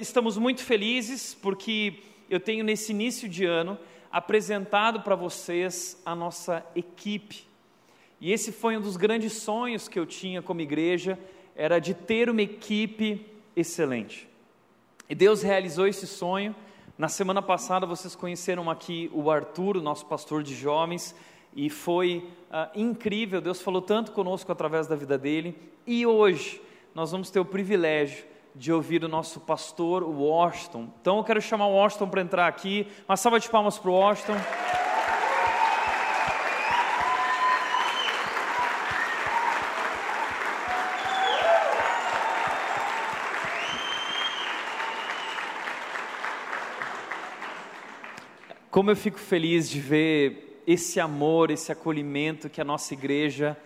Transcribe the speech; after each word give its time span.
Estamos 0.00 0.38
muito 0.38 0.62
felizes 0.62 1.34
porque 1.34 1.94
eu 2.30 2.38
tenho 2.38 2.62
nesse 2.62 2.92
início 2.92 3.28
de 3.28 3.44
ano 3.44 3.76
apresentado 4.12 5.00
para 5.00 5.16
vocês 5.16 6.00
a 6.06 6.14
nossa 6.14 6.64
equipe. 6.76 7.44
E 8.20 8.30
esse 8.30 8.52
foi 8.52 8.76
um 8.76 8.80
dos 8.80 8.96
grandes 8.96 9.32
sonhos 9.32 9.88
que 9.88 9.98
eu 9.98 10.06
tinha 10.06 10.40
como 10.40 10.60
igreja, 10.60 11.18
era 11.56 11.80
de 11.80 11.94
ter 11.94 12.30
uma 12.30 12.40
equipe 12.40 13.26
excelente. 13.56 14.28
E 15.10 15.16
Deus 15.16 15.42
realizou 15.42 15.88
esse 15.88 16.06
sonho. 16.06 16.54
Na 16.96 17.08
semana 17.08 17.42
passada 17.42 17.84
vocês 17.84 18.14
conheceram 18.14 18.70
aqui 18.70 19.10
o 19.12 19.28
Arthur, 19.28 19.78
o 19.78 19.82
nosso 19.82 20.06
pastor 20.06 20.44
de 20.44 20.54
jovens, 20.54 21.12
e 21.56 21.68
foi 21.68 22.18
uh, 22.52 22.70
incrível. 22.72 23.40
Deus 23.40 23.60
falou 23.60 23.82
tanto 23.82 24.12
conosco 24.12 24.52
através 24.52 24.86
da 24.86 24.94
vida 24.94 25.18
dele. 25.18 25.58
E 25.84 26.06
hoje 26.06 26.62
nós 26.94 27.10
vamos 27.10 27.32
ter 27.32 27.40
o 27.40 27.44
privilégio 27.44 28.37
de 28.54 28.72
ouvir 28.72 29.04
o 29.04 29.08
nosso 29.08 29.40
pastor 29.40 30.02
Washington. 30.02 30.88
Então 31.00 31.18
eu 31.18 31.24
quero 31.24 31.40
chamar 31.40 31.66
o 31.66 31.74
Washington 31.74 32.08
para 32.08 32.20
entrar 32.22 32.48
aqui. 32.48 32.86
Uma 33.08 33.16
salva 33.16 33.38
de 33.38 33.48
palmas 33.48 33.78
para 33.78 33.90
o 33.90 33.94
Washington. 33.94 34.36
Como 48.70 48.92
eu 48.92 48.96
fico 48.96 49.18
feliz 49.18 49.68
de 49.68 49.80
ver 49.80 50.62
esse 50.64 51.00
amor, 51.00 51.50
esse 51.50 51.72
acolhimento 51.72 52.48
que 52.48 52.60
a 52.60 52.64
nossa 52.64 52.94
igreja 52.94 53.56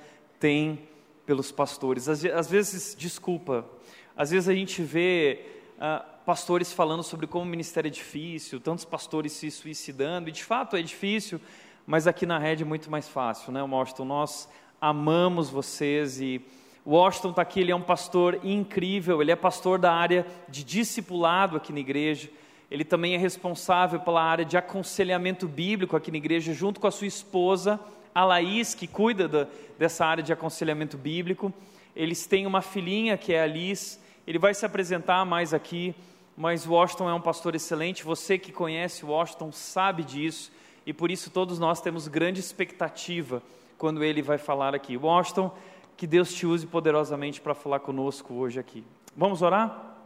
tem 0.41 0.89
pelos 1.27 1.53
pastores. 1.53 2.09
Às, 2.09 2.49
vezes, 2.49 2.95
desculpa, 2.97 3.67
às 4.17 4.31
vezes 4.31 4.49
a 4.49 4.55
gente 4.55 4.83
vê 4.83 5.41
uh, 5.79 6.05
pastores 6.25 6.73
falando 6.73 7.03
sobre 7.03 7.27
como 7.27 7.45
o 7.45 7.49
ministério 7.49 7.89
é 7.89 7.91
difícil, 7.91 8.61
tantos 8.61 8.85
pastores 8.85 9.33
se 9.33 9.51
suicidando, 9.51 10.29
e 10.29 10.33
de 10.33 10.45
fato 10.45 10.77
é 10.77 10.83
difícil, 10.83 11.41
mas 11.87 12.07
aqui 12.07 12.25
na 12.25 12.39
rede 12.39 12.63
é 12.63 12.67
muito 12.67 12.91
mais 12.91 13.09
fácil, 13.09 13.53
né, 13.53 13.63
Washington? 13.63 14.05
Nós 14.05 14.49
amamos 14.81 15.51
vocês 15.51 16.21
e 16.21 16.41
o 16.85 16.97
Washington 16.97 17.31
está 17.31 17.43
aqui, 17.43 17.61
ele 17.61 17.71
é 17.71 17.77
um 17.77 17.83
pastor 17.83 18.41
incrível, 18.43 19.23
ele 19.23 19.31
é 19.31 19.37
pastor 19.37 19.79
da 19.79 19.93
área 19.93 20.27
de 20.49 20.65
discipulado 20.65 21.57
aqui 21.57 21.73
na 21.73 21.79
igreja, 21.79 22.29
ele 22.71 22.85
também 22.85 23.15
é 23.15 23.19
responsável 23.19 24.01
pela 24.01 24.23
área 24.23 24.45
de 24.45 24.57
aconselhamento 24.57 25.47
bíblico 25.47 25.95
aqui 25.95 26.11
na 26.11 26.17
igreja, 26.17 26.53
junto 26.53 26.81
com 26.81 26.87
a 26.87 26.91
sua 26.91 27.07
esposa, 27.07 27.79
a 28.15 28.25
Laís, 28.25 28.75
que 28.75 28.87
cuida 28.87 29.29
da, 29.29 29.47
dessa 29.79 30.05
área 30.05 30.23
de 30.23 30.33
aconselhamento 30.33 30.97
bíblico. 30.97 31.53
Eles 31.95 32.27
têm 32.27 32.47
uma 32.47 32.63
filhinha 32.63 33.17
que 33.17 33.33
é 33.33 33.43
a 33.43 33.47
Liz, 33.47 34.01
ele 34.27 34.39
vai 34.39 34.55
se 34.55 34.65
apresentar 34.65 35.25
mais 35.25 35.53
aqui, 35.53 35.95
mas 36.37 36.67
Washington 36.67 37.11
é 37.11 37.15
um 37.15 37.21
pastor 37.21 37.55
excelente. 37.55 38.05
Você 38.05 38.39
que 38.39 38.53
conhece 38.53 39.05
Washington 39.05 39.53
sabe 39.53 40.03
disso 40.05 40.53
e 40.87 40.93
por 40.93 41.11
isso 41.11 41.31
todos 41.31 41.59
nós 41.59 41.81
temos 41.81 42.09
grande 42.09 42.41
expectativa 42.41 43.43
quando 43.77 44.05
ele 44.05 44.23
vai 44.23 44.39
falar 44.39 44.75
aqui. 44.75 44.97
Washington, 44.97 45.53
que 45.97 46.07
Deus 46.07 46.33
te 46.33 46.47
use 46.47 46.67
poderosamente 46.67 47.41
para 47.41 47.55
falar 47.55 47.81
conosco 47.81 48.35
hoje 48.35 48.59
aqui. 48.59 48.85
Vamos 49.17 49.43
orar? 49.43 49.97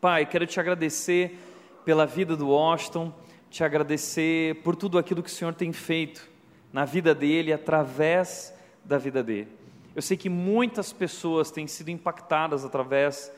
Pai, 0.00 0.26
quero 0.26 0.46
te 0.46 0.58
agradecer 0.58 1.38
pela 1.84 2.04
vida 2.04 2.36
do 2.36 2.48
Washington, 2.48 3.12
te 3.50 3.62
agradecer 3.62 4.56
por 4.62 4.74
tudo 4.74 4.98
aquilo 4.98 5.22
que 5.22 5.30
o 5.30 5.32
Senhor 5.32 5.54
tem 5.54 5.72
feito 5.72 6.28
na 6.72 6.84
vida 6.84 7.14
dele, 7.14 7.52
através 7.52 8.52
da 8.84 8.98
vida 8.98 9.22
dele. 9.22 9.48
Eu 9.94 10.00
sei 10.02 10.16
que 10.16 10.28
muitas 10.28 10.92
pessoas 10.92 11.50
têm 11.50 11.66
sido 11.66 11.90
impactadas 11.90 12.64
através 12.64 13.30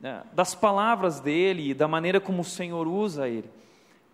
né, 0.00 0.22
das 0.32 0.54
palavras 0.54 1.20
dele 1.20 1.70
e 1.70 1.74
da 1.74 1.88
maneira 1.88 2.20
como 2.20 2.42
o 2.42 2.44
Senhor 2.44 2.86
usa 2.86 3.28
ele. 3.28 3.50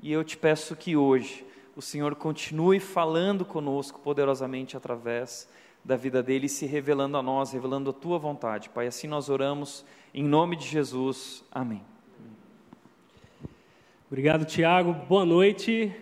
E 0.02 0.12
eu 0.12 0.24
te 0.24 0.36
peço 0.36 0.76
que 0.76 0.96
hoje 0.96 1.44
o 1.76 1.82
Senhor 1.82 2.14
continue 2.14 2.78
falando 2.78 3.44
conosco 3.44 4.00
poderosamente 4.00 4.76
através 4.76 5.48
da 5.84 5.96
vida 5.96 6.22
dele 6.22 6.48
se 6.48 6.66
revelando 6.66 7.16
a 7.16 7.22
nós, 7.22 7.52
revelando 7.52 7.90
a 7.90 7.92
tua 7.92 8.18
vontade. 8.18 8.70
Pai, 8.70 8.86
assim 8.86 9.06
nós 9.06 9.28
oramos 9.28 9.84
em 10.14 10.22
nome 10.22 10.56
de 10.56 10.66
Jesus. 10.66 11.44
Amém. 11.50 11.82
Obrigado, 14.06 14.44
Tiago. 14.44 14.92
Boa 15.08 15.24
noite. 15.24 15.92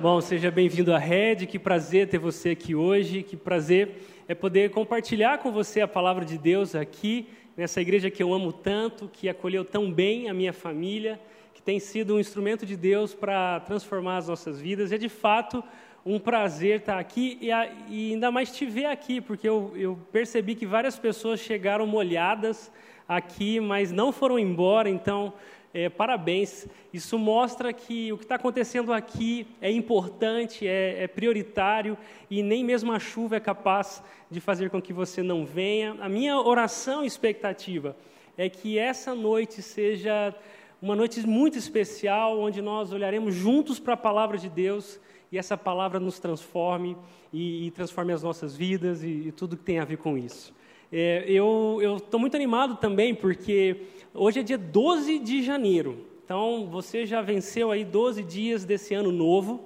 Bom, 0.00 0.20
seja 0.20 0.50
bem-vindo 0.50 0.92
à 0.92 0.98
Rede. 0.98 1.46
Que 1.46 1.58
prazer 1.58 2.08
ter 2.08 2.18
você 2.18 2.50
aqui 2.50 2.74
hoje. 2.74 3.22
Que 3.22 3.36
prazer 3.36 4.02
é 4.28 4.34
poder 4.34 4.70
compartilhar 4.70 5.38
com 5.38 5.52
você 5.52 5.80
a 5.80 5.88
palavra 5.88 6.24
de 6.24 6.36
Deus 6.36 6.74
aqui 6.74 7.28
nessa 7.56 7.80
igreja 7.80 8.10
que 8.10 8.22
eu 8.22 8.34
amo 8.34 8.52
tanto, 8.52 9.08
que 9.08 9.28
acolheu 9.28 9.64
tão 9.64 9.90
bem 9.90 10.28
a 10.28 10.34
minha 10.34 10.52
família, 10.52 11.18
que 11.54 11.62
tem 11.62 11.80
sido 11.80 12.16
um 12.16 12.20
instrumento 12.20 12.66
de 12.66 12.76
Deus 12.76 13.14
para 13.14 13.60
transformar 13.60 14.18
as 14.18 14.28
nossas 14.28 14.60
vidas. 14.60 14.92
É 14.92 14.98
de 14.98 15.08
fato 15.08 15.64
um 16.04 16.18
prazer 16.18 16.80
estar 16.80 16.98
aqui 16.98 17.38
e, 17.40 17.48
e 17.88 18.12
ainda 18.12 18.30
mais 18.30 18.54
te 18.54 18.66
ver 18.66 18.84
aqui, 18.84 19.20
porque 19.20 19.48
eu, 19.48 19.72
eu 19.74 19.98
percebi 20.12 20.54
que 20.54 20.66
várias 20.66 20.98
pessoas 20.98 21.40
chegaram 21.40 21.86
molhadas 21.86 22.70
aqui, 23.08 23.58
mas 23.58 23.90
não 23.90 24.12
foram 24.12 24.38
embora, 24.38 24.90
então 24.90 25.32
é, 25.76 25.90
parabéns. 25.90 26.66
Isso 26.90 27.18
mostra 27.18 27.70
que 27.70 28.10
o 28.10 28.16
que 28.16 28.24
está 28.24 28.36
acontecendo 28.36 28.94
aqui 28.94 29.46
é 29.60 29.70
importante, 29.70 30.66
é, 30.66 31.02
é, 31.02 31.06
prioritário 31.06 31.98
e 32.30 32.42
nem 32.42 32.64
mesmo 32.64 32.92
a 32.92 32.98
chuva 32.98 33.36
é 33.36 33.40
capaz 33.40 34.02
de 34.30 34.40
fazer 34.40 34.70
com 34.70 34.80
que 34.80 34.94
você 34.94 35.22
não 35.22 35.44
venha. 35.44 35.94
A 36.00 36.08
minha 36.08 36.40
oração 36.40 37.04
e 37.04 37.06
expectativa 37.06 37.94
é 38.38 38.48
que 38.48 38.78
essa 38.78 39.14
noite 39.14 39.60
seja 39.60 40.34
uma 40.80 40.96
noite 40.96 41.20
muito 41.26 41.58
especial, 41.58 42.40
onde 42.40 42.62
nós 42.62 42.90
olharemos 42.90 43.34
juntos 43.34 43.78
para 43.78 43.92
a 43.92 43.98
palavra 43.98 44.38
de 44.38 44.48
Deus 44.48 44.98
e 45.30 45.36
essa 45.36 45.58
palavra 45.58 46.00
nos 46.00 46.18
transforme 46.18 46.96
e, 47.30 47.66
e 47.66 47.70
transforme 47.70 48.14
as 48.14 48.22
nossas 48.22 48.56
vidas 48.56 49.02
e, 49.02 49.28
e 49.28 49.32
tudo 49.32 49.58
que 49.58 49.64
tem 49.64 49.78
a 49.78 49.84
ver 49.84 49.98
com 49.98 50.16
isso. 50.16 50.54
É, 50.92 51.24
eu 51.26 51.96
estou 51.96 52.20
muito 52.20 52.36
animado 52.36 52.76
também 52.76 53.14
porque 53.14 53.76
hoje 54.14 54.40
é 54.40 54.42
dia 54.42 54.56
12 54.56 55.18
de 55.18 55.42
janeiro, 55.42 56.06
então 56.24 56.68
você 56.70 57.04
já 57.04 57.20
venceu 57.20 57.72
aí 57.72 57.84
12 57.84 58.22
dias 58.22 58.64
desse 58.64 58.94
ano 58.94 59.10
novo 59.10 59.64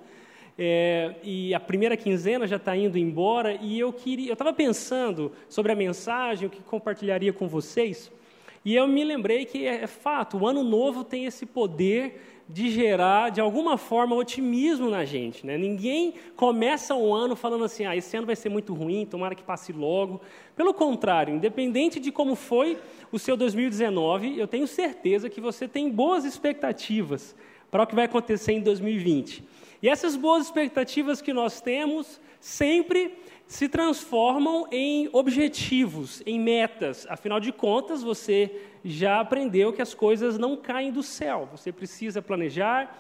é, 0.59 1.15
e 1.23 1.55
a 1.55 1.61
primeira 1.61 1.95
quinzena 1.95 2.47
já 2.47 2.57
está 2.57 2.75
indo 2.75 2.97
embora 2.97 3.55
e 3.61 3.79
eu 3.79 3.93
queria, 3.93 4.31
eu 4.31 4.33
estava 4.33 4.53
pensando 4.53 5.31
sobre 5.47 5.73
a 5.73 5.75
mensagem, 5.75 6.47
o 6.49 6.51
que 6.51 6.63
compartilharia 6.63 7.35
com 7.35 7.47
vocês 7.47 8.11
e 8.65 8.75
eu 8.75 8.87
me 8.87 9.03
lembrei 9.05 9.45
que 9.47 9.67
é, 9.67 9.83
é 9.83 9.87
fato, 9.87 10.39
o 10.39 10.47
ano 10.47 10.63
novo 10.63 11.03
tem 11.03 11.25
esse 11.25 11.47
poder 11.47 12.21
de 12.47 12.69
gerar, 12.69 13.31
de 13.31 13.41
alguma 13.41 13.79
forma, 13.79 14.17
otimismo 14.17 14.91
na 14.91 15.05
gente. 15.05 15.47
Né? 15.47 15.57
Ninguém 15.57 16.15
começa 16.37 16.95
um 16.95 17.15
ano 17.15 17.37
falando 17.37 17.65
assim, 17.65 17.87
ah, 17.87 17.97
esse 17.97 18.17
ano 18.17 18.27
vai 18.27 18.35
ser 18.35 18.49
muito 18.49 18.75
ruim, 18.75 19.07
tomara 19.07 19.37
que 19.37 19.43
passe 19.43 19.73
logo. 19.73 20.21
Pelo 20.61 20.75
contrário, 20.75 21.35
independente 21.35 21.99
de 21.99 22.13
como 22.13 22.35
foi 22.35 22.79
o 23.11 23.19
seu 23.19 23.35
2019, 23.35 24.39
eu 24.39 24.47
tenho 24.47 24.67
certeza 24.67 25.31
que 25.31 25.41
você 25.41 25.67
tem 25.67 25.89
boas 25.89 26.23
expectativas 26.23 27.35
para 27.71 27.83
o 27.83 27.87
que 27.87 27.95
vai 27.95 28.05
acontecer 28.05 28.53
em 28.53 28.61
2020. 28.61 29.43
E 29.83 29.89
essas 29.89 30.17
boas 30.17 30.45
expectativas 30.45 31.23
que 31.23 31.33
nós 31.33 31.63
temos 31.63 32.21
sempre 32.39 33.17
se 33.47 33.71
transformam 33.71 34.67
em 34.71 35.09
objetivos, 35.15 36.23
em 36.27 36.39
metas. 36.39 37.07
Afinal 37.09 37.41
de 37.41 37.53
contas, 37.53 38.03
você 38.03 38.55
já 38.85 39.19
aprendeu 39.19 39.73
que 39.73 39.81
as 39.81 39.95
coisas 39.95 40.37
não 40.37 40.59
caem 40.59 40.93
do 40.93 41.03
céu. 41.03 41.49
Você 41.53 41.73
precisa 41.73 42.21
planejar, 42.21 42.95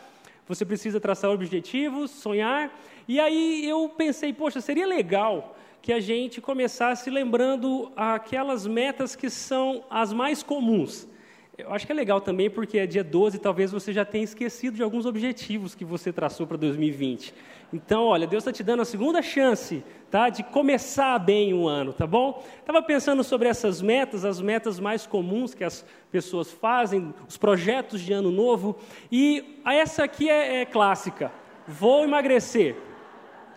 você 0.48 0.65
precisa 0.65 0.98
traçar 0.98 1.31
objetivos, 1.31 2.10
sonhar. 2.10 2.75
E 3.06 3.21
aí 3.21 3.69
eu 3.69 3.87
pensei, 3.91 4.32
poxa, 4.32 4.62
seria 4.62 4.87
legal 4.87 5.59
que 5.83 5.93
a 5.93 6.01
gente 6.01 6.41
começasse 6.41 7.09
lembrando 7.11 7.91
aquelas 7.97 8.67
metas 8.67 9.17
que 9.17 9.31
são 9.31 9.85
as 9.89 10.13
mais 10.13 10.43
comuns. 10.43 11.09
Eu 11.57 11.73
acho 11.75 11.85
que 11.85 11.93
é 11.93 11.95
legal 11.95 12.21
também 12.21 12.49
porque 12.49 12.79
é 12.79 12.87
dia 12.87 13.05
12, 13.05 13.39
talvez 13.39 13.71
você 13.71 13.93
já 13.93 14.05
tenha 14.05 14.25
esquecido 14.25 14.77
de 14.77 14.83
alguns 14.83 15.04
objetivos 15.04 15.75
que 15.75 15.84
você 15.84 16.13
traçou 16.13 16.47
para 16.47 16.57
2020. 16.57 17.34
Então, 17.72 18.04
olha, 18.07 18.27
Deus 18.27 18.43
está 18.43 18.53
te 18.53 18.63
dando 18.63 18.81
a 18.81 18.84
segunda 18.84 19.22
chance, 19.22 19.84
tá, 20.10 20.28
de 20.28 20.43
começar 20.43 21.19
bem 21.19 21.54
o 21.54 21.69
ano, 21.69 21.93
tá 21.93 22.07
bom? 22.07 22.43
Estava 22.59 22.83
pensando 22.83 23.22
sobre 23.22 23.49
essas 23.49 23.81
metas, 23.81 24.25
as 24.25 24.41
metas 24.41 24.81
mais 24.81 25.07
comuns 25.07 25.54
que 25.54 25.63
as 25.63 25.84
pessoas 26.10 26.51
fazem, 26.51 27.15
os 27.28 27.37
projetos 27.37 28.01
de 28.01 28.13
ano 28.13 28.31
novo, 28.31 28.77
e 29.13 29.60
essa 29.65 30.03
aqui 30.03 30.28
é, 30.28 30.63
é 30.63 30.65
clássica. 30.65 31.31
Vou 31.66 32.04
emagrecer. 32.04 32.75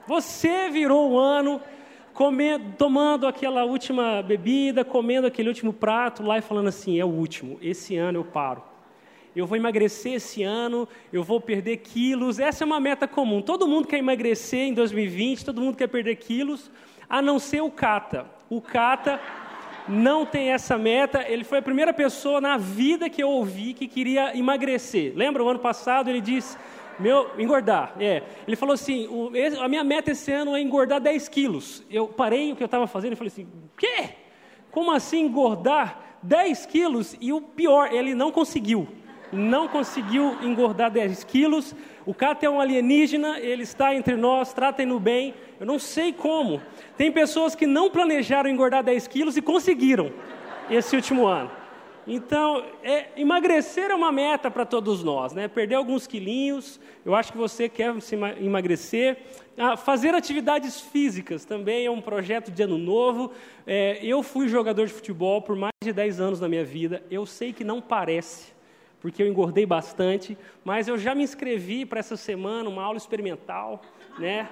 Você 0.05 0.69
virou 0.69 1.11
o 1.11 1.17
ano 1.17 1.61
comendo, 2.13 2.75
tomando 2.77 3.27
aquela 3.27 3.63
última 3.63 4.21
bebida, 4.21 4.85
comendo 4.85 5.27
aquele 5.27 5.49
último 5.49 5.73
prato 5.73 6.23
lá 6.23 6.37
e 6.37 6.41
falando 6.41 6.67
assim: 6.67 6.99
é 6.99 7.05
o 7.05 7.09
último, 7.09 7.57
esse 7.61 7.95
ano 7.95 8.19
eu 8.19 8.25
paro 8.25 8.73
eu 9.35 9.47
vou 9.47 9.57
emagrecer 9.57 10.13
esse 10.13 10.43
ano, 10.43 10.87
eu 11.11 11.23
vou 11.23 11.41
perder 11.41 11.77
quilos. 11.77 12.39
Essa 12.39 12.63
é 12.63 12.65
uma 12.65 12.79
meta 12.79 13.07
comum. 13.07 13.41
Todo 13.41 13.67
mundo 13.67 13.87
quer 13.87 13.97
emagrecer 13.97 14.59
em 14.59 14.73
2020, 14.73 15.45
todo 15.45 15.61
mundo 15.61 15.75
quer 15.75 15.87
perder 15.87 16.15
quilos, 16.17 16.69
a 17.09 17.21
não 17.21 17.39
ser 17.39 17.61
o 17.61 17.71
Cata. 17.71 18.27
O 18.49 18.61
Cata, 18.61 19.19
não 19.87 20.25
tem 20.25 20.51
essa 20.51 20.77
meta. 20.77 21.25
Ele 21.27 21.43
foi 21.43 21.57
a 21.57 21.61
primeira 21.61 21.93
pessoa 21.93 22.39
na 22.39 22.57
vida 22.57 23.09
que 23.09 23.23
eu 23.23 23.29
ouvi 23.29 23.73
que 23.73 23.87
queria 23.87 24.37
emagrecer. 24.37 25.13
Lembra, 25.15 25.43
o 25.43 25.49
ano 25.49 25.59
passado 25.59 26.09
ele 26.09 26.21
disse, 26.21 26.57
meu, 26.99 27.31
engordar, 27.37 27.95
é. 27.99 28.23
Ele 28.47 28.55
falou 28.55 28.73
assim, 28.73 29.07
o, 29.07 29.31
a 29.61 29.67
minha 29.67 29.83
meta 29.83 30.11
esse 30.11 30.31
ano 30.31 30.55
é 30.55 30.61
engordar 30.61 30.99
10 31.01 31.27
quilos. 31.29 31.83
Eu 31.89 32.07
parei 32.07 32.51
o 32.51 32.55
que 32.55 32.63
eu 32.63 32.65
estava 32.65 32.87
fazendo 32.87 33.13
e 33.13 33.15
falei 33.15 33.31
assim, 33.31 33.47
quê? 33.77 34.09
Como 34.71 34.91
assim 34.91 35.21
engordar 35.21 36.17
10 36.21 36.65
quilos? 36.65 37.15
E 37.19 37.33
o 37.33 37.41
pior, 37.41 37.93
ele 37.93 38.13
não 38.13 38.31
conseguiu. 38.31 38.87
Não 39.31 39.67
conseguiu 39.67 40.37
engordar 40.43 40.91
10 40.91 41.23
quilos. 41.23 41.75
O 42.05 42.13
cara 42.13 42.37
é 42.41 42.49
um 42.49 42.59
alienígena, 42.59 43.39
ele 43.39 43.63
está 43.63 43.95
entre 43.95 44.15
nós, 44.15 44.53
tratem-no 44.53 44.99
bem. 44.99 45.33
Eu 45.59 45.65
não 45.65 45.79
sei 45.79 46.13
como. 46.13 46.61
Tem 46.95 47.11
pessoas 47.11 47.55
que 47.55 47.65
não 47.65 47.89
planejaram 47.89 48.49
engordar 48.49 48.83
10 48.83 49.07
quilos 49.07 49.37
e 49.37 49.41
conseguiram 49.41 50.11
esse 50.69 50.95
último 50.95 51.25
ano. 51.25 51.62
Então, 52.05 52.65
é, 52.83 53.07
emagrecer 53.15 53.89
é 53.89 53.95
uma 53.95 54.11
meta 54.11 54.51
para 54.51 54.65
todos 54.65 55.03
nós, 55.03 55.31
né? 55.33 55.47
Perder 55.47 55.75
alguns 55.75 56.05
quilinhos, 56.05 56.79
eu 57.05 57.15
acho 57.15 57.31
que 57.31 57.37
você 57.37 57.69
quer 57.69 57.99
se 58.01 58.15
emagrecer. 58.15 59.17
Ah, 59.57 59.77
fazer 59.77 60.13
atividades 60.13 60.81
físicas 60.81 61.45
também 61.45 61.85
é 61.85 61.91
um 61.91 62.01
projeto 62.01 62.51
de 62.51 62.61
ano 62.63 62.77
novo. 62.77 63.31
É, 63.65 63.99
eu 64.03 64.21
fui 64.21 64.49
jogador 64.49 64.85
de 64.87 64.93
futebol 64.93 65.41
por 65.41 65.55
mais 65.55 65.71
de 65.81 65.93
10 65.93 66.19
anos 66.19 66.39
na 66.41 66.49
minha 66.49 66.65
vida. 66.65 67.01
Eu 67.09 67.25
sei 67.25 67.53
que 67.53 67.63
não 67.63 67.79
parece, 67.79 68.51
porque 68.99 69.23
eu 69.23 69.27
engordei 69.27 69.65
bastante, 69.65 70.37
mas 70.65 70.87
eu 70.87 70.97
já 70.97 71.15
me 71.15 71.23
inscrevi 71.23 71.85
para 71.85 71.99
essa 71.99 72.17
semana, 72.17 72.69
uma 72.69 72.83
aula 72.83 72.97
experimental, 72.97 73.81
né? 74.19 74.49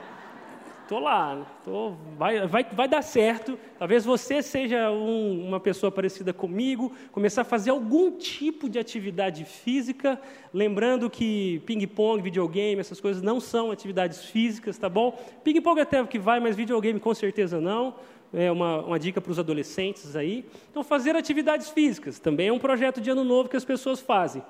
Estou 0.92 1.06
lá, 1.06 1.48
tô, 1.64 1.94
vai, 2.18 2.46
vai, 2.46 2.66
vai 2.66 2.86
dar 2.86 3.02
certo. 3.02 3.58
Talvez 3.80 4.04
você 4.04 4.42
seja 4.42 4.92
um, 4.92 5.48
uma 5.48 5.58
pessoa 5.58 5.90
parecida 5.90 6.34
comigo, 6.34 6.92
começar 7.14 7.44
a 7.44 7.46
fazer 7.46 7.70
algum 7.70 8.12
tipo 8.12 8.68
de 8.68 8.78
atividade 8.78 9.46
física, 9.46 10.20
lembrando 10.54 11.10
que 11.10 11.62
ping-pong, 11.66 12.22
videogame, 12.22 12.82
essas 12.82 13.00
coisas 13.00 13.24
não 13.24 13.40
são 13.40 13.72
atividades 13.72 14.26
físicas, 14.26 14.78
tá 14.78 14.90
bom? 14.90 15.18
Ping-pong 15.46 15.80
até 15.80 16.06
que 16.06 16.20
vai, 16.20 16.42
mas 16.42 16.58
videogame 16.58 17.00
com 17.00 17.14
certeza 17.14 17.62
não. 17.62 17.96
É 18.34 18.52
uma, 18.52 18.82
uma 18.82 19.00
dica 19.00 19.22
para 19.22 19.32
os 19.32 19.40
adolescentes 19.40 20.14
aí. 20.18 20.44
Então, 20.70 20.84
fazer 20.84 21.16
atividades 21.16 21.70
físicas 21.70 22.20
também 22.20 22.50
é 22.50 22.52
um 22.52 22.60
projeto 22.60 23.00
de 23.00 23.10
ano 23.10 23.24
novo 23.24 23.48
que 23.48 23.56
as 23.56 23.64
pessoas 23.64 24.02
fazem. 24.02 24.44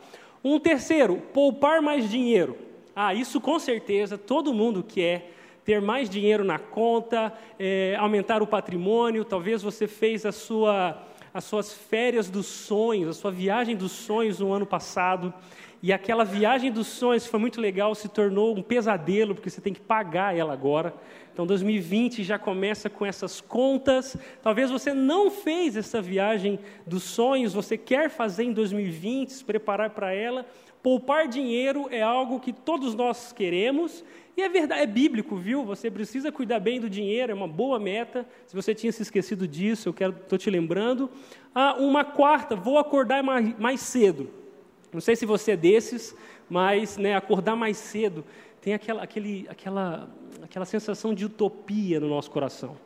Um 0.44 0.60
terceiro, 0.60 1.18
poupar 1.36 1.84
mais 1.84 2.10
dinheiro. 2.10 2.58
Ah, 2.96 3.14
isso 3.14 3.40
com 3.40 3.60
certeza 3.60 4.18
todo 4.18 4.52
mundo 4.52 4.84
quer 4.84 5.38
ter 5.64 5.82
mais 5.82 6.10
dinheiro 6.10 6.44
na 6.44 6.58
conta, 6.58 7.34
é, 7.60 7.96
aumentar 8.00 8.42
o 8.42 8.48
patrimônio. 8.48 9.26
Talvez 9.26 9.62
você 9.62 9.88
fez 9.88 10.26
a 10.26 10.32
sua, 10.32 11.02
as 11.34 11.44
suas 11.44 11.74
férias 11.74 12.30
dos 12.30 12.46
sonhos, 12.46 13.10
a 13.10 13.14
sua 13.14 13.32
viagem 13.32 13.76
dos 13.76 13.92
sonhos 13.92 14.40
no 14.40 14.52
ano 14.52 14.66
passado. 14.66 15.34
E 15.84 15.92
aquela 15.92 16.24
viagem 16.24 16.72
dos 16.72 16.86
sonhos 16.86 17.26
foi 17.26 17.40
muito 17.40 17.60
legal, 17.60 17.96
se 17.96 18.08
tornou 18.08 18.56
um 18.56 18.62
pesadelo, 18.62 19.34
porque 19.34 19.50
você 19.50 19.60
tem 19.60 19.74
que 19.74 19.80
pagar 19.80 20.38
ela 20.38 20.54
agora. 20.54 20.94
Então 21.34 21.46
2020 21.46 22.24
já 22.24 22.38
começa 22.38 22.88
com 22.88 23.04
essas 23.04 23.42
contas. 23.42 24.16
Talvez 24.44 24.70
você 24.70 24.94
não 24.94 25.32
fez 25.32 25.76
essa 25.76 26.00
viagem 26.00 26.60
dos 26.86 27.04
sonhos, 27.04 27.54
você 27.54 27.78
quer 27.78 28.12
fazer 28.12 28.44
em 28.44 28.54
2020, 28.54 29.30
se 29.30 29.44
preparar 29.44 29.90
para 29.90 30.14
ela. 30.14 30.46
Poupar 30.84 31.28
dinheiro 31.28 31.88
é 31.90 32.02
algo 32.02 32.40
que 32.40 32.54
todos 32.54 32.94
nós 32.94 33.32
queremos 33.32 34.04
e 34.36 34.42
é 34.42 34.50
verdade, 34.50 34.82
é 34.82 34.86
bíblico, 34.86 35.36
viu? 35.36 35.64
Você 35.66 35.92
precisa 35.92 36.32
cuidar 36.32 36.60
bem 36.60 36.80
do 36.80 36.90
dinheiro, 36.90 37.32
é 37.32 37.36
uma 37.36 37.48
boa 37.48 37.80
meta. 37.80 38.26
Se 38.48 38.56
você 38.56 38.74
tinha 38.74 38.92
se 38.92 39.02
esquecido 39.02 39.48
disso, 39.48 39.90
eu 39.90 39.94
quero, 39.94 40.14
estou 40.14 40.38
te 40.38 40.50
lembrando. 40.50 41.10
Ah, 41.54 41.76
uma 41.78 42.06
quarta, 42.06 42.56
vou 42.56 42.78
acordar 42.78 43.22
mais, 43.22 43.58
mais 43.60 43.82
cedo. 43.82 44.30
Não 44.94 45.02
sei 45.02 45.16
se 45.16 45.26
você 45.26 45.52
é 45.52 45.58
desses, 45.58 46.16
mas 46.50 46.98
né, 46.98 47.16
acordar 47.16 47.56
mais 47.56 47.78
cedo 47.78 48.24
tem 48.62 48.74
aquela, 48.74 49.04
aquele, 49.04 49.48
aquela, 49.50 50.10
aquela 50.44 50.66
sensação 50.66 51.14
de 51.14 51.26
utopia 51.26 52.00
no 52.00 52.08
nosso 52.08 52.30
coração. 52.30 52.78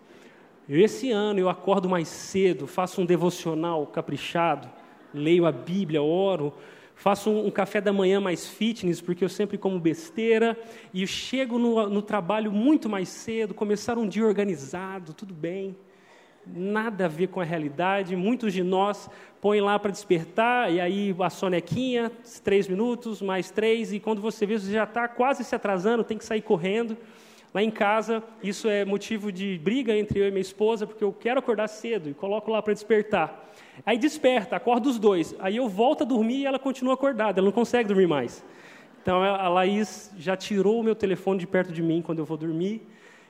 Esse 0.68 1.12
ano 1.12 1.40
eu 1.40 1.50
acordo 1.50 1.88
mais 1.88 2.08
cedo, 2.08 2.66
faço 2.66 3.02
um 3.02 3.06
devocional 3.06 3.86
caprichado, 3.86 4.68
leio 5.14 5.46
a 5.46 5.52
Bíblia, 5.52 6.02
oro, 6.02 6.54
faço 6.96 7.30
um, 7.30 7.48
um, 7.48 7.52
café 7.52 7.80
da 7.80 7.94
manhã 7.94 8.20
mais 8.20 8.48
fitness, 8.48 9.02
porque 9.02 9.24
eu 9.24 9.30
sempre 9.30 9.58
como 9.58 9.80
besteira, 9.80 10.58
e 10.94 11.06
chego 11.06 11.60
no, 11.60 11.90
no 11.90 12.02
trabalho 12.02 12.52
muito 12.52 12.90
mais 12.90 13.10
cedo, 13.10 13.54
começar 13.54 13.98
um 13.98 14.08
dia 14.08 14.26
organizado, 14.26 15.14
tudo 15.14 15.34
bem, 15.34 15.78
nada 16.48 17.06
a 17.06 17.08
ver 17.08 17.28
com 17.28 17.42
a 17.42 17.44
realidade. 17.44 18.16
Muitos 18.16 18.54
de 18.54 18.64
nós 18.64 19.10
põem 19.42 19.62
lá 19.62 19.78
para 19.78 19.92
despertar, 19.92 20.72
e 20.72 20.80
aí 20.80 21.16
a 21.20 21.30
sonequinha, 21.30 22.12
três 22.44 22.68
minutos, 22.68 23.22
mais 23.22 23.52
três, 23.52 23.94
e 23.94 24.00
quando 24.00 24.22
você 24.22 24.46
vê, 24.46 24.58
você 24.58 24.72
já 24.72 24.86
está 24.86 25.08
quase 25.08 25.44
se 25.44 25.54
atrasando, 25.54 26.04
tem 26.04 26.18
que 26.18 26.26
sair 26.26 26.42
correndo. 26.42 26.98
Lá 27.56 27.64
em 27.64 27.72
casa, 27.72 28.22
isso 28.44 28.68
é 28.68 28.84
motivo 28.84 29.32
de 29.32 29.58
briga 29.64 29.96
entre 29.96 30.20
eu 30.20 30.28
e 30.28 30.30
minha 30.30 30.42
esposa, 30.42 30.86
porque 30.86 31.02
eu 31.02 31.14
quero 31.14 31.40
acordar 31.40 31.70
cedo 31.70 32.10
e 32.10 32.14
coloco 32.14 32.52
lá 32.52 32.62
para 32.62 32.74
despertar. 32.74 33.50
Aí 33.86 33.98
desperta, 33.98 34.58
acorda 34.58 34.90
os 34.90 35.00
dois. 35.00 35.34
Aí 35.40 35.56
eu 35.56 35.70
volto 35.70 36.02
a 36.02 36.06
dormir 36.06 36.40
e 36.40 36.46
ela 36.46 36.60
continua 36.60 36.96
acordada, 36.96 37.40
ela 37.40 37.46
não 37.46 37.54
consegue 37.54 37.88
dormir 37.88 38.08
mais. 38.08 38.44
Então 39.02 39.24
a 39.24 39.48
Laís 39.48 40.12
já 40.18 40.36
tirou 40.36 40.82
o 40.82 40.84
meu 40.84 40.94
telefone 40.96 41.40
de 41.40 41.48
perto 41.48 41.72
de 41.72 41.82
mim 41.82 42.02
quando 42.02 42.20
eu 42.20 42.26
vou 42.26 42.36
dormir. 42.36 42.86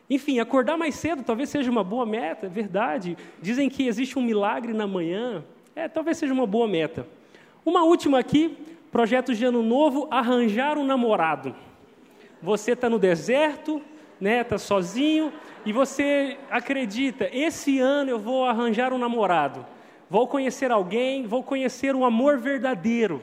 Enfim, 0.10 0.40
acordar 0.40 0.76
mais 0.76 0.96
cedo 0.96 1.22
talvez 1.22 1.50
seja 1.50 1.70
uma 1.70 1.84
boa 1.84 2.04
meta, 2.04 2.48
é 2.48 2.50
verdade. 2.50 3.16
Dizem 3.40 3.70
que 3.70 3.86
existe 3.86 4.18
um 4.18 4.24
milagre 4.24 4.74
na 4.74 4.88
manhã, 4.88 5.46
é, 5.76 5.88
talvez 5.88 6.18
seja 6.18 6.34
uma 6.34 6.48
boa 6.48 6.68
meta. 6.68 7.06
Uma 7.64 7.84
última 7.84 8.18
aqui, 8.18 8.58
projeto 8.92 9.36
de 9.36 9.46
ano 9.46 9.62
novo, 9.62 10.08
arranjar 10.10 10.80
um 10.80 10.84
namorado. 10.84 11.56
Você 12.42 12.72
está 12.72 12.90
no 12.90 12.98
deserto, 12.98 13.80
né, 14.20 14.44
tá 14.44 14.58
sozinho 14.58 15.32
e 15.66 15.74
você 15.74 16.38
acredita, 16.50 17.30
esse 17.34 17.80
ano 17.80 18.12
eu 18.12 18.20
vou 18.20 18.46
arranjar 18.46 18.94
um 18.94 18.98
namorado, 18.98 19.66
vou 20.10 20.28
conhecer 20.28 20.72
alguém, 20.72 21.26
vou 21.26 21.44
conhecer 21.44 21.96
um 21.96 22.06
amor 22.06 22.38
verdadeiro. 22.38 23.22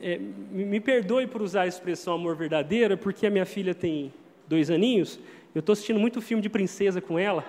É, 0.00 0.18
me 0.18 0.80
perdoe 0.80 1.26
por 1.26 1.42
usar 1.42 1.62
a 1.62 1.66
expressão 1.66 2.14
amor 2.14 2.34
verdadeiro, 2.34 2.96
porque 2.96 3.26
a 3.26 3.30
minha 3.30 3.44
filha 3.44 3.74
tem 3.74 4.12
dois 4.48 4.70
aninhos, 4.70 5.20
eu 5.54 5.60
estou 5.60 5.72
assistindo 5.74 6.00
muito 6.00 6.20
filme 6.20 6.42
de 6.42 6.48
princesa 6.48 7.00
com 7.00 7.18
ela, 7.18 7.44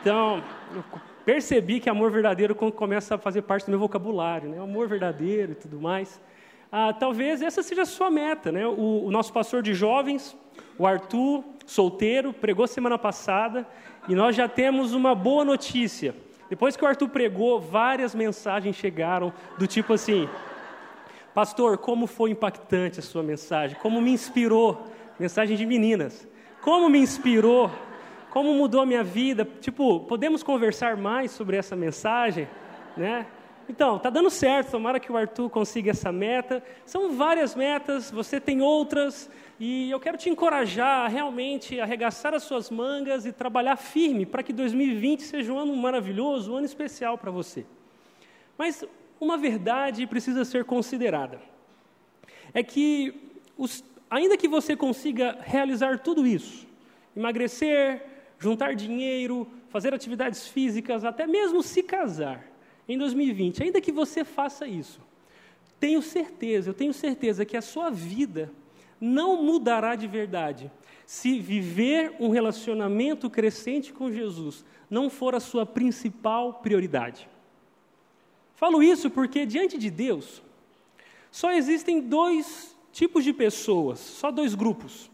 então 0.00 0.42
eu 0.74 0.84
percebi 1.24 1.80
que 1.80 1.90
amor 1.90 2.10
verdadeiro 2.10 2.54
começa 2.54 3.16
a 3.16 3.18
fazer 3.18 3.42
parte 3.42 3.66
do 3.66 3.70
meu 3.70 3.80
vocabulário, 3.80 4.48
né, 4.48 4.60
amor 4.60 4.86
verdadeiro 4.86 5.52
e 5.52 5.54
tudo 5.56 5.80
mais. 5.80 6.20
Ah, 6.70 6.92
talvez 6.92 7.42
essa 7.42 7.62
seja 7.62 7.82
a 7.82 7.86
sua 7.86 8.10
meta, 8.10 8.50
né? 8.50 8.66
O, 8.66 9.04
o 9.06 9.10
nosso 9.10 9.32
pastor 9.32 9.62
de 9.62 9.72
jovens 9.72 10.36
o 10.78 10.86
Arthur, 10.86 11.44
solteiro, 11.66 12.32
pregou 12.32 12.66
semana 12.66 12.98
passada 12.98 13.66
e 14.08 14.14
nós 14.14 14.36
já 14.36 14.48
temos 14.48 14.92
uma 14.92 15.14
boa 15.14 15.44
notícia. 15.44 16.14
Depois 16.48 16.76
que 16.76 16.84
o 16.84 16.86
Arthur 16.86 17.08
pregou, 17.08 17.60
várias 17.60 18.14
mensagens 18.14 18.76
chegaram 18.76 19.32
do 19.58 19.66
tipo 19.66 19.92
assim: 19.92 20.28
Pastor, 21.34 21.76
como 21.78 22.06
foi 22.06 22.30
impactante 22.30 23.00
a 23.00 23.02
sua 23.02 23.22
mensagem, 23.22 23.76
como 23.82 24.00
me 24.00 24.10
inspirou. 24.10 24.86
Mensagem 25.18 25.56
de 25.56 25.64
meninas. 25.64 26.28
Como 26.60 26.88
me 26.88 26.98
inspirou, 26.98 27.70
como 28.30 28.52
mudou 28.54 28.82
a 28.82 28.86
minha 28.86 29.02
vida. 29.02 29.48
Tipo, 29.60 30.00
podemos 30.00 30.42
conversar 30.42 30.96
mais 30.96 31.30
sobre 31.30 31.56
essa 31.56 31.74
mensagem, 31.74 32.46
né? 32.96 33.26
Então, 33.68 33.96
está 33.96 34.10
dando 34.10 34.30
certo, 34.30 34.70
tomara 34.70 35.00
que 35.00 35.10
o 35.10 35.16
Arthur 35.16 35.50
consiga 35.50 35.90
essa 35.90 36.12
meta. 36.12 36.62
São 36.84 37.12
várias 37.16 37.54
metas, 37.54 38.10
você 38.10 38.38
tem 38.38 38.62
outras, 38.62 39.30
e 39.58 39.90
eu 39.90 39.98
quero 39.98 40.18
te 40.18 40.28
encorajar 40.28 41.06
a 41.06 41.08
realmente 41.08 41.80
arregaçar 41.80 42.34
as 42.34 42.42
suas 42.42 42.70
mangas 42.70 43.24
e 43.24 43.32
trabalhar 43.32 43.76
firme 43.76 44.26
para 44.26 44.42
que 44.42 44.52
2020 44.52 45.22
seja 45.22 45.52
um 45.52 45.58
ano 45.58 45.74
maravilhoso, 45.74 46.52
um 46.52 46.56
ano 46.56 46.66
especial 46.66 47.16
para 47.16 47.30
você. 47.30 47.64
Mas 48.58 48.84
uma 49.18 49.38
verdade 49.38 50.06
precisa 50.06 50.44
ser 50.44 50.64
considerada: 50.66 51.40
é 52.52 52.62
que, 52.62 53.14
os, 53.56 53.82
ainda 54.10 54.36
que 54.36 54.46
você 54.46 54.76
consiga 54.76 55.38
realizar 55.40 56.00
tudo 56.00 56.26
isso, 56.26 56.66
emagrecer, 57.16 58.04
juntar 58.38 58.74
dinheiro, 58.74 59.48
fazer 59.70 59.94
atividades 59.94 60.46
físicas, 60.46 61.02
até 61.02 61.26
mesmo 61.26 61.62
se 61.62 61.82
casar, 61.82 62.44
em 62.86 62.98
2020, 62.98 63.62
ainda 63.62 63.80
que 63.80 63.90
você 63.90 64.22
faça 64.22 64.66
isso, 64.66 65.00
tenho 65.80 66.02
certeza, 66.02 66.70
eu 66.70 66.74
tenho 66.74 66.92
certeza 66.92 67.44
que 67.44 67.56
a 67.56 67.62
sua 67.62 67.90
vida 67.90 68.52
não 69.00 69.42
mudará 69.42 69.94
de 69.94 70.06
verdade 70.06 70.70
se 71.04 71.38
viver 71.38 72.14
um 72.18 72.30
relacionamento 72.30 73.30
crescente 73.30 73.92
com 73.92 74.12
Jesus 74.12 74.64
não 74.90 75.08
for 75.08 75.34
a 75.34 75.40
sua 75.40 75.64
principal 75.64 76.54
prioridade. 76.54 77.28
Falo 78.54 78.82
isso 78.82 79.10
porque 79.10 79.46
diante 79.46 79.78
de 79.78 79.90
Deus 79.90 80.42
só 81.30 81.52
existem 81.52 82.00
dois 82.00 82.76
tipos 82.92 83.22
de 83.22 83.32
pessoas, 83.32 83.98
só 83.98 84.30
dois 84.30 84.54
grupos. 84.54 85.10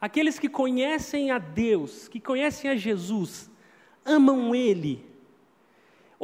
Aqueles 0.00 0.38
que 0.38 0.48
conhecem 0.48 1.30
a 1.30 1.38
Deus, 1.38 2.08
que 2.08 2.18
conhecem 2.18 2.70
a 2.70 2.76
Jesus, 2.76 3.50
amam 4.04 4.54
Ele 4.54 5.14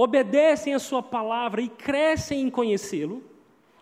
obedecem 0.03 0.73
a 0.73 0.79
Sua 0.79 1.03
palavra 1.03 1.61
e 1.61 1.69
crescem 1.69 2.41
em 2.41 2.51
conhecê-lo, 2.51 3.23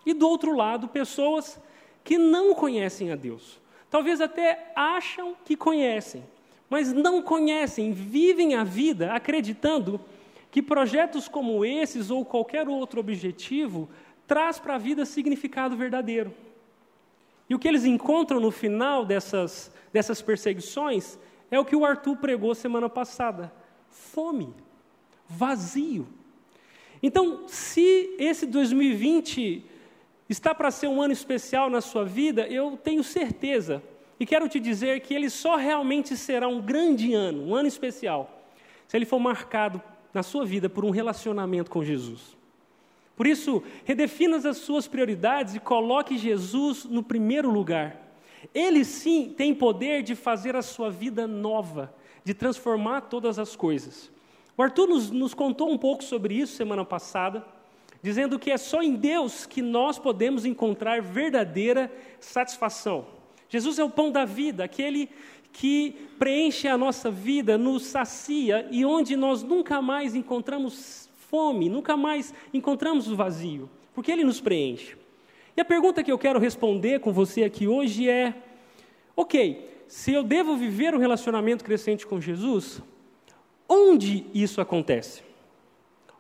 e 0.05 0.13
do 0.13 0.27
outro 0.27 0.53
lado, 0.53 0.89
pessoas 0.89 1.61
que 2.09 2.17
não 2.17 2.55
conhecem 2.55 3.13
a 3.13 3.17
Deus. 3.17 3.61
Talvez 3.91 4.19
até 4.19 4.73
acham 4.75 5.37
que 5.45 5.55
conhecem, 5.55 6.25
mas 6.71 6.91
não 6.91 7.21
conhecem, 7.21 7.93
vivem 7.93 8.55
a 8.55 8.65
vida 8.65 9.13
acreditando 9.13 10.01
que 10.51 10.63
projetos 10.63 11.29
como 11.29 11.67
esses 11.67 12.11
ou 12.11 12.25
qualquer 12.25 12.67
outro 12.67 12.99
objetivo 12.99 13.91
traz 14.27 14.59
para 14.59 14.77
a 14.77 14.79
vida 14.79 15.05
significado 15.05 15.77
verdadeiro. 15.77 16.33
E 17.47 17.55
o 17.55 17.59
que 17.59 17.69
eles 17.69 17.85
encontram 17.85 18.41
no 18.41 18.51
final 18.51 19.05
dessas, 19.05 19.71
dessas 19.93 20.23
perseguições 20.23 21.19
é 21.51 21.61
o 21.61 21.65
que 21.65 21.77
o 21.77 21.85
Arthur 21.85 22.17
pregou 22.17 22.55
semana 22.55 22.89
passada: 22.89 23.53
fome, 23.91 24.55
vazio. 25.29 26.09
Então, 27.03 27.47
se 27.49 28.17
esse 28.19 28.47
2020 28.47 29.77
está 30.29 30.55
para 30.55 30.71
ser 30.71 30.89
um 30.89 31.01
ano 31.01 31.13
especial 31.13 31.71
na 31.71 31.81
sua 31.81 32.05
vida, 32.05 32.47
eu 32.47 32.77
tenho 32.77 33.03
certeza 33.03 33.83
e 34.21 34.27
quero 34.27 34.49
te 34.49 34.59
dizer 34.59 35.01
que 35.01 35.15
ele 35.15 35.31
só 35.31 35.57
realmente 35.57 36.17
será 36.17 36.49
um 36.49 36.61
grande 36.61 37.15
ano, 37.15 37.45
um 37.45 37.55
ano 37.55 37.69
especial, 37.69 38.43
se 38.87 38.97
ele 38.97 39.07
for 39.07 39.19
marcado 39.19 39.81
na 40.13 40.23
sua 40.23 40.45
vida 40.45 40.69
por 40.69 40.85
um 40.85 40.91
relacionamento 40.91 41.71
com 41.71 41.85
Jesus. 41.85 42.37
Por 43.17 43.27
isso, 43.27 43.63
redefina 43.85 44.37
as 44.37 44.59
suas 44.59 44.87
prioridades 44.87 45.55
e 45.55 45.61
coloque 45.61 46.17
Jesus 46.17 46.85
no 46.85 47.03
primeiro 47.03 47.51
lugar. 47.51 48.01
Ele 48.55 48.85
sim 48.85 49.35
tem 49.37 49.55
poder 49.55 50.03
de 50.03 50.15
fazer 50.15 50.55
a 50.55 50.63
sua 50.63 50.91
vida 50.91 51.27
nova, 51.27 51.93
de 52.25 52.33
transformar 52.33 53.03
todas 53.03 53.39
as 53.39 53.57
coisas. 53.57 54.11
O 54.57 54.63
Arthur 54.63 54.89
nos, 54.89 55.11
nos 55.11 55.35
contou 55.35 55.71
um 55.71 55.79
pouco 55.79 56.03
sobre 56.05 56.35
isso 56.35 56.55
semana 56.55 56.85
passada, 56.85 57.45
dizendo 58.03 58.39
que 58.39 58.51
é 58.51 58.57
só 58.57 58.83
em 58.83 58.95
Deus 58.95 59.47
que 59.47 59.61
nós 59.61 59.99
podemos 59.99 60.45
encontrar 60.45 61.03
verdadeira 61.03 61.91
satisfação. 62.21 63.07
Jesus 63.49 63.79
é 63.79 63.85
o 63.85 63.91
pão 63.91 64.11
da 64.11 64.25
vida, 64.25 64.65
aquele 64.65 65.09
que 65.53 65.97
preenche 66.19 66.69
a 66.69 66.77
nossa 66.77 67.11
vida, 67.11 67.57
nos 67.57 67.85
sacia 67.85 68.69
e 68.71 68.85
onde 68.85 69.17
nós 69.17 69.43
nunca 69.43 69.81
mais 69.81 70.15
encontramos 70.15 71.09
fome, 71.29 71.69
nunca 71.69 71.97
mais 71.97 72.33
encontramos 72.53 73.11
o 73.11 73.17
vazio, 73.17 73.69
porque 73.95 74.13
Ele 74.13 74.25
nos 74.25 74.41
preenche. 74.41 74.97
E 75.57 75.61
a 75.61 75.65
pergunta 75.65 76.05
que 76.05 76.13
eu 76.13 76.19
quero 76.19 76.39
responder 76.39 77.01
com 77.01 77.13
você 77.13 77.43
aqui 77.43 77.67
hoje 77.67 78.09
é: 78.09 78.35
ok, 79.17 79.69
se 79.89 80.13
eu 80.13 80.23
devo 80.23 80.57
viver 80.57 80.95
um 80.95 80.99
relacionamento 80.99 81.65
crescente 81.65 82.07
com 82.07 82.21
Jesus, 82.21 82.81
onde 83.69 84.27
isso 84.33 84.61
acontece? 84.61 85.28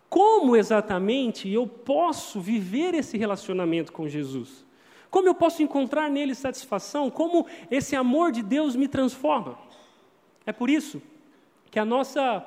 Como 0.09 0.57
exatamente 0.57 1.49
eu 1.51 1.67
posso 1.67 2.41
viver 2.41 2.95
esse 2.95 3.19
relacionamento 3.19 3.93
com 3.93 4.09
Jesus? 4.09 4.65
Como 5.11 5.29
eu 5.29 5.35
posso 5.35 5.63
encontrar 5.63 6.11
nele 6.11 6.35
satisfação? 6.35 7.11
Como 7.11 7.47
esse 7.71 7.95
amor 7.95 8.33
de 8.33 8.43
Deus 8.43 8.75
me 8.75 8.89
transforma? 8.89 9.59
É 10.47 10.53
por 10.53 10.71
isso 10.71 11.03
que 11.71 11.79
a 11.79 11.85
nossa, 11.85 12.45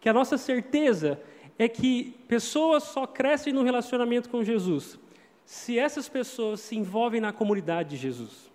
que 0.00 0.08
a 0.08 0.12
nossa 0.12 0.36
certeza 0.36 1.20
é 1.58 1.68
que 1.68 2.14
pessoas 2.26 2.84
só 2.84 3.06
crescem 3.06 3.52
no 3.52 3.62
relacionamento 3.62 4.28
com 4.28 4.42
Jesus 4.42 4.98
se 5.44 5.78
essas 5.78 6.10
pessoas 6.10 6.60
se 6.60 6.76
envolvem 6.76 7.22
na 7.22 7.32
comunidade 7.32 7.90
de 7.90 7.96
Jesus. 7.96 8.52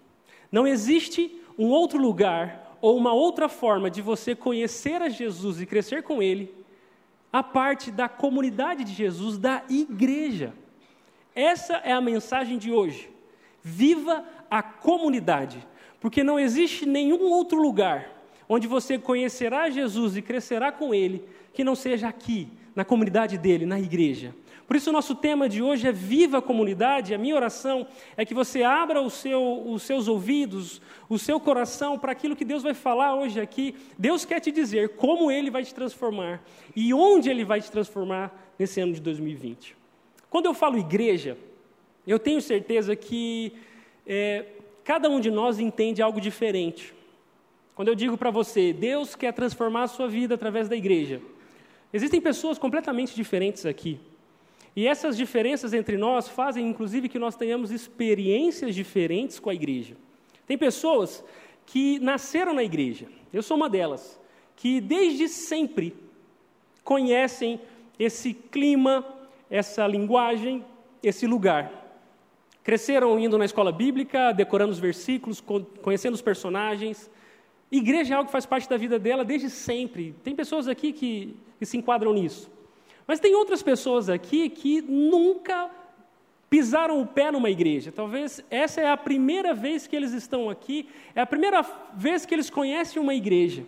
Não 0.51 0.67
existe 0.67 1.41
um 1.57 1.69
outro 1.69 1.99
lugar 1.99 2.77
ou 2.79 2.95
uma 2.95 3.11
outra 3.13 3.49
forma 3.49 3.89
de 3.89 3.99
você 3.99 4.35
conhecer 4.35 5.01
a 5.01 5.09
Jesus 5.09 5.59
e 5.59 5.65
crescer 5.65 6.03
com 6.03 6.21
Ele, 6.21 6.53
a 7.33 7.41
parte 7.41 7.89
da 7.89 8.07
comunidade 8.07 8.83
de 8.83 8.93
Jesus, 8.93 9.39
da 9.39 9.63
igreja. 9.67 10.53
Essa 11.33 11.77
é 11.77 11.91
a 11.91 11.99
mensagem 11.99 12.59
de 12.59 12.71
hoje. 12.71 13.09
Viva 13.63 14.23
a 14.51 14.61
comunidade, 14.61 15.67
porque 15.99 16.23
não 16.23 16.39
existe 16.39 16.85
nenhum 16.85 17.31
outro 17.31 17.59
lugar 17.59 18.11
onde 18.47 18.67
você 18.67 18.99
conhecerá 18.99 19.67
Jesus 19.71 20.15
e 20.15 20.21
crescerá 20.21 20.71
com 20.71 20.93
Ele 20.93 21.25
que 21.53 21.63
não 21.63 21.75
seja 21.75 22.07
aqui, 22.07 22.47
na 22.75 22.85
comunidade 22.85 23.37
dele, 23.37 23.65
na 23.65 23.79
igreja. 23.79 24.35
Por 24.73 24.77
isso, 24.77 24.89
o 24.89 24.93
nosso 24.93 25.13
tema 25.13 25.47
de 25.47 25.61
hoje 25.61 25.87
é 25.87 25.91
Viva 25.91 26.39
a 26.39 26.41
Comunidade. 26.41 27.13
A 27.13 27.17
minha 27.19 27.35
oração 27.35 27.85
é 28.17 28.25
que 28.25 28.33
você 28.33 28.63
abra 28.63 29.07
seu, 29.07 29.67
os 29.67 29.83
seus 29.83 30.07
ouvidos, 30.07 30.81
o 31.07 31.19
seu 31.19 31.39
coração 31.39 31.99
para 31.99 32.11
aquilo 32.11 32.35
que 32.35 32.43
Deus 32.43 32.63
vai 32.63 32.73
falar 32.73 33.13
hoje 33.13 33.39
aqui. 33.39 33.75
Deus 33.99 34.25
quer 34.25 34.39
te 34.39 34.51
dizer 34.51 34.95
como 34.95 35.29
Ele 35.29 35.51
vai 35.51 35.63
te 35.63 35.75
transformar 35.75 36.43
e 36.75 36.91
onde 36.91 37.29
Ele 37.29 37.45
vai 37.45 37.61
te 37.61 37.69
transformar 37.69 38.55
nesse 38.57 38.81
ano 38.81 38.93
de 38.93 39.01
2020. 39.01 39.77
Quando 40.27 40.47
eu 40.47 40.55
falo 40.55 40.79
igreja, 40.79 41.37
eu 42.07 42.17
tenho 42.17 42.41
certeza 42.41 42.95
que 42.95 43.53
é, 44.07 44.43
cada 44.83 45.07
um 45.07 45.19
de 45.19 45.29
nós 45.29 45.59
entende 45.59 46.01
algo 46.01 46.19
diferente. 46.19 46.95
Quando 47.75 47.89
eu 47.89 47.95
digo 47.95 48.17
para 48.17 48.31
você, 48.31 48.73
Deus 48.73 49.13
quer 49.13 49.33
transformar 49.33 49.83
a 49.83 49.87
sua 49.87 50.07
vida 50.07 50.33
através 50.33 50.67
da 50.67 50.75
igreja, 50.75 51.21
existem 51.93 52.19
pessoas 52.19 52.57
completamente 52.57 53.13
diferentes 53.13 53.67
aqui. 53.67 53.99
E 54.75 54.87
essas 54.87 55.15
diferenças 55.15 55.73
entre 55.73 55.97
nós 55.97 56.27
fazem, 56.27 56.67
inclusive, 56.67 57.07
que 57.09 57.19
nós 57.19 57.35
tenhamos 57.35 57.71
experiências 57.71 58.73
diferentes 58.73 59.39
com 59.39 59.49
a 59.49 59.53
igreja. 59.53 59.95
Tem 60.47 60.57
pessoas 60.57 61.23
que 61.65 61.99
nasceram 61.99 62.53
na 62.53 62.63
igreja, 62.63 63.07
eu 63.31 63.41
sou 63.41 63.55
uma 63.55 63.69
delas, 63.69 64.19
que 64.55 64.81
desde 64.81 65.27
sempre 65.27 65.95
conhecem 66.83 67.59
esse 67.97 68.33
clima, 68.33 69.05
essa 69.49 69.87
linguagem, 69.87 70.65
esse 71.01 71.25
lugar. 71.25 71.81
Cresceram 72.63 73.19
indo 73.19 73.37
na 73.37 73.45
escola 73.45 73.71
bíblica, 73.71 74.31
decorando 74.31 74.71
os 74.71 74.79
versículos, 74.79 75.41
conhecendo 75.81 76.13
os 76.13 76.21
personagens. 76.21 77.09
Igreja 77.71 78.13
é 78.13 78.17
algo 78.17 78.27
que 78.27 78.31
faz 78.31 78.45
parte 78.45 78.69
da 78.69 78.77
vida 78.77 78.97
dela 78.97 79.23
desde 79.25 79.49
sempre. 79.49 80.15
Tem 80.23 80.35
pessoas 80.35 80.67
aqui 80.67 80.93
que, 80.93 81.35
que 81.59 81.65
se 81.65 81.77
enquadram 81.77 82.13
nisso. 82.13 82.49
Mas 83.07 83.19
tem 83.19 83.35
outras 83.35 83.61
pessoas 83.61 84.09
aqui 84.09 84.49
que 84.49 84.81
nunca 84.81 85.69
pisaram 86.49 87.01
o 87.01 87.07
pé 87.07 87.31
numa 87.31 87.49
igreja. 87.49 87.91
Talvez 87.91 88.43
essa 88.49 88.79
é 88.79 88.89
a 88.89 88.95
primeira 88.95 89.53
vez 89.53 89.87
que 89.87 89.95
eles 89.95 90.13
estão 90.13 90.49
aqui, 90.49 90.87
é 91.15 91.21
a 91.21 91.25
primeira 91.25 91.65
vez 91.95 92.25
que 92.25 92.33
eles 92.35 92.49
conhecem 92.49 93.01
uma 93.01 93.15
igreja. 93.15 93.63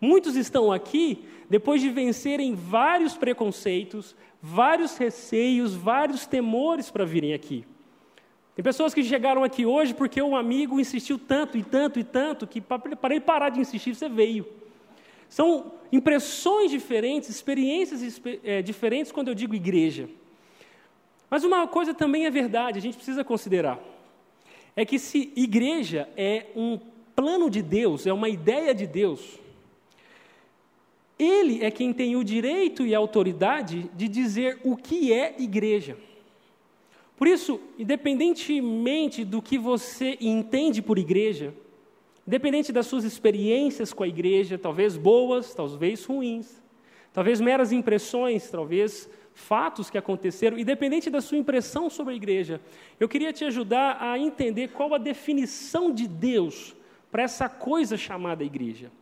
Muitos 0.00 0.36
estão 0.36 0.70
aqui 0.70 1.24
depois 1.50 1.80
de 1.80 1.88
vencerem 1.88 2.54
vários 2.54 3.16
preconceitos, 3.16 4.14
vários 4.40 4.96
receios, 4.96 5.74
vários 5.74 6.24
temores 6.24 6.90
para 6.90 7.04
virem 7.04 7.34
aqui. 7.34 7.64
Tem 8.54 8.62
pessoas 8.62 8.94
que 8.94 9.02
chegaram 9.02 9.42
aqui 9.42 9.66
hoje 9.66 9.94
porque 9.94 10.22
um 10.22 10.36
amigo 10.36 10.80
insistiu 10.80 11.18
tanto 11.18 11.58
e 11.58 11.62
tanto 11.62 11.98
e 11.98 12.04
tanto 12.04 12.46
que 12.46 12.60
para 12.60 13.14
ele 13.14 13.20
parar 13.20 13.50
de 13.50 13.60
insistir, 13.60 13.94
você 13.94 14.08
veio. 14.08 14.46
São 15.28 15.72
impressões 15.92 16.70
diferentes, 16.70 17.28
experiências 17.28 18.20
é, 18.44 18.62
diferentes 18.62 19.12
quando 19.12 19.28
eu 19.28 19.34
digo 19.34 19.54
igreja. 19.54 20.08
Mas 21.30 21.44
uma 21.44 21.66
coisa 21.66 21.92
também 21.92 22.26
é 22.26 22.30
verdade, 22.30 22.78
a 22.78 22.82
gente 22.82 22.96
precisa 22.96 23.22
considerar. 23.22 23.78
É 24.74 24.84
que 24.84 24.98
se 24.98 25.32
igreja 25.36 26.08
é 26.16 26.46
um 26.56 26.78
plano 27.14 27.50
de 27.50 27.62
Deus, 27.62 28.06
é 28.06 28.12
uma 28.12 28.28
ideia 28.28 28.74
de 28.74 28.86
Deus, 28.86 29.38
Ele 31.18 31.64
é 31.64 31.70
quem 31.70 31.92
tem 31.92 32.16
o 32.16 32.22
direito 32.22 32.86
e 32.86 32.94
a 32.94 32.98
autoridade 32.98 33.90
de 33.94 34.08
dizer 34.08 34.60
o 34.62 34.76
que 34.76 35.12
é 35.12 35.34
igreja. 35.38 35.96
Por 37.16 37.26
isso, 37.26 37.60
independentemente 37.76 39.24
do 39.24 39.42
que 39.42 39.58
você 39.58 40.16
entende 40.20 40.80
por 40.80 40.96
igreja, 40.96 41.52
independente 42.28 42.70
das 42.70 42.86
suas 42.86 43.04
experiências 43.04 43.90
com 43.90 44.04
a 44.04 44.06
igreja, 44.06 44.58
talvez 44.58 44.98
boas, 44.98 45.54
talvez 45.54 46.04
ruins, 46.04 46.62
talvez 47.10 47.40
meras 47.40 47.72
impressões, 47.72 48.50
talvez 48.50 49.08
fatos 49.32 49.88
que 49.88 49.96
aconteceram, 49.96 50.58
independente 50.58 51.08
da 51.08 51.22
sua 51.22 51.38
impressão 51.38 51.88
sobre 51.88 52.12
a 52.12 52.16
igreja, 52.18 52.60
eu 53.00 53.08
queria 53.08 53.32
te 53.32 53.46
ajudar 53.46 53.96
a 53.98 54.18
entender 54.18 54.68
qual 54.68 54.92
a 54.92 54.98
definição 54.98 55.90
de 55.90 56.06
Deus 56.06 56.76
para 57.10 57.22
essa 57.22 57.48
coisa 57.48 57.96
chamada 57.96 58.44
igreja. 58.44 58.92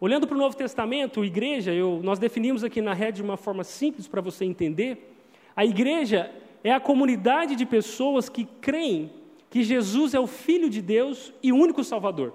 Olhando 0.00 0.26
para 0.26 0.34
o 0.34 0.40
Novo 0.40 0.56
Testamento, 0.56 1.24
igreja, 1.24 1.72
eu, 1.72 2.00
nós 2.02 2.18
definimos 2.18 2.64
aqui 2.64 2.80
na 2.80 2.94
rede 2.94 3.18
de 3.18 3.22
uma 3.22 3.36
forma 3.36 3.62
simples 3.62 4.08
para 4.08 4.20
você 4.20 4.44
entender. 4.44 5.14
A 5.54 5.64
igreja 5.64 6.32
é 6.64 6.72
a 6.72 6.80
comunidade 6.80 7.54
de 7.54 7.64
pessoas 7.64 8.28
que 8.28 8.44
creem 8.60 9.08
que 9.50 9.62
Jesus 9.62 10.14
é 10.14 10.20
o 10.20 10.26
Filho 10.26 10.68
de 10.68 10.82
Deus 10.82 11.32
e 11.42 11.52
único 11.52 11.82
Salvador. 11.82 12.32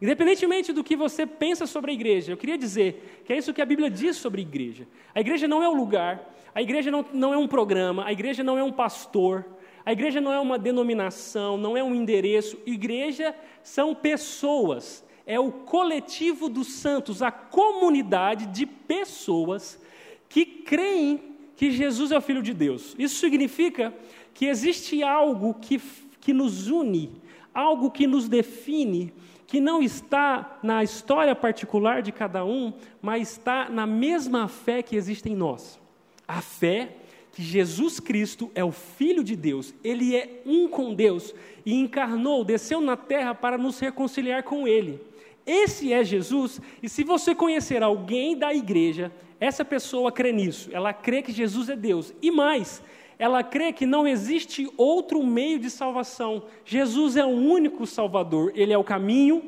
Independentemente 0.00 0.72
do 0.72 0.84
que 0.84 0.94
você 0.94 1.26
pensa 1.26 1.66
sobre 1.66 1.90
a 1.90 1.94
igreja, 1.94 2.32
eu 2.32 2.36
queria 2.36 2.58
dizer 2.58 3.22
que 3.24 3.32
é 3.32 3.38
isso 3.38 3.54
que 3.54 3.62
a 3.62 3.66
Bíblia 3.66 3.90
diz 3.90 4.16
sobre 4.16 4.40
a 4.40 4.44
igreja. 4.44 4.86
A 5.14 5.20
igreja 5.20 5.48
não 5.48 5.62
é 5.62 5.68
um 5.68 5.74
lugar, 5.74 6.34
a 6.54 6.60
igreja 6.60 6.90
não, 6.90 7.04
não 7.12 7.32
é 7.32 7.38
um 7.38 7.48
programa, 7.48 8.04
a 8.04 8.12
igreja 8.12 8.44
não 8.44 8.58
é 8.58 8.62
um 8.62 8.72
pastor, 8.72 9.44
a 9.84 9.92
igreja 9.92 10.20
não 10.20 10.32
é 10.32 10.40
uma 10.40 10.58
denominação, 10.58 11.56
não 11.56 11.76
é 11.76 11.82
um 11.82 11.94
endereço. 11.94 12.58
Igreja 12.66 13.34
são 13.62 13.94
pessoas, 13.94 15.04
é 15.24 15.40
o 15.40 15.50
coletivo 15.50 16.48
dos 16.48 16.74
santos, 16.74 17.22
a 17.22 17.30
comunidade 17.30 18.46
de 18.46 18.66
pessoas 18.66 19.80
que 20.28 20.44
creem 20.44 21.36
que 21.56 21.70
Jesus 21.70 22.12
é 22.12 22.18
o 22.18 22.20
Filho 22.20 22.42
de 22.42 22.52
Deus. 22.52 22.94
Isso 22.98 23.16
significa 23.16 23.94
que 24.34 24.46
existe 24.46 25.02
algo 25.02 25.54
que, 25.54 25.80
que 26.26 26.32
nos 26.32 26.66
une, 26.66 27.12
algo 27.54 27.88
que 27.88 28.04
nos 28.04 28.28
define, 28.28 29.12
que 29.46 29.60
não 29.60 29.80
está 29.80 30.58
na 30.60 30.82
história 30.82 31.36
particular 31.36 32.02
de 32.02 32.10
cada 32.10 32.44
um, 32.44 32.72
mas 33.00 33.30
está 33.30 33.68
na 33.68 33.86
mesma 33.86 34.48
fé 34.48 34.82
que 34.82 34.96
existe 34.96 35.28
em 35.28 35.36
nós. 35.36 35.78
A 36.26 36.40
fé 36.40 36.96
que 37.30 37.44
Jesus 37.44 38.00
Cristo 38.00 38.50
é 38.56 38.64
o 38.64 38.72
Filho 38.72 39.22
de 39.22 39.36
Deus, 39.36 39.72
ele 39.84 40.16
é 40.16 40.42
um 40.44 40.66
com 40.66 40.92
Deus 40.92 41.32
e 41.64 41.74
encarnou, 41.74 42.42
desceu 42.42 42.80
na 42.80 42.96
terra 42.96 43.32
para 43.32 43.56
nos 43.56 43.78
reconciliar 43.78 44.42
com 44.42 44.66
Ele. 44.66 45.00
Esse 45.46 45.92
é 45.92 46.02
Jesus, 46.02 46.60
e 46.82 46.88
se 46.88 47.04
você 47.04 47.36
conhecer 47.36 47.84
alguém 47.84 48.36
da 48.36 48.52
igreja, 48.52 49.12
essa 49.38 49.64
pessoa 49.64 50.10
crê 50.10 50.32
nisso, 50.32 50.70
ela 50.72 50.92
crê 50.92 51.22
que 51.22 51.30
Jesus 51.30 51.68
é 51.68 51.76
Deus, 51.76 52.12
e 52.20 52.32
mais, 52.32 52.82
ela 53.18 53.42
crê 53.42 53.72
que 53.72 53.86
não 53.86 54.06
existe 54.06 54.70
outro 54.76 55.22
meio 55.22 55.58
de 55.58 55.70
salvação. 55.70 56.44
Jesus 56.64 57.16
é 57.16 57.24
o 57.24 57.28
único 57.28 57.86
Salvador, 57.86 58.52
Ele 58.54 58.72
é 58.72 58.78
o 58.78 58.84
caminho, 58.84 59.44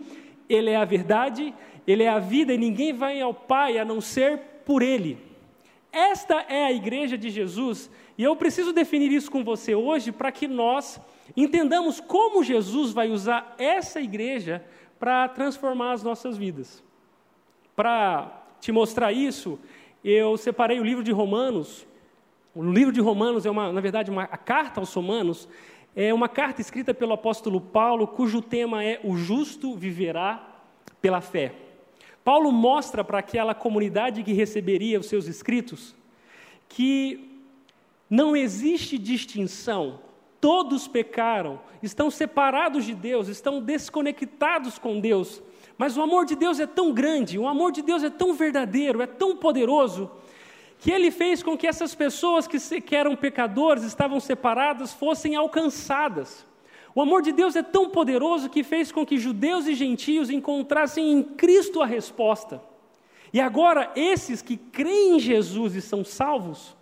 Ele 0.49 0.71
é 0.71 0.77
a 0.77 0.85
verdade, 0.85 1.55
Ele 1.87 2.03
é 2.03 2.09
a 2.09 2.19
vida, 2.19 2.55
e 2.55 2.59
ninguém 2.59 2.93
vai 2.93 3.21
ao 3.21 3.35
Pai 3.35 3.79
a 3.79 3.85
não 3.85 4.01
ser 4.01 4.39
por 4.65 4.83
Ele. 4.83 5.19
Esta 5.93 6.45
é 6.49 6.65
a 6.65 6.73
igreja 6.73 7.19
de 7.19 7.31
Jesus, 7.31 7.91
e 8.17 8.23
eu 8.23 8.35
preciso 8.37 8.73
definir 8.73 9.13
isso 9.13 9.31
com 9.31 9.45
você 9.45 9.75
hoje 9.75 10.13
para 10.13 10.33
que 10.33 10.47
nós 10.47 11.01
entendamos 11.37 12.01
como 12.01 12.43
Jesus 12.43 12.93
vai 12.93 13.11
usar 13.11 13.55
essa 13.59 14.01
igreja 14.01 14.65
para 14.99 15.29
transformar 15.29 15.93
as 15.93 16.03
nossas 16.03 16.37
vidas. 16.37 16.83
Para 17.77 18.45
te 18.61 18.73
mostrar 18.73 19.13
isso, 19.13 19.59
eu 20.05 20.37
separei 20.37 20.81
o 20.81 20.85
livro 20.85 21.05
de 21.05 21.13
Romanos. 21.13 21.87
O 22.55 22.63
livro 22.63 22.93
de 22.93 23.01
Romanos 23.01 23.47
é, 23.47 23.51
uma, 23.51 23.73
na 23.73 23.81
verdade, 23.81 24.11
uma, 24.11 24.25
a 24.25 24.37
carta 24.37 24.81
aos 24.81 24.93
Romanos 24.93 25.49
é 25.95 26.13
uma 26.13 26.29
carta 26.29 26.61
escrita 26.61 26.95
pelo 26.95 27.13
apóstolo 27.13 27.61
Paulo, 27.61 28.07
cujo 28.07 28.41
tema 28.41 28.85
é 28.85 29.01
O 29.03 29.17
justo 29.17 29.75
viverá 29.75 30.63
pela 31.01 31.21
fé. 31.21 31.55
Paulo 32.25 32.53
mostra 32.53 33.03
para 33.03 33.19
aquela 33.19 33.55
comunidade 33.55 34.23
que 34.23 34.33
receberia 34.33 35.01
os 35.01 35.07
seus 35.07 35.27
escritos 35.27 35.97
que 36.69 37.43
não 38.11 38.37
existe 38.37 38.99
distinção, 38.99 40.01
todos 40.41 40.87
pecaram, 40.87 41.61
estão 41.83 42.11
separados 42.11 42.85
de 42.85 42.95
Deus, 42.95 43.29
estão 43.29 43.61
desconectados 43.61 44.79
com 44.79 45.01
Deus, 45.01 45.43
mas 45.77 45.97
o 45.97 46.03
amor 46.03 46.25
de 46.25 46.37
Deus 46.37 46.61
é 46.61 46.67
tão 46.67 46.93
grande, 46.93 47.39
o 47.39 47.49
amor 47.49 47.73
de 47.73 47.83
Deus 47.83 48.03
é 48.03 48.11
tão 48.11 48.35
verdadeiro, 48.35 49.01
é 49.01 49.07
tão 49.07 49.37
poderoso, 49.37 50.11
que 50.79 50.91
ele 50.91 51.11
fez 51.11 51.43
com 51.43 51.57
que 51.57 51.67
essas 51.67 51.95
pessoas 51.95 52.47
que, 52.47 52.59
que 52.81 52.95
eram 52.95 53.17
pecadores, 53.17 53.83
estavam 53.83 54.21
separadas, 54.21 54.93
fossem 54.93 55.35
alcançadas. 55.35 56.47
O 56.95 57.03
amor 57.03 57.23
de 57.23 57.33
Deus 57.33 57.57
é 57.57 57.63
tão 57.63 57.91
poderoso 57.91 58.49
que 58.49 58.63
fez 58.63 58.91
com 58.91 59.05
que 59.05 59.19
judeus 59.19 59.67
e 59.67 59.75
gentios 59.75 60.31
encontrassem 60.31 61.13
em 61.13 61.23
Cristo 61.23 61.83
a 61.83 61.87
resposta. 61.87 62.63
E 63.33 63.41
agora, 63.41 63.91
esses 63.95 64.41
que 64.41 64.57
creem 64.57 65.17
em 65.17 65.21
Jesus 65.21 65.75
e 65.75 65.83
são 65.83 66.05
salvos, 66.05 66.77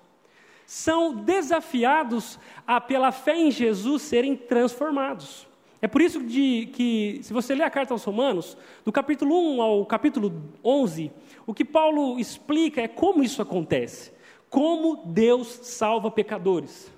são 0.64 1.14
desafiados 1.14 2.38
a, 2.66 2.80
pela 2.80 3.12
fé 3.12 3.36
em 3.36 3.50
Jesus, 3.50 4.02
serem 4.02 4.36
transformados. 4.36 5.45
É 5.86 5.88
por 5.88 6.02
isso 6.02 6.20
de, 6.20 6.68
que, 6.72 7.20
se 7.22 7.32
você 7.32 7.54
ler 7.54 7.62
a 7.62 7.70
carta 7.70 7.94
aos 7.94 8.02
Romanos, 8.02 8.58
do 8.84 8.90
capítulo 8.90 9.38
1 9.54 9.62
ao 9.62 9.86
capítulo 9.86 10.50
11, 10.64 11.12
o 11.46 11.54
que 11.54 11.64
Paulo 11.64 12.18
explica 12.18 12.80
é 12.80 12.88
como 12.88 13.22
isso 13.22 13.40
acontece. 13.40 14.12
Como 14.50 15.04
Deus 15.06 15.46
salva 15.62 16.10
pecadores 16.10 16.92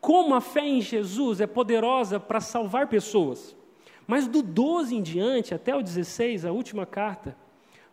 como 0.00 0.34
a 0.34 0.40
fé 0.40 0.66
em 0.66 0.80
Jesus 0.80 1.40
é 1.40 1.46
poderosa 1.46 2.18
para 2.18 2.40
salvar 2.40 2.88
pessoas. 2.88 3.56
Mas 4.04 4.26
do 4.26 4.42
12 4.42 4.96
em 4.96 5.00
diante, 5.00 5.54
até 5.54 5.76
o 5.76 5.82
16, 5.82 6.44
a 6.44 6.50
última 6.50 6.84
carta, 6.84 7.36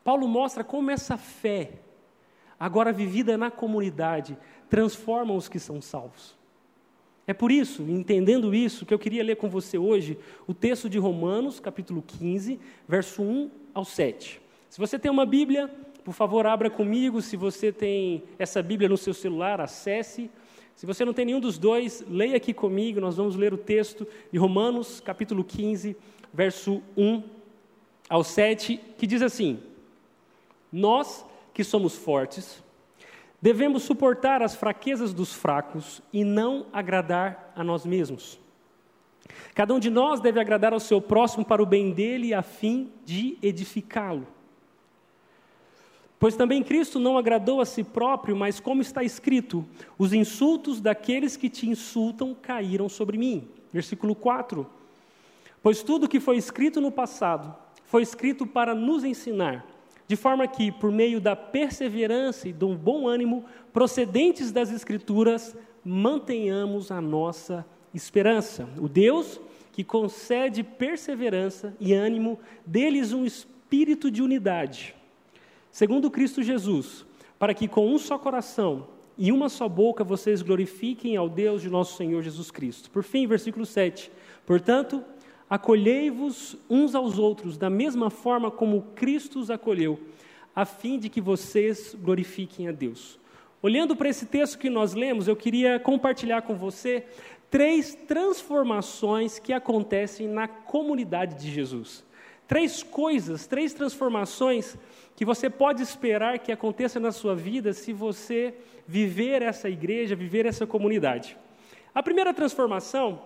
Paulo 0.03 0.27
mostra 0.27 0.63
como 0.63 0.89
essa 0.89 1.17
fé, 1.17 1.73
agora 2.59 2.91
vivida 2.91 3.37
na 3.37 3.51
comunidade, 3.51 4.35
transforma 4.67 5.35
os 5.35 5.47
que 5.47 5.59
são 5.59 5.79
salvos. 5.81 6.38
É 7.29 7.33
por 7.33 7.51
isso, 7.51 7.83
entendendo 7.83 8.55
isso, 8.55 8.87
que 8.87 8.91
eu 8.91 8.97
queria 8.97 9.23
ler 9.23 9.35
com 9.35 9.47
você 9.47 9.77
hoje 9.77 10.17
o 10.47 10.53
texto 10.53 10.89
de 10.89 10.97
Romanos, 10.97 11.59
capítulo 11.59 12.01
15, 12.01 12.59
verso 12.87 13.21
1 13.21 13.51
ao 13.71 13.85
7. 13.85 14.41
Se 14.67 14.79
você 14.79 14.97
tem 14.97 15.11
uma 15.11 15.27
Bíblia, 15.27 15.67
por 16.03 16.15
favor, 16.15 16.47
abra 16.47 16.71
comigo. 16.71 17.21
Se 17.21 17.37
você 17.37 17.71
tem 17.71 18.23
essa 18.39 18.63
Bíblia 18.63 18.89
no 18.89 18.97
seu 18.97 19.13
celular, 19.13 19.61
acesse 19.61 20.27
se 20.75 20.87
você 20.87 21.05
não 21.05 21.13
tem 21.13 21.23
nenhum 21.25 21.39
dos 21.39 21.59
dois, 21.59 22.03
leia 22.09 22.35
aqui 22.35 22.51
comigo, 22.51 22.99
nós 22.99 23.17
vamos 23.17 23.35
ler 23.35 23.53
o 23.53 23.57
texto 23.57 24.07
de 24.31 24.39
Romanos, 24.39 24.99
capítulo 24.99 25.43
15, 25.43 25.95
verso 26.33 26.81
1 26.97 27.21
ao 28.09 28.23
7, 28.23 28.79
que 28.97 29.05
diz 29.05 29.21
assim: 29.21 29.59
Nós 30.71 31.23
que 31.53 31.63
somos 31.63 31.95
fortes, 31.95 32.63
devemos 33.41 33.83
suportar 33.83 34.41
as 34.41 34.55
fraquezas 34.55 35.13
dos 35.13 35.33
fracos 35.33 36.01
e 36.11 36.23
não 36.23 36.65
agradar 36.73 37.51
a 37.55 37.63
nós 37.63 37.85
mesmos. 37.85 38.39
Cada 39.53 39.73
um 39.73 39.79
de 39.79 39.89
nós 39.89 40.19
deve 40.19 40.39
agradar 40.39 40.73
ao 40.73 40.79
seu 40.79 41.01
próximo 41.01 41.45
para 41.45 41.61
o 41.61 41.65
bem 41.65 41.91
dele, 41.91 42.33
a 42.33 42.41
fim 42.41 42.91
de 43.05 43.37
edificá-lo. 43.41 44.27
Pois 46.19 46.35
também 46.35 46.61
Cristo 46.61 46.99
não 46.99 47.17
agradou 47.17 47.61
a 47.61 47.65
si 47.65 47.83
próprio, 47.83 48.35
mas 48.35 48.59
como 48.59 48.81
está 48.81 49.03
escrito: 49.03 49.65
os 49.97 50.11
insultos 50.11 50.81
daqueles 50.81 51.37
que 51.37 51.49
te 51.49 51.67
insultam 51.69 52.35
caíram 52.35 52.89
sobre 52.89 53.17
mim. 53.17 53.47
Versículo 53.71 54.13
4. 54.13 54.67
Pois 55.61 55.81
tudo 55.81 56.09
que 56.09 56.19
foi 56.19 56.37
escrito 56.37 56.81
no 56.81 56.91
passado 56.91 57.55
foi 57.85 58.03
escrito 58.03 58.45
para 58.45 58.75
nos 58.75 59.03
ensinar, 59.03 59.65
de 60.09 60.15
forma 60.15 60.45
que, 60.47 60.71
por 60.71 60.91
meio 60.91 61.21
da 61.21 61.35
perseverança 61.35 62.49
e 62.49 62.51
do 62.51 62.75
bom 62.75 63.07
ânimo 63.07 63.45
procedentes 63.71 64.51
das 64.51 64.71
Escrituras, 64.71 65.55
mantenhamos 65.85 66.91
a 66.91 66.99
nossa 66.99 67.63
esperança. 67.93 68.67
O 68.77 68.89
Deus 68.89 69.39
que 69.71 69.83
concede 69.83 70.63
perseverança 70.63 71.73
e 71.79 71.93
ânimo, 71.93 72.39
deles 72.65 73.13
um 73.13 73.23
espírito 73.23 74.09
de 74.09 74.21
unidade 74.21 74.95
segundo 75.71 76.09
Cristo 76.09 76.41
Jesus, 76.41 77.05
para 77.37 77.53
que 77.53 77.67
com 77.67 77.87
um 77.87 77.97
só 77.97 78.17
coração 78.17 78.87
e 79.17 79.31
uma 79.31 79.49
só 79.49 79.67
boca 79.67 80.03
vocês 80.03 80.41
glorifiquem 80.41 81.15
ao 81.15 81.29
Deus 81.29 81.61
de 81.61 81.69
nosso 81.69 81.95
Senhor 81.97 82.21
Jesus 82.21 82.51
Cristo. 82.51 82.89
Por 82.89 83.03
fim, 83.03 83.27
versículo 83.27 83.65
7. 83.65 84.11
Portanto, 84.45 85.03
acolhei-vos 85.49 86.55
uns 86.69 86.93
aos 86.93 87.17
outros 87.17 87.57
da 87.57 87.69
mesma 87.69 88.09
forma 88.09 88.51
como 88.51 88.83
Cristo 88.95 89.39
os 89.39 89.49
acolheu, 89.49 89.99
a 90.55 90.65
fim 90.65 90.99
de 90.99 91.09
que 91.09 91.19
vocês 91.19 91.95
glorifiquem 91.99 92.67
a 92.67 92.71
Deus. 92.71 93.19
Olhando 93.61 93.95
para 93.95 94.09
esse 94.09 94.25
texto 94.25 94.57
que 94.59 94.69
nós 94.69 94.93
lemos, 94.93 95.27
eu 95.27 95.35
queria 95.35 95.79
compartilhar 95.79 96.43
com 96.43 96.55
você 96.55 97.05
três 97.49 97.95
transformações 97.95 99.39
que 99.39 99.51
acontecem 99.51 100.27
na 100.27 100.47
comunidade 100.47 101.35
de 101.35 101.51
Jesus. 101.51 102.05
Três 102.47 102.81
coisas, 102.81 103.47
três 103.47 103.73
transformações 103.73 104.77
que 105.15 105.25
você 105.25 105.49
pode 105.49 105.83
esperar 105.83 106.39
que 106.39 106.51
aconteça 106.51 106.99
na 106.99 107.11
sua 107.11 107.35
vida 107.35 107.73
se 107.73 107.91
você 107.91 108.53
viver 108.87 109.41
essa 109.41 109.69
igreja, 109.69 110.15
viver 110.15 110.45
essa 110.45 110.65
comunidade. 110.65 111.37
A 111.93 112.01
primeira 112.01 112.33
transformação 112.33 113.21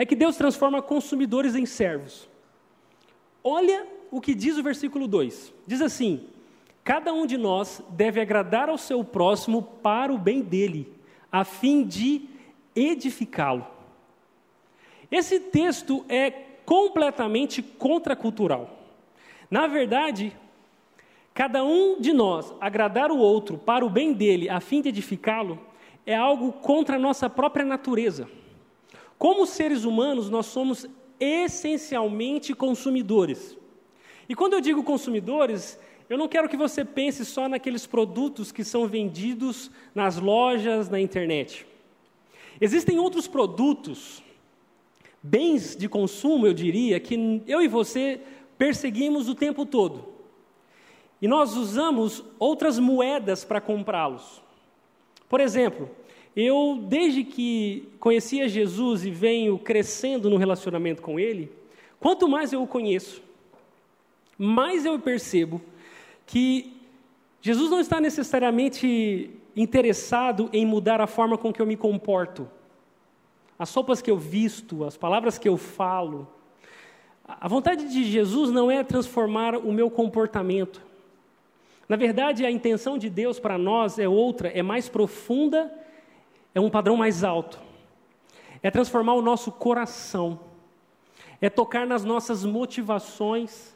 é 0.00 0.06
que 0.06 0.16
Deus 0.16 0.36
transforma 0.36 0.80
consumidores 0.80 1.54
em 1.54 1.66
servos. 1.66 2.28
Olha 3.42 3.86
o 4.10 4.20
que 4.20 4.34
diz 4.34 4.56
o 4.56 4.62
versículo 4.62 5.06
2: 5.06 5.52
diz 5.66 5.80
assim: 5.80 6.26
Cada 6.82 7.12
um 7.12 7.26
de 7.26 7.36
nós 7.36 7.82
deve 7.90 8.20
agradar 8.20 8.68
ao 8.68 8.78
seu 8.78 9.04
próximo 9.04 9.62
para 9.62 10.12
o 10.12 10.18
bem 10.18 10.40
dele, 10.40 10.92
a 11.30 11.44
fim 11.44 11.84
de 11.84 12.22
edificá-lo. 12.74 13.66
Esse 15.10 15.38
texto 15.40 16.04
é 16.08 16.30
completamente 16.64 17.62
contracultural. 17.62 18.78
Na 19.50 19.66
verdade, 19.66 20.32
Cada 21.32 21.64
um 21.64 22.00
de 22.00 22.12
nós 22.12 22.52
agradar 22.60 23.10
o 23.10 23.18
outro 23.18 23.56
para 23.56 23.82
o 23.82 23.88
bem 23.88 24.12
dele, 24.12 24.48
a 24.48 24.60
fim 24.60 24.82
de 24.82 24.88
edificá-lo, 24.88 25.58
é 26.04 26.14
algo 26.14 26.52
contra 26.52 26.96
a 26.96 26.98
nossa 26.98 27.30
própria 27.30 27.64
natureza. 27.64 28.28
Como 29.20 29.44
seres 29.44 29.84
humanos, 29.84 30.30
nós 30.30 30.46
somos 30.46 30.86
essencialmente 31.20 32.54
consumidores. 32.54 33.54
E 34.26 34.34
quando 34.34 34.54
eu 34.54 34.62
digo 34.62 34.82
consumidores, 34.82 35.78
eu 36.08 36.16
não 36.16 36.26
quero 36.26 36.48
que 36.48 36.56
você 36.56 36.86
pense 36.86 37.26
só 37.26 37.46
naqueles 37.46 37.86
produtos 37.86 38.50
que 38.50 38.64
são 38.64 38.86
vendidos 38.86 39.70
nas 39.94 40.16
lojas, 40.16 40.88
na 40.88 40.98
internet. 40.98 41.66
Existem 42.58 42.98
outros 42.98 43.28
produtos, 43.28 44.22
bens 45.22 45.76
de 45.76 45.86
consumo, 45.86 46.46
eu 46.46 46.54
diria, 46.54 46.98
que 46.98 47.42
eu 47.46 47.60
e 47.60 47.68
você 47.68 48.22
perseguimos 48.56 49.28
o 49.28 49.34
tempo 49.34 49.66
todo. 49.66 50.14
E 51.20 51.28
nós 51.28 51.54
usamos 51.58 52.24
outras 52.38 52.78
moedas 52.78 53.44
para 53.44 53.60
comprá-los. 53.60 54.40
Por 55.28 55.40
exemplo, 55.40 55.90
eu, 56.34 56.78
desde 56.88 57.24
que 57.24 57.88
conhecia 57.98 58.48
Jesus 58.48 59.04
e 59.04 59.10
venho 59.10 59.58
crescendo 59.58 60.30
no 60.30 60.36
relacionamento 60.36 61.02
com 61.02 61.18
Ele, 61.18 61.50
quanto 61.98 62.28
mais 62.28 62.52
eu 62.52 62.62
o 62.62 62.66
conheço, 62.66 63.22
mais 64.38 64.84
eu 64.84 64.98
percebo 64.98 65.60
que 66.26 66.72
Jesus 67.42 67.70
não 67.70 67.80
está 67.80 68.00
necessariamente 68.00 69.30
interessado 69.56 70.48
em 70.52 70.64
mudar 70.64 71.00
a 71.00 71.06
forma 71.06 71.36
com 71.36 71.52
que 71.52 71.60
eu 71.60 71.66
me 71.66 71.76
comporto, 71.76 72.48
as 73.58 73.74
roupas 73.74 74.00
que 74.00 74.10
eu 74.10 74.16
visto, 74.16 74.84
as 74.84 74.96
palavras 74.96 75.36
que 75.36 75.48
eu 75.48 75.56
falo. 75.56 76.26
A 77.26 77.46
vontade 77.46 77.88
de 77.92 78.04
Jesus 78.04 78.50
não 78.50 78.70
é 78.70 78.82
transformar 78.82 79.54
o 79.56 79.72
meu 79.72 79.90
comportamento. 79.90 80.80
Na 81.88 81.96
verdade, 81.96 82.46
a 82.46 82.50
intenção 82.50 82.96
de 82.96 83.10
Deus 83.10 83.38
para 83.38 83.58
nós 83.58 83.98
é 83.98 84.08
outra, 84.08 84.48
é 84.48 84.62
mais 84.62 84.88
profunda, 84.88 85.70
é 86.54 86.60
um 86.60 86.70
padrão 86.70 86.96
mais 86.96 87.24
alto. 87.24 87.60
É 88.62 88.70
transformar 88.70 89.14
o 89.14 89.22
nosso 89.22 89.50
coração, 89.50 90.40
é 91.40 91.48
tocar 91.48 91.86
nas 91.86 92.04
nossas 92.04 92.44
motivações 92.44 93.74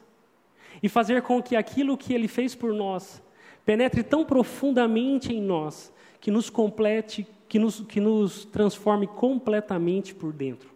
e 0.82 0.88
fazer 0.88 1.22
com 1.22 1.42
que 1.42 1.56
aquilo 1.56 1.96
que 1.96 2.12
Ele 2.12 2.28
fez 2.28 2.54
por 2.54 2.72
nós 2.72 3.22
penetre 3.64 4.02
tão 4.02 4.24
profundamente 4.24 5.32
em 5.32 5.40
nós 5.40 5.92
que 6.20 6.30
nos 6.30 6.50
complete, 6.50 7.26
que 7.48 7.58
nos, 7.58 7.80
que 7.80 8.00
nos 8.00 8.44
transforme 8.44 9.06
completamente 9.06 10.14
por 10.14 10.32
dentro. 10.32 10.68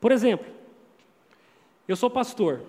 Por 0.00 0.12
exemplo, 0.12 0.46
eu 1.86 1.96
sou 1.96 2.08
pastor 2.08 2.62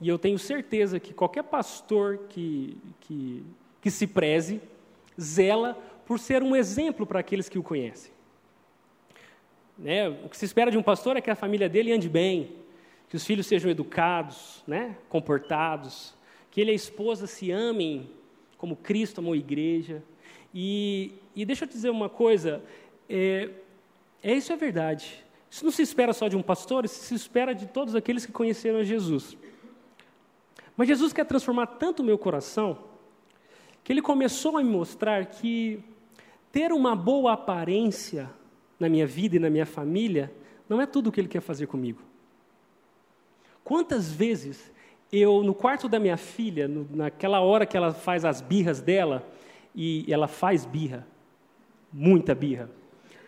e 0.00 0.08
eu 0.08 0.18
tenho 0.18 0.38
certeza 0.38 1.00
que 1.00 1.12
qualquer 1.12 1.44
pastor 1.44 2.20
que, 2.28 2.76
que, 3.00 3.42
que 3.80 3.90
se 3.90 4.06
preze, 4.06 4.60
zela 5.20 5.76
por 6.06 6.18
ser 6.18 6.42
um 6.42 6.54
exemplo 6.54 7.04
para 7.04 7.20
aqueles 7.20 7.48
que 7.48 7.58
o 7.58 7.62
conhecem. 7.62 8.12
Né? 9.76 10.08
O 10.08 10.28
que 10.28 10.36
se 10.36 10.44
espera 10.44 10.70
de 10.70 10.78
um 10.78 10.82
pastor 10.82 11.16
é 11.16 11.20
que 11.20 11.30
a 11.30 11.34
família 11.34 11.68
dele 11.68 11.92
ande 11.92 12.08
bem, 12.08 12.52
que 13.08 13.16
os 13.16 13.26
filhos 13.26 13.46
sejam 13.46 13.70
educados, 13.70 14.62
né? 14.66 14.96
comportados, 15.08 16.14
que 16.50 16.60
ele 16.60 16.70
e 16.70 16.72
a 16.72 16.76
esposa 16.76 17.26
se 17.26 17.50
amem 17.50 18.08
como 18.56 18.76
Cristo 18.76 19.18
amou 19.18 19.34
a 19.34 19.36
igreja. 19.36 20.02
E, 20.54 21.12
e 21.34 21.44
deixa 21.44 21.64
eu 21.64 21.68
te 21.68 21.72
dizer 21.72 21.90
uma 21.90 22.08
coisa, 22.08 22.62
é, 23.08 23.50
é, 24.22 24.32
isso 24.32 24.52
é 24.52 24.56
verdade. 24.56 25.24
Isso 25.50 25.64
não 25.64 25.72
se 25.72 25.82
espera 25.82 26.12
só 26.12 26.28
de 26.28 26.36
um 26.36 26.42
pastor, 26.42 26.84
isso 26.84 27.00
se 27.00 27.14
espera 27.14 27.54
de 27.54 27.66
todos 27.66 27.94
aqueles 27.94 28.24
que 28.24 28.32
conheceram 28.32 28.82
Jesus. 28.82 29.36
Mas 30.76 30.88
Jesus 30.88 31.12
quer 31.12 31.24
transformar 31.24 31.66
tanto 31.66 32.00
o 32.00 32.04
meu 32.04 32.16
coração, 32.16 32.78
que 33.84 33.92
ele 33.92 34.02
começou 34.02 34.56
a 34.56 34.62
me 34.62 34.70
mostrar 34.70 35.26
que 35.26 35.82
ter 36.56 36.72
uma 36.72 36.96
boa 36.96 37.34
aparência 37.34 38.30
na 38.80 38.88
minha 38.88 39.06
vida 39.06 39.36
e 39.36 39.38
na 39.38 39.50
minha 39.50 39.66
família 39.66 40.32
não 40.66 40.80
é 40.80 40.86
tudo 40.86 41.08
o 41.08 41.12
que 41.12 41.20
ele 41.20 41.28
quer 41.28 41.42
fazer 41.42 41.66
comigo. 41.66 42.00
Quantas 43.62 44.10
vezes 44.10 44.72
eu, 45.12 45.42
no 45.42 45.52
quarto 45.52 45.86
da 45.86 46.00
minha 46.00 46.16
filha, 46.16 46.66
no, 46.66 46.88
naquela 46.90 47.40
hora 47.42 47.66
que 47.66 47.76
ela 47.76 47.92
faz 47.92 48.24
as 48.24 48.40
birras 48.40 48.80
dela, 48.80 49.22
e 49.74 50.10
ela 50.10 50.26
faz 50.26 50.64
birra, 50.64 51.06
muita 51.92 52.34
birra, 52.34 52.70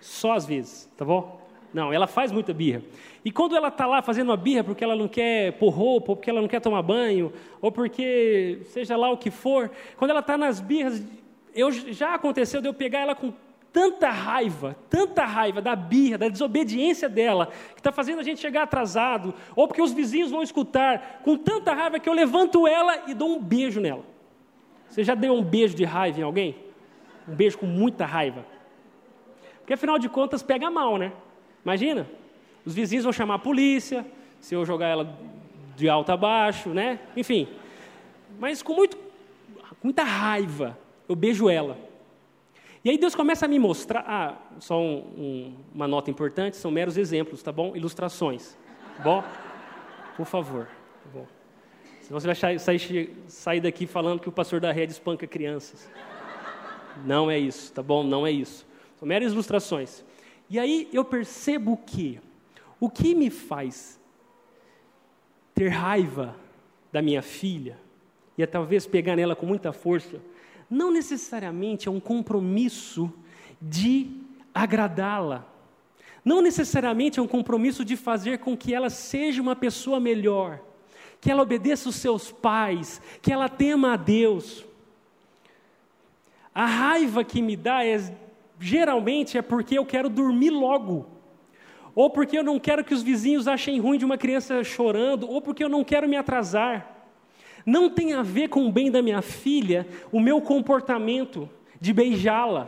só 0.01 0.33
às 0.33 0.47
vezes, 0.47 0.91
tá 0.97 1.05
bom? 1.05 1.47
Não, 1.75 1.93
ela 1.93 2.07
faz 2.07 2.33
muita 2.33 2.55
birra. 2.55 2.81
E 3.23 3.31
quando 3.31 3.55
ela 3.55 3.69
está 3.69 3.85
lá 3.85 4.01
fazendo 4.01 4.31
uma 4.31 4.38
birra 4.38 4.64
porque 4.64 4.83
ela 4.83 4.97
não 4.97 5.07
quer 5.07 5.53
pôr 5.59 5.69
roupa, 5.69 6.12
ou 6.12 6.17
porque 6.17 6.31
ela 6.31 6.41
não 6.41 6.49
quer 6.49 6.62
tomar 6.62 6.81
banho, 6.81 7.31
ou 7.61 7.71
porque 7.71 8.62
seja 8.71 8.97
lá 8.97 9.11
o 9.11 9.19
que 9.19 9.31
for, 9.31 9.71
quando 9.99 10.12
ela 10.12 10.21
está 10.21 10.38
nas 10.38 10.61
birras, 10.61 11.05
eu, 11.54 11.70
já 11.70 12.14
aconteceu 12.14 12.61
de 12.61 12.68
eu 12.68 12.74
pegar 12.74 13.00
ela 13.00 13.14
com 13.14 13.32
tanta 13.72 14.11
raiva, 14.11 14.76
tanta 14.88 15.24
raiva 15.24 15.61
da 15.61 15.76
birra, 15.76 16.18
da 16.18 16.28
desobediência 16.28 17.08
dela, 17.08 17.46
que 17.74 17.80
está 17.80 17.92
fazendo 17.92 18.20
a 18.20 18.22
gente 18.22 18.40
chegar 18.40 18.62
atrasado, 18.62 19.34
ou 19.54 19.68
porque 19.68 19.82
os 19.82 19.92
vizinhos 19.92 20.30
vão 20.30 20.42
escutar, 20.42 21.20
com 21.22 21.37
tanta 21.37 21.72
raiva 21.74 21.98
que 21.98 22.08
eu 22.08 22.12
levanto 22.12 22.66
ela 22.66 23.08
e 23.08 23.14
dou 23.14 23.37
um 23.37 23.40
beijo 23.40 23.80
nela. 23.80 24.04
Você 24.88 25.04
já 25.04 25.14
deu 25.14 25.34
um 25.34 25.42
beijo 25.42 25.76
de 25.76 25.84
raiva 25.84 26.20
em 26.20 26.22
alguém? 26.22 26.56
Um 27.28 27.34
beijo 27.34 27.58
com 27.58 27.66
muita 27.66 28.06
raiva? 28.06 28.44
Porque 29.58 29.74
afinal 29.74 29.98
de 29.98 30.08
contas 30.08 30.42
pega 30.42 30.70
mal, 30.70 30.96
né? 30.96 31.12
Imagina, 31.62 32.08
os 32.64 32.74
vizinhos 32.74 33.04
vão 33.04 33.12
chamar 33.12 33.34
a 33.34 33.38
polícia, 33.38 34.04
se 34.40 34.54
eu 34.54 34.64
jogar 34.64 34.88
ela 34.88 35.18
de 35.76 35.88
alto 35.88 36.11
a 36.11 36.16
baixo, 36.16 36.70
né? 36.70 36.98
Enfim. 37.16 37.46
Mas 38.38 38.62
com, 38.62 38.74
muito, 38.74 38.96
com 38.96 39.84
muita 39.84 40.02
raiva, 40.02 40.76
eu 41.09 41.16
beijo 41.16 41.49
ela. 41.49 41.79
E 42.85 42.90
aí 42.90 42.99
Deus 42.99 43.14
começa 43.14 43.47
a 43.47 43.49
me 43.49 43.59
mostrar. 43.59 44.05
Ah, 44.07 44.37
só 44.61 44.81
um, 44.81 44.97
um, 44.97 45.57
uma 45.75 45.88
nota 45.88 46.11
importante: 46.11 46.57
são 46.57 46.71
meros 46.71 46.97
exemplos, 46.97 47.42
tá 47.42 47.51
bom? 47.51 47.75
Ilustrações. 47.75 48.57
Tá 48.97 49.03
bom? 49.03 49.25
Por 50.16 50.27
favor. 50.27 50.66
Tá 50.66 51.11
bom. 51.12 51.27
Senão 52.03 52.21
você 52.21 52.27
vai 52.27 52.59
sair, 52.59 53.16
sair 53.27 53.61
daqui 53.61 53.87
falando 53.87 54.21
que 54.21 54.29
o 54.29 54.33
pastor 54.33 54.61
da 54.61 54.73
rede 54.73 54.92
espanca 54.92 55.27
crianças. 55.27 55.90
Não 57.05 57.31
é 57.31 57.38
isso, 57.38 57.73
tá 57.73 57.83
bom? 57.83 58.03
Não 58.03 58.27
é 58.27 58.31
isso. 58.31 58.66
São 58.97 59.07
meras 59.07 59.33
ilustrações. 59.33 60.05
E 60.51 60.59
aí 60.59 60.88
eu 60.92 61.05
percebo 61.05 61.77
que 61.77 62.21
o 62.81 62.88
que 62.88 63.14
me 63.14 63.31
faz 63.31 64.01
ter 65.55 65.68
raiva 65.68 66.35
da 66.92 67.03
minha 67.03 67.21
filha, 67.21 67.79
e 68.37 68.42
é 68.42 68.47
talvez 68.47 68.87
pegar 68.87 69.16
nela 69.16 69.37
com 69.37 69.44
muita 69.44 69.73
força, 69.73 70.21
não 70.70 70.90
necessariamente 70.90 71.88
é 71.88 71.90
um 71.90 72.00
compromisso 72.00 73.12
de 73.61 74.11
agradá-la. 74.54 75.46
Não 76.24 76.42
necessariamente 76.42 77.18
é 77.18 77.22
um 77.22 77.28
compromisso 77.28 77.85
de 77.85 77.96
fazer 77.96 78.38
com 78.38 78.57
que 78.57 78.74
ela 78.74 78.90
seja 78.90 79.40
uma 79.40 79.57
pessoa 79.57 79.98
melhor, 79.98 80.61
que 81.20 81.31
ela 81.31 81.42
obedeça 81.42 81.88
os 81.88 81.96
seus 81.96 82.31
pais, 82.31 83.00
que 83.22 83.33
ela 83.33 83.48
tema 83.48 83.94
a 83.94 83.96
Deus. 83.96 84.64
A 86.54 86.66
raiva 86.66 87.24
que 87.24 87.40
me 87.40 87.57
dá 87.57 87.85
é 87.85 88.14
geralmente 88.61 89.38
é 89.38 89.42
porque 89.42 89.78
eu 89.78 89.87
quero 89.87 90.09
dormir 90.09 90.50
logo. 90.50 91.07
Ou 91.94 92.11
porque 92.11 92.38
eu 92.38 92.44
não 92.44 92.61
quero 92.61 92.85
que 92.85 92.94
os 92.94 93.02
vizinhos 93.02 93.48
achem 93.48 93.81
ruim 93.81 93.98
de 93.98 94.04
uma 94.04 94.18
criança 94.18 94.62
chorando, 94.62 95.28
ou 95.28 95.40
porque 95.40 95.64
eu 95.64 95.68
não 95.68 95.83
quero 95.83 96.09
me 96.09 96.16
atrasar. 96.16 96.97
Não 97.68 97.90
tem 97.90 98.14
a 98.14 98.22
ver 98.22 98.48
com 98.48 98.66
o 98.66 98.72
bem 98.72 98.90
da 98.90 99.02
minha 99.02 99.20
filha 99.20 99.87
o 100.11 100.18
meu 100.18 100.40
comportamento 100.40 101.46
de 101.78 101.92
beijá-la, 101.92 102.66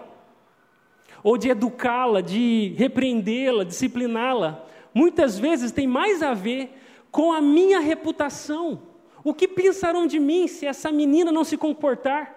ou 1.23 1.39
de 1.39 1.49
educá-la, 1.49 2.21
de 2.21 2.75
repreendê-la, 2.77 3.65
discipliná-la. 3.65 4.63
Muitas 4.93 5.39
vezes 5.39 5.73
tem 5.73 5.87
mais 5.87 6.23
a 6.23 6.35
ver 6.35 6.79
com 7.11 7.33
a 7.33 7.41
minha 7.41 7.81
reputação. 7.81 8.83
O 9.25 9.33
que 9.33 9.49
pensarão 9.49 10.07
de 10.07 10.21
mim 10.21 10.47
se 10.47 10.67
essa 10.67 10.93
menina 10.93 11.33
não 11.33 11.45
se 11.45 11.57
comportar? 11.57 12.37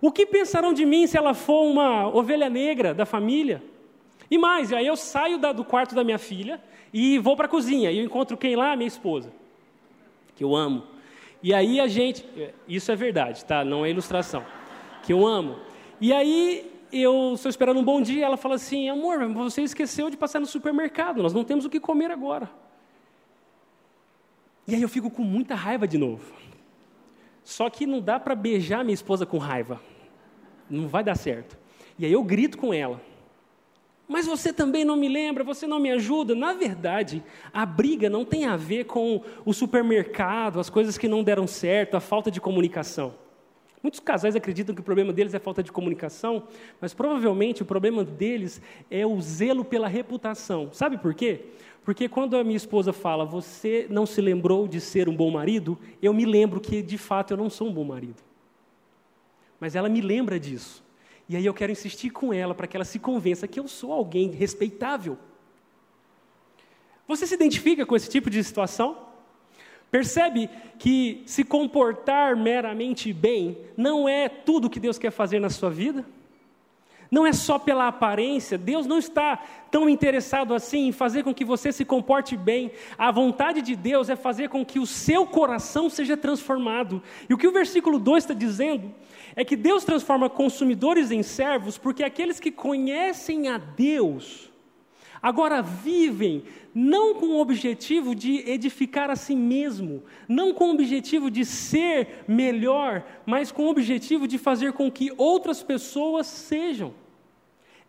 O 0.00 0.10
que 0.10 0.24
pensarão 0.24 0.72
de 0.72 0.86
mim 0.86 1.06
se 1.06 1.18
ela 1.18 1.34
for 1.34 1.66
uma 1.66 2.08
ovelha 2.08 2.48
negra 2.48 2.94
da 2.94 3.04
família? 3.04 3.62
E 4.30 4.38
mais, 4.38 4.72
aí 4.72 4.86
eu 4.86 4.96
saio 4.96 5.36
da, 5.36 5.52
do 5.52 5.62
quarto 5.62 5.94
da 5.94 6.02
minha 6.02 6.18
filha 6.18 6.58
e 6.90 7.18
vou 7.18 7.36
para 7.36 7.44
a 7.44 7.50
cozinha. 7.50 7.90
E 7.90 7.98
eu 7.98 8.04
encontro 8.06 8.34
quem 8.34 8.56
lá? 8.56 8.74
Minha 8.74 8.88
esposa, 8.88 9.30
que 10.34 10.42
eu 10.42 10.56
amo. 10.56 10.95
E 11.46 11.54
aí 11.54 11.78
a 11.78 11.86
gente, 11.86 12.26
isso 12.66 12.90
é 12.90 12.96
verdade, 12.96 13.44
tá? 13.44 13.64
Não 13.64 13.86
é 13.86 13.90
ilustração, 13.90 14.44
que 15.04 15.12
eu 15.12 15.24
amo. 15.24 15.60
E 16.00 16.12
aí 16.12 16.68
eu 16.90 17.34
estou 17.34 17.48
esperando 17.48 17.78
um 17.78 17.84
bom 17.84 18.02
dia, 18.02 18.26
ela 18.26 18.36
fala 18.36 18.56
assim, 18.56 18.88
amor, 18.88 19.24
você 19.32 19.62
esqueceu 19.62 20.10
de 20.10 20.16
passar 20.16 20.40
no 20.40 20.46
supermercado, 20.46 21.22
nós 21.22 21.32
não 21.32 21.44
temos 21.44 21.64
o 21.64 21.70
que 21.70 21.78
comer 21.78 22.10
agora. 22.10 22.50
E 24.66 24.74
aí 24.74 24.82
eu 24.82 24.88
fico 24.88 25.08
com 25.08 25.22
muita 25.22 25.54
raiva 25.54 25.86
de 25.86 25.96
novo. 25.96 26.34
Só 27.44 27.70
que 27.70 27.86
não 27.86 28.00
dá 28.00 28.18
para 28.18 28.34
beijar 28.34 28.82
minha 28.82 28.94
esposa 28.94 29.24
com 29.24 29.38
raiva. 29.38 29.80
Não 30.68 30.88
vai 30.88 31.04
dar 31.04 31.14
certo. 31.14 31.56
E 31.96 32.04
aí 32.04 32.12
eu 32.12 32.24
grito 32.24 32.58
com 32.58 32.74
ela. 32.74 33.00
Mas 34.08 34.26
você 34.26 34.52
também 34.52 34.84
não 34.84 34.96
me 34.96 35.08
lembra, 35.08 35.42
você 35.42 35.66
não 35.66 35.80
me 35.80 35.90
ajuda. 35.90 36.34
Na 36.34 36.52
verdade, 36.52 37.22
a 37.52 37.66
briga 37.66 38.08
não 38.08 38.24
tem 38.24 38.44
a 38.44 38.56
ver 38.56 38.84
com 38.84 39.20
o 39.44 39.52
supermercado, 39.52 40.60
as 40.60 40.70
coisas 40.70 40.96
que 40.96 41.08
não 41.08 41.24
deram 41.24 41.46
certo, 41.46 41.96
a 41.96 42.00
falta 42.00 42.30
de 42.30 42.40
comunicação. 42.40 43.14
Muitos 43.82 44.00
casais 44.00 44.34
acreditam 44.34 44.74
que 44.74 44.80
o 44.80 44.84
problema 44.84 45.12
deles 45.12 45.34
é 45.34 45.38
falta 45.38 45.62
de 45.62 45.70
comunicação, 45.70 46.44
mas 46.80 46.94
provavelmente 46.94 47.62
o 47.62 47.66
problema 47.66 48.04
deles 48.04 48.60
é 48.90 49.06
o 49.06 49.20
zelo 49.20 49.64
pela 49.64 49.86
reputação. 49.86 50.70
Sabe 50.72 50.98
por 50.98 51.14
quê? 51.14 51.42
Porque 51.84 52.08
quando 52.08 52.36
a 52.36 52.42
minha 52.42 52.56
esposa 52.56 52.92
fala, 52.92 53.24
você 53.24 53.86
não 53.88 54.04
se 54.04 54.20
lembrou 54.20 54.66
de 54.66 54.80
ser 54.80 55.08
um 55.08 55.14
bom 55.14 55.30
marido, 55.30 55.78
eu 56.02 56.12
me 56.12 56.24
lembro 56.24 56.60
que 56.60 56.82
de 56.82 56.98
fato 56.98 57.32
eu 57.32 57.36
não 57.36 57.48
sou 57.48 57.68
um 57.68 57.72
bom 57.72 57.84
marido. 57.84 58.22
Mas 59.60 59.76
ela 59.76 59.88
me 59.88 60.00
lembra 60.00 60.38
disso. 60.38 60.84
E 61.28 61.36
aí 61.36 61.44
eu 61.44 61.54
quero 61.54 61.72
insistir 61.72 62.10
com 62.10 62.32
ela 62.32 62.54
para 62.54 62.66
que 62.66 62.76
ela 62.76 62.84
se 62.84 62.98
convença 62.98 63.48
que 63.48 63.58
eu 63.58 63.66
sou 63.66 63.92
alguém 63.92 64.30
respeitável. 64.30 65.18
Você 67.08 67.26
se 67.26 67.34
identifica 67.34 67.84
com 67.84 67.96
esse 67.96 68.08
tipo 68.08 68.30
de 68.30 68.42
situação? 68.42 68.96
Percebe 69.90 70.50
que 70.78 71.22
se 71.26 71.44
comportar 71.44 72.36
meramente 72.36 73.12
bem 73.12 73.58
não 73.76 74.08
é 74.08 74.28
tudo 74.28 74.70
que 74.70 74.80
Deus 74.80 74.98
quer 74.98 75.10
fazer 75.10 75.38
na 75.38 75.50
sua 75.50 75.70
vida? 75.70 76.04
Não 77.08 77.24
é 77.24 77.32
só 77.32 77.56
pela 77.58 77.86
aparência, 77.86 78.58
Deus 78.58 78.84
não 78.84 78.98
está 78.98 79.36
tão 79.70 79.88
interessado 79.88 80.52
assim 80.52 80.88
em 80.88 80.92
fazer 80.92 81.22
com 81.22 81.32
que 81.32 81.44
você 81.44 81.70
se 81.70 81.84
comporte 81.84 82.36
bem. 82.36 82.72
A 82.98 83.12
vontade 83.12 83.62
de 83.62 83.76
Deus 83.76 84.10
é 84.10 84.16
fazer 84.16 84.48
com 84.48 84.64
que 84.64 84.80
o 84.80 84.86
seu 84.86 85.24
coração 85.24 85.88
seja 85.88 86.16
transformado. 86.16 87.00
E 87.28 87.34
o 87.34 87.38
que 87.38 87.46
o 87.46 87.52
versículo 87.52 88.00
2 88.00 88.24
está 88.24 88.34
dizendo 88.34 88.92
é 89.36 89.44
que 89.44 89.54
Deus 89.54 89.84
transforma 89.84 90.28
consumidores 90.28 91.12
em 91.12 91.22
servos, 91.22 91.78
porque 91.78 92.02
aqueles 92.02 92.40
que 92.40 92.50
conhecem 92.50 93.48
a 93.48 93.58
Deus 93.58 94.50
agora 95.26 95.60
vivem 95.60 96.44
não 96.74 97.14
com 97.14 97.26
o 97.26 97.40
objetivo 97.40 98.14
de 98.14 98.48
edificar 98.48 99.10
a 99.10 99.16
si 99.16 99.34
mesmo, 99.34 100.02
não 100.28 100.52
com 100.52 100.68
o 100.68 100.74
objetivo 100.74 101.30
de 101.30 101.44
ser 101.44 102.24
melhor, 102.28 103.04
mas 103.24 103.50
com 103.50 103.64
o 103.64 103.70
objetivo 103.70 104.28
de 104.28 104.38
fazer 104.38 104.72
com 104.72 104.90
que 104.90 105.12
outras 105.16 105.62
pessoas 105.62 106.26
sejam. 106.26 106.94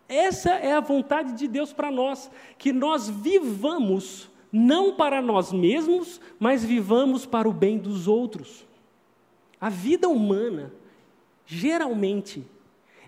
Essa 0.08 0.52
é 0.52 0.72
a 0.72 0.80
vontade 0.80 1.34
de 1.34 1.46
Deus 1.46 1.72
para 1.72 1.90
nós, 1.90 2.30
que 2.56 2.72
nós 2.72 3.08
vivamos 3.08 4.28
não 4.50 4.94
para 4.96 5.20
nós 5.20 5.52
mesmos, 5.52 6.20
mas 6.40 6.64
vivamos 6.64 7.26
para 7.26 7.48
o 7.48 7.52
bem 7.52 7.76
dos 7.76 8.08
outros. 8.08 8.66
A 9.60 9.68
vida 9.68 10.08
humana, 10.08 10.72
geralmente, 11.48 12.44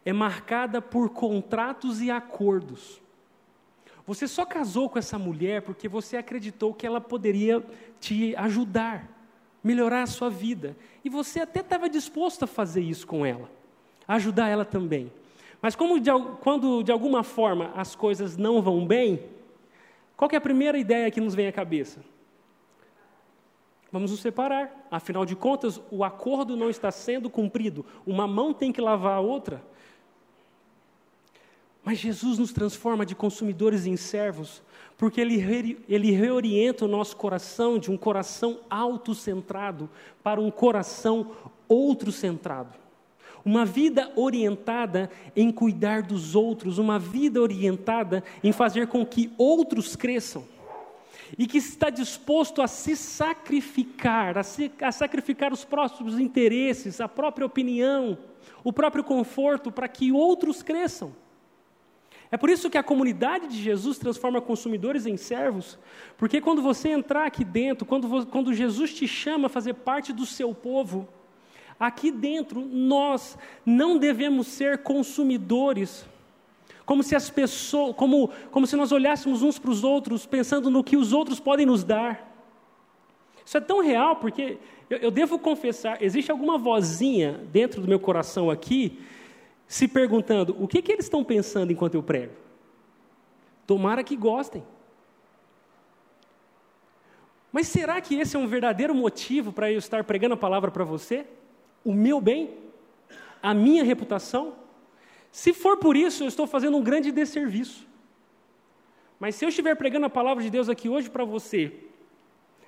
é 0.04 0.12
marcada 0.14 0.80
por 0.80 1.10
contratos 1.10 2.00
e 2.00 2.10
acordos. 2.10 3.00
Você 4.06 4.26
só 4.26 4.46
casou 4.46 4.88
com 4.88 4.98
essa 4.98 5.18
mulher 5.18 5.60
porque 5.60 5.86
você 5.86 6.16
acreditou 6.16 6.72
que 6.72 6.86
ela 6.86 7.02
poderia 7.02 7.62
te 8.00 8.34
ajudar, 8.36 9.06
melhorar 9.62 10.02
a 10.02 10.06
sua 10.06 10.30
vida. 10.30 10.74
E 11.04 11.10
você 11.10 11.40
até 11.40 11.60
estava 11.60 11.88
disposto 11.88 12.44
a 12.44 12.46
fazer 12.46 12.80
isso 12.80 13.06
com 13.06 13.26
ela, 13.26 13.48
ajudar 14.08 14.48
ela 14.48 14.64
também. 14.64 15.12
Mas 15.60 15.76
de, 15.76 16.10
quando 16.40 16.82
de 16.82 16.90
alguma 16.90 17.22
forma 17.22 17.70
as 17.76 17.94
coisas 17.94 18.38
não 18.38 18.62
vão 18.62 18.86
bem, 18.86 19.22
qual 20.16 20.30
é 20.32 20.36
a 20.36 20.40
primeira 20.40 20.78
ideia 20.78 21.10
que 21.10 21.20
nos 21.20 21.34
vem 21.34 21.46
à 21.46 21.52
cabeça? 21.52 22.00
Vamos 23.92 24.10
nos 24.10 24.20
separar. 24.20 24.86
Afinal 24.90 25.26
de 25.26 25.34
contas, 25.34 25.80
o 25.90 26.04
acordo 26.04 26.56
não 26.56 26.70
está 26.70 26.90
sendo 26.90 27.28
cumprido. 27.28 27.84
Uma 28.06 28.26
mão 28.26 28.54
tem 28.54 28.72
que 28.72 28.80
lavar 28.80 29.14
a 29.14 29.20
outra. 29.20 29.62
Mas 31.82 31.98
Jesus 31.98 32.38
nos 32.38 32.52
transforma 32.52 33.06
de 33.06 33.14
consumidores 33.14 33.86
em 33.86 33.96
servos, 33.96 34.62
porque 34.98 35.20
ele, 35.20 35.82
ele 35.88 36.10
reorienta 36.10 36.84
o 36.84 36.88
nosso 36.88 37.16
coração 37.16 37.78
de 37.78 37.90
um 37.90 37.96
coração 37.96 38.60
autocentrado 38.68 39.88
para 40.22 40.40
um 40.40 40.50
coração 40.50 41.30
outro-centrado. 41.66 42.78
Uma 43.42 43.64
vida 43.64 44.12
orientada 44.14 45.10
em 45.34 45.50
cuidar 45.50 46.02
dos 46.02 46.34
outros, 46.34 46.76
uma 46.76 46.98
vida 46.98 47.40
orientada 47.40 48.22
em 48.44 48.52
fazer 48.52 48.86
com 48.86 49.04
que 49.04 49.32
outros 49.38 49.96
cresçam. 49.96 50.44
E 51.38 51.46
que 51.46 51.58
está 51.58 51.90
disposto 51.90 52.60
a 52.60 52.66
se 52.68 52.96
sacrificar, 52.96 54.36
a, 54.36 54.42
se, 54.42 54.70
a 54.80 54.92
sacrificar 54.92 55.52
os 55.52 55.64
próprios 55.64 56.18
interesses, 56.18 57.00
a 57.00 57.08
própria 57.08 57.46
opinião, 57.46 58.18
o 58.64 58.72
próprio 58.72 59.04
conforto 59.04 59.70
para 59.70 59.88
que 59.88 60.12
outros 60.12 60.62
cresçam. 60.62 61.14
É 62.30 62.36
por 62.36 62.48
isso 62.48 62.70
que 62.70 62.78
a 62.78 62.82
comunidade 62.82 63.48
de 63.48 63.60
Jesus 63.60 63.98
transforma 63.98 64.40
consumidores 64.40 65.04
em 65.04 65.16
servos, 65.16 65.76
porque 66.16 66.40
quando 66.40 66.62
você 66.62 66.88
entrar 66.90 67.26
aqui 67.26 67.44
dentro, 67.44 67.84
quando, 67.84 68.26
quando 68.26 68.54
Jesus 68.54 68.94
te 68.94 69.08
chama 69.08 69.46
a 69.46 69.50
fazer 69.50 69.74
parte 69.74 70.12
do 70.12 70.24
seu 70.24 70.54
povo, 70.54 71.08
aqui 71.78 72.12
dentro 72.12 72.60
nós 72.64 73.36
não 73.66 73.98
devemos 73.98 74.46
ser 74.46 74.78
consumidores, 74.78 76.06
como 76.90 77.04
se 77.04 77.14
as 77.14 77.30
pessoas, 77.30 77.94
como, 77.94 78.32
como 78.50 78.66
se 78.66 78.74
nós 78.74 78.90
olhássemos 78.90 79.42
uns 79.42 79.60
para 79.60 79.70
os 79.70 79.84
outros 79.84 80.26
pensando 80.26 80.68
no 80.68 80.82
que 80.82 80.96
os 80.96 81.12
outros 81.12 81.38
podem 81.38 81.64
nos 81.64 81.84
dar. 81.84 82.34
Isso 83.46 83.56
é 83.56 83.60
tão 83.60 83.80
real 83.80 84.16
porque 84.16 84.58
eu, 84.90 84.98
eu 84.98 85.10
devo 85.12 85.38
confessar, 85.38 86.02
existe 86.02 86.32
alguma 86.32 86.58
vozinha 86.58 87.46
dentro 87.52 87.80
do 87.80 87.86
meu 87.86 88.00
coração 88.00 88.50
aqui 88.50 88.98
se 89.68 89.86
perguntando: 89.86 90.56
o 90.58 90.66
que, 90.66 90.82
que 90.82 90.90
eles 90.90 91.04
estão 91.04 91.22
pensando 91.22 91.70
enquanto 91.70 91.94
eu 91.94 92.02
prego? 92.02 92.32
Tomara 93.68 94.02
que 94.02 94.16
gostem. 94.16 94.64
Mas 97.52 97.68
será 97.68 98.00
que 98.00 98.16
esse 98.16 98.34
é 98.34 98.38
um 98.40 98.48
verdadeiro 98.48 98.96
motivo 98.96 99.52
para 99.52 99.70
eu 99.70 99.78
estar 99.78 100.02
pregando 100.02 100.34
a 100.34 100.36
palavra 100.36 100.72
para 100.72 100.82
você? 100.82 101.24
O 101.84 101.94
meu 101.94 102.20
bem? 102.20 102.50
A 103.40 103.54
minha 103.54 103.84
reputação? 103.84 104.54
Se 105.30 105.52
for 105.52 105.76
por 105.76 105.96
isso, 105.96 106.24
eu 106.24 106.28
estou 106.28 106.46
fazendo 106.46 106.76
um 106.76 106.82
grande 106.82 107.12
desserviço. 107.12 107.86
Mas 109.18 109.34
se 109.34 109.44
eu 109.44 109.48
estiver 109.48 109.76
pregando 109.76 110.06
a 110.06 110.10
palavra 110.10 110.42
de 110.42 110.50
Deus 110.50 110.68
aqui 110.68 110.88
hoje 110.88 111.10
para 111.10 111.24
você, 111.24 111.72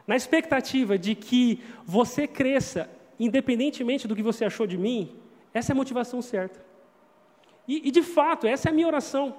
na 0.06 0.16
expectativa 0.16 0.98
de 0.98 1.14
que 1.14 1.60
você 1.84 2.26
cresça, 2.26 2.90
independentemente 3.18 4.06
do 4.06 4.14
que 4.14 4.22
você 4.22 4.44
achou 4.44 4.66
de 4.66 4.76
mim, 4.76 5.16
essa 5.54 5.72
é 5.72 5.74
a 5.74 5.76
motivação 5.76 6.20
certa. 6.20 6.64
E, 7.66 7.88
e, 7.88 7.90
de 7.90 8.02
fato, 8.02 8.46
essa 8.46 8.68
é 8.68 8.70
a 8.70 8.74
minha 8.74 8.86
oração. 8.86 9.36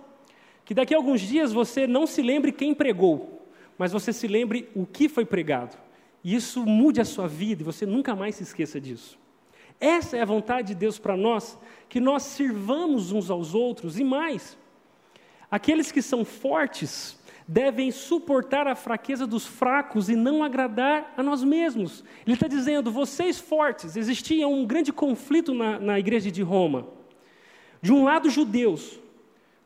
Que 0.66 0.74
daqui 0.74 0.94
a 0.94 0.98
alguns 0.98 1.22
dias 1.22 1.52
você 1.52 1.86
não 1.86 2.08
se 2.08 2.22
lembre 2.22 2.52
quem 2.52 2.74
pregou, 2.74 3.48
mas 3.78 3.92
você 3.92 4.14
se 4.14 4.28
lembre 4.28 4.70
o 4.74 4.86
que 4.86 5.10
foi 5.10 5.26
pregado. 5.26 5.78
E 6.24 6.34
isso 6.34 6.66
mude 6.66 7.02
a 7.02 7.06
sua 7.06 7.28
vida 7.28 7.62
e 7.62 7.66
você 7.66 7.86
nunca 7.86 8.16
mais 8.16 8.36
se 8.36 8.44
esqueça 8.44 8.80
disso. 8.80 9.20
Essa 9.84 10.16
é 10.16 10.22
a 10.22 10.26
vontade 10.26 10.70
de 10.70 10.76
Deus 10.76 10.98
para 10.98 11.18
nós, 11.18 11.60
que 11.90 12.00
nós 12.00 12.24
sirvamos 12.24 13.12
uns 13.12 13.30
aos 13.30 13.54
outros 13.54 14.00
e 14.00 14.04
mais. 14.06 14.58
Aqueles 15.52 15.92
que 15.92 16.02
são 16.02 16.24
fortes 16.24 17.22
devem 17.46 17.92
suportar 17.92 18.66
a 18.66 18.76
fraqueza 18.76 19.28
dos 19.28 19.46
fracos 19.46 20.08
e 20.08 20.16
não 20.16 20.42
agradar 20.42 21.14
a 21.18 21.22
nós 21.22 21.44
mesmos. 21.44 22.02
Ele 22.26 22.36
está 22.36 22.48
dizendo, 22.48 22.94
vocês 22.94 23.42
fortes, 23.42 23.98
existia 23.98 24.48
um 24.48 24.66
grande 24.66 24.94
conflito 24.94 25.54
na, 25.54 25.78
na 25.78 26.00
igreja 26.00 26.32
de 26.32 26.42
Roma. 26.42 26.88
De 27.82 27.92
um 27.92 28.06
lado, 28.06 28.30
judeus, 28.30 28.98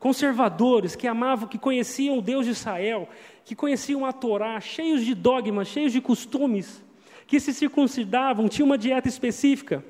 conservadores, 0.00 0.96
que 0.96 1.06
amavam, 1.06 1.46
que 1.46 1.58
conheciam 1.58 2.18
o 2.18 2.22
Deus 2.22 2.44
de 2.44 2.50
Israel, 2.50 3.08
que 3.44 3.54
conheciam 3.54 4.04
a 4.04 4.12
Torá, 4.12 4.58
cheios 4.58 5.04
de 5.04 5.14
dogmas, 5.14 5.68
cheios 5.68 5.92
de 5.92 6.00
costumes, 6.00 6.82
que 7.24 7.38
se 7.38 7.54
circuncidavam, 7.54 8.48
tinham 8.48 8.66
uma 8.66 8.76
dieta 8.76 9.06
específica. 9.06 9.84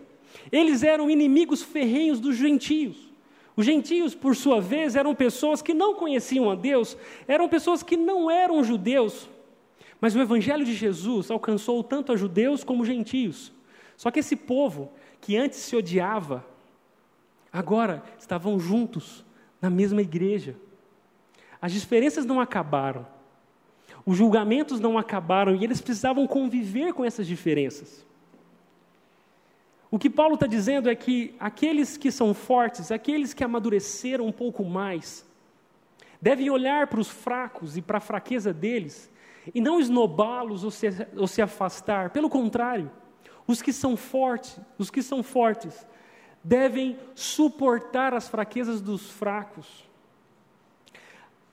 Eles 0.50 0.82
eram 0.82 1.10
inimigos 1.10 1.62
ferrenhos 1.62 2.20
dos 2.20 2.36
gentios. 2.36 3.08
Os 3.56 3.66
gentios, 3.66 4.14
por 4.14 4.36
sua 4.36 4.60
vez, 4.60 4.94
eram 4.94 5.14
pessoas 5.14 5.60
que 5.60 5.74
não 5.74 5.94
conheciam 5.94 6.50
a 6.50 6.54
Deus, 6.54 6.96
eram 7.26 7.48
pessoas 7.48 7.82
que 7.82 7.96
não 7.96 8.30
eram 8.30 8.62
judeus. 8.62 9.28
Mas 10.00 10.14
o 10.14 10.20
evangelho 10.20 10.64
de 10.64 10.74
Jesus 10.74 11.30
alcançou 11.30 11.82
tanto 11.82 12.12
a 12.12 12.16
judeus 12.16 12.62
como 12.62 12.84
gentios. 12.84 13.52
Só 13.96 14.10
que 14.10 14.20
esse 14.20 14.36
povo, 14.36 14.92
que 15.20 15.36
antes 15.36 15.58
se 15.58 15.74
odiava, 15.74 16.44
Agora 17.52 18.02
estavam 18.18 18.58
juntos 18.58 19.24
na 19.60 19.70
mesma 19.70 20.02
igreja. 20.02 20.54
As 21.60 21.72
diferenças 21.72 22.24
não 22.24 22.40
acabaram. 22.40 23.06
Os 24.04 24.16
julgamentos 24.16 24.80
não 24.80 24.96
acabaram 24.96 25.54
e 25.54 25.64
eles 25.64 25.80
precisavam 25.80 26.26
conviver 26.26 26.92
com 26.92 27.04
essas 27.04 27.26
diferenças. 27.26 28.06
O 29.90 29.98
que 29.98 30.10
Paulo 30.10 30.34
está 30.34 30.46
dizendo 30.46 30.90
é 30.90 30.94
que 30.94 31.34
aqueles 31.40 31.96
que 31.96 32.10
são 32.10 32.34
fortes, 32.34 32.92
aqueles 32.92 33.32
que 33.32 33.42
amadureceram 33.42 34.26
um 34.26 34.32
pouco 34.32 34.64
mais, 34.64 35.26
devem 36.20 36.50
olhar 36.50 36.88
para 36.88 37.00
os 37.00 37.08
fracos 37.08 37.76
e 37.76 37.82
para 37.82 37.98
a 37.98 38.00
fraqueza 38.00 38.52
deles 38.52 39.10
e 39.54 39.60
não 39.60 39.80
esnobá-los 39.80 40.64
ou, 40.64 40.70
ou 41.16 41.26
se 41.26 41.40
afastar. 41.40 42.10
Pelo 42.10 42.28
contrário, 42.28 42.90
os 43.46 43.62
que 43.62 43.72
são 43.72 43.96
fortes, 43.96 44.60
os 44.76 44.90
que 44.90 45.02
são 45.02 45.22
fortes, 45.22 45.86
devem 46.44 46.98
suportar 47.14 48.12
as 48.12 48.28
fraquezas 48.28 48.80
dos 48.80 49.10
fracos, 49.10 49.88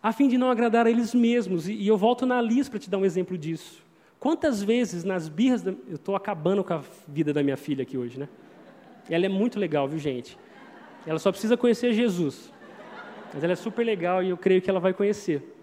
a 0.03 0.11
fim 0.11 0.27
de 0.27 0.37
não 0.37 0.49
agradar 0.49 0.85
a 0.85 0.89
eles 0.89 1.13
mesmos. 1.13 1.67
E, 1.67 1.87
eu 1.87 1.97
volto 1.97 2.25
na 2.25 2.41
lista 2.41 2.71
para 2.71 2.79
te 2.79 2.89
dar 2.89 2.97
um 2.97 3.05
exemplo 3.05 3.37
disso. 3.37 3.84
Quantas 4.25 4.63
vezes 4.63 5.03
nas 5.03 5.29
birras. 5.29 5.61
Da, 5.61 5.69
eu 5.87 5.97
estou 5.97 6.15
acabando 6.15 6.63
com 6.63 6.73
a 6.73 6.81
vida 7.07 7.31
da 7.31 7.43
minha 7.43 7.55
filha 7.55 7.83
aqui 7.83 7.95
hoje, 7.95 8.19
né? 8.19 8.27
Ela 9.07 9.27
é 9.27 9.29
muito 9.29 9.59
legal, 9.59 9.87
viu, 9.87 9.99
gente? 9.99 10.35
Ela 11.05 11.19
só 11.19 11.31
precisa 11.31 11.55
conhecer 11.55 11.93
Jesus. 11.93 12.51
Mas 13.31 13.43
ela 13.43 13.53
é 13.53 13.55
super 13.55 13.85
legal 13.85 14.23
e 14.23 14.29
eu 14.31 14.35
creio 14.35 14.63
que 14.63 14.67
ela 14.67 14.79
vai 14.79 14.95
conhecer. 14.95 15.55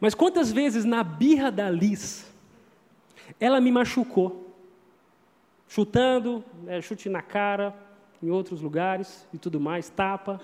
Mas 0.00 0.14
quantas 0.14 0.50
vezes 0.50 0.86
na 0.86 1.04
birra 1.04 1.52
da 1.52 1.68
Liz, 1.68 2.32
ela 3.38 3.60
me 3.60 3.70
machucou? 3.70 4.56
Chutando, 5.68 6.42
né, 6.62 6.80
chute 6.80 7.10
na 7.10 7.20
cara, 7.20 7.74
em 8.22 8.30
outros 8.30 8.62
lugares 8.62 9.28
e 9.30 9.36
tudo 9.36 9.60
mais, 9.60 9.90
tapa. 9.90 10.40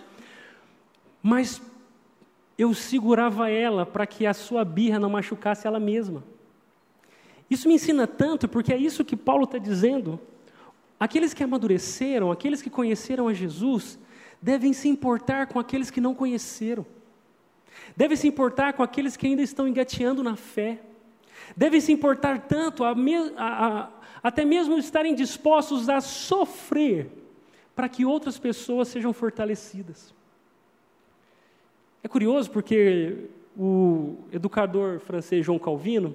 Mas 1.23 1.63
eu 2.59 2.75
segurava 2.75 3.49
ela 3.49 3.87
para 3.87 4.07
que 4.07 4.27
a 4.27 4.35
sua 4.35 4.63
birra 4.63 4.99
não 4.99 5.09
machucasse 5.09 5.67
ela 5.67 5.81
mesma. 5.81 6.23
Isso 7.51 7.69
me 7.69 7.75
ensina 7.75 8.07
tanto, 8.07 8.49
porque 8.49 8.73
é 8.73 8.77
isso 8.77 9.05
que 9.05 9.17
Paulo 9.17 9.45
está 9.45 9.59
dizendo. 9.59 10.21
Aqueles 11.01 11.33
que 11.33 11.43
amadureceram, 11.43 12.31
aqueles 12.31 12.61
que 12.61 12.69
conheceram 12.69 13.29
a 13.29 13.35
Jesus, 13.35 13.99
devem 14.41 14.73
se 14.73 14.89
importar 14.89 15.47
com 15.47 15.59
aqueles 15.59 15.91
que 15.91 16.01
não 16.01 16.15
conheceram. 16.15 16.85
Devem 17.97 18.17
se 18.17 18.27
importar 18.27 18.73
com 18.73 18.83
aqueles 18.83 19.17
que 19.17 19.27
ainda 19.27 19.43
estão 19.43 19.67
engateando 19.67 20.23
na 20.23 20.37
fé. 20.37 20.81
Devem 21.57 21.81
se 21.81 21.93
importar 21.93 22.41
tanto, 22.41 22.85
a 22.85 22.91
a, 22.91 22.97
a, 23.37 23.91
até 24.23 24.45
mesmo 24.45 24.77
estarem 24.77 25.15
dispostos 25.15 25.89
a 25.89 26.01
sofrer, 26.01 27.11
para 27.75 27.89
que 27.89 28.05
outras 28.05 28.39
pessoas 28.39 28.89
sejam 28.89 29.13
fortalecidas. 29.13 30.13
É 32.03 32.09
curioso 32.09 32.51
porque 32.51 33.29
o 33.57 34.17
educador 34.33 35.01
francês 35.01 35.45
João 35.45 35.59
Calvino, 35.59 36.15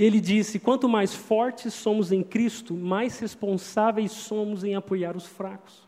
ele 0.00 0.18
disse: 0.18 0.58
quanto 0.58 0.88
mais 0.88 1.14
fortes 1.14 1.74
somos 1.74 2.10
em 2.10 2.22
Cristo, 2.22 2.74
mais 2.74 3.18
responsáveis 3.18 4.10
somos 4.12 4.64
em 4.64 4.74
apoiar 4.74 5.14
os 5.14 5.26
fracos. 5.26 5.86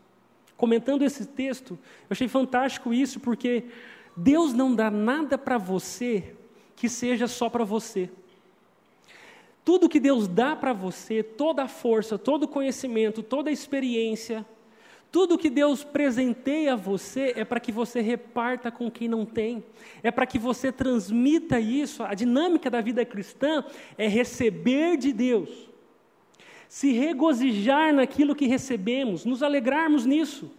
Comentando 0.55 1.01
esse 1.01 1.25
texto, 1.25 1.71
eu 2.01 2.07
achei 2.11 2.27
fantástico 2.27 2.93
isso, 2.93 3.19
porque 3.19 3.65
Deus 4.15 4.53
não 4.53 4.75
dá 4.75 4.91
nada 4.91 5.35
para 5.35 5.57
você 5.57 6.35
que 6.75 6.87
seja 6.87 7.27
só 7.27 7.49
para 7.49 7.63
você. 7.63 8.07
Tudo 9.65 9.89
que 9.89 9.99
Deus 9.99 10.27
dá 10.27 10.55
para 10.55 10.73
você, 10.73 11.23
toda 11.23 11.63
a 11.63 11.67
força, 11.67 12.17
todo 12.17 12.43
o 12.43 12.47
conhecimento, 12.47 13.23
toda 13.23 13.49
a 13.49 13.53
experiência, 13.53 14.45
tudo 15.13 15.37
que 15.37 15.47
Deus 15.51 15.83
presenteia 15.83 16.73
a 16.73 16.75
você 16.75 17.33
é 17.35 17.45
para 17.45 17.59
que 17.59 17.71
você 17.71 18.01
reparta 18.01 18.71
com 18.71 18.89
quem 18.89 19.07
não 19.07 19.27
tem, 19.27 19.63
é 20.01 20.09
para 20.09 20.25
que 20.25 20.39
você 20.39 20.71
transmita 20.71 21.59
isso. 21.59 22.01
A 22.01 22.15
dinâmica 22.15 22.67
da 22.67 22.81
vida 22.81 23.05
cristã 23.05 23.63
é 23.95 24.07
receber 24.07 24.97
de 24.97 25.13
Deus, 25.13 25.69
se 26.67 26.93
regozijar 26.93 27.93
naquilo 27.93 28.33
que 28.33 28.47
recebemos, 28.47 29.23
nos 29.23 29.43
alegrarmos 29.43 30.03
nisso, 30.03 30.51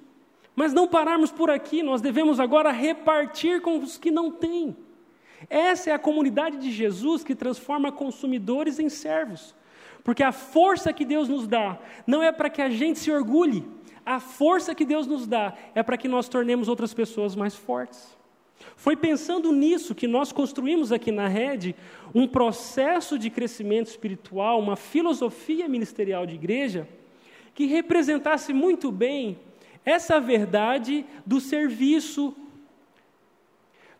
mas 0.54 0.72
não 0.72 0.86
pararmos 0.86 1.32
por 1.32 1.50
aqui, 1.50 1.82
nós 1.82 2.00
devemos 2.00 2.38
agora 2.38 2.70
repartir 2.70 3.60
com 3.60 3.80
os 3.80 3.98
que 3.98 4.12
não 4.12 4.30
têm. 4.30 4.76
Essa 5.50 5.90
é 5.90 5.92
a 5.92 5.98
comunidade 5.98 6.58
de 6.58 6.70
Jesus 6.70 7.24
que 7.24 7.34
transforma 7.34 7.90
consumidores 7.90 8.78
em 8.78 8.88
servos. 8.88 9.52
Porque 10.04 10.22
a 10.22 10.30
força 10.30 10.92
que 10.92 11.04
Deus 11.04 11.28
nos 11.28 11.48
dá 11.48 11.76
não 12.06 12.22
é 12.22 12.30
para 12.30 12.50
que 12.50 12.62
a 12.62 12.68
gente 12.68 12.98
se 12.98 13.10
orgulhe, 13.10 13.66
a 14.04 14.20
força 14.20 14.74
que 14.74 14.84
Deus 14.84 15.06
nos 15.06 15.26
dá 15.26 15.54
é 15.74 15.82
para 15.82 15.96
que 15.96 16.08
nós 16.08 16.28
tornemos 16.28 16.68
outras 16.68 16.92
pessoas 16.92 17.34
mais 17.34 17.54
fortes. 17.54 18.16
Foi 18.76 18.96
pensando 18.96 19.52
nisso 19.52 19.94
que 19.94 20.06
nós 20.06 20.32
construímos 20.32 20.92
aqui 20.92 21.10
na 21.10 21.28
rede 21.28 21.74
um 22.14 22.26
processo 22.26 23.18
de 23.18 23.30
crescimento 23.30 23.88
espiritual, 23.88 24.60
uma 24.60 24.76
filosofia 24.76 25.68
ministerial 25.68 26.26
de 26.26 26.34
igreja, 26.34 26.88
que 27.54 27.66
representasse 27.66 28.52
muito 28.52 28.90
bem 28.90 29.38
essa 29.84 30.20
verdade 30.20 31.04
do 31.24 31.40
serviço. 31.40 32.34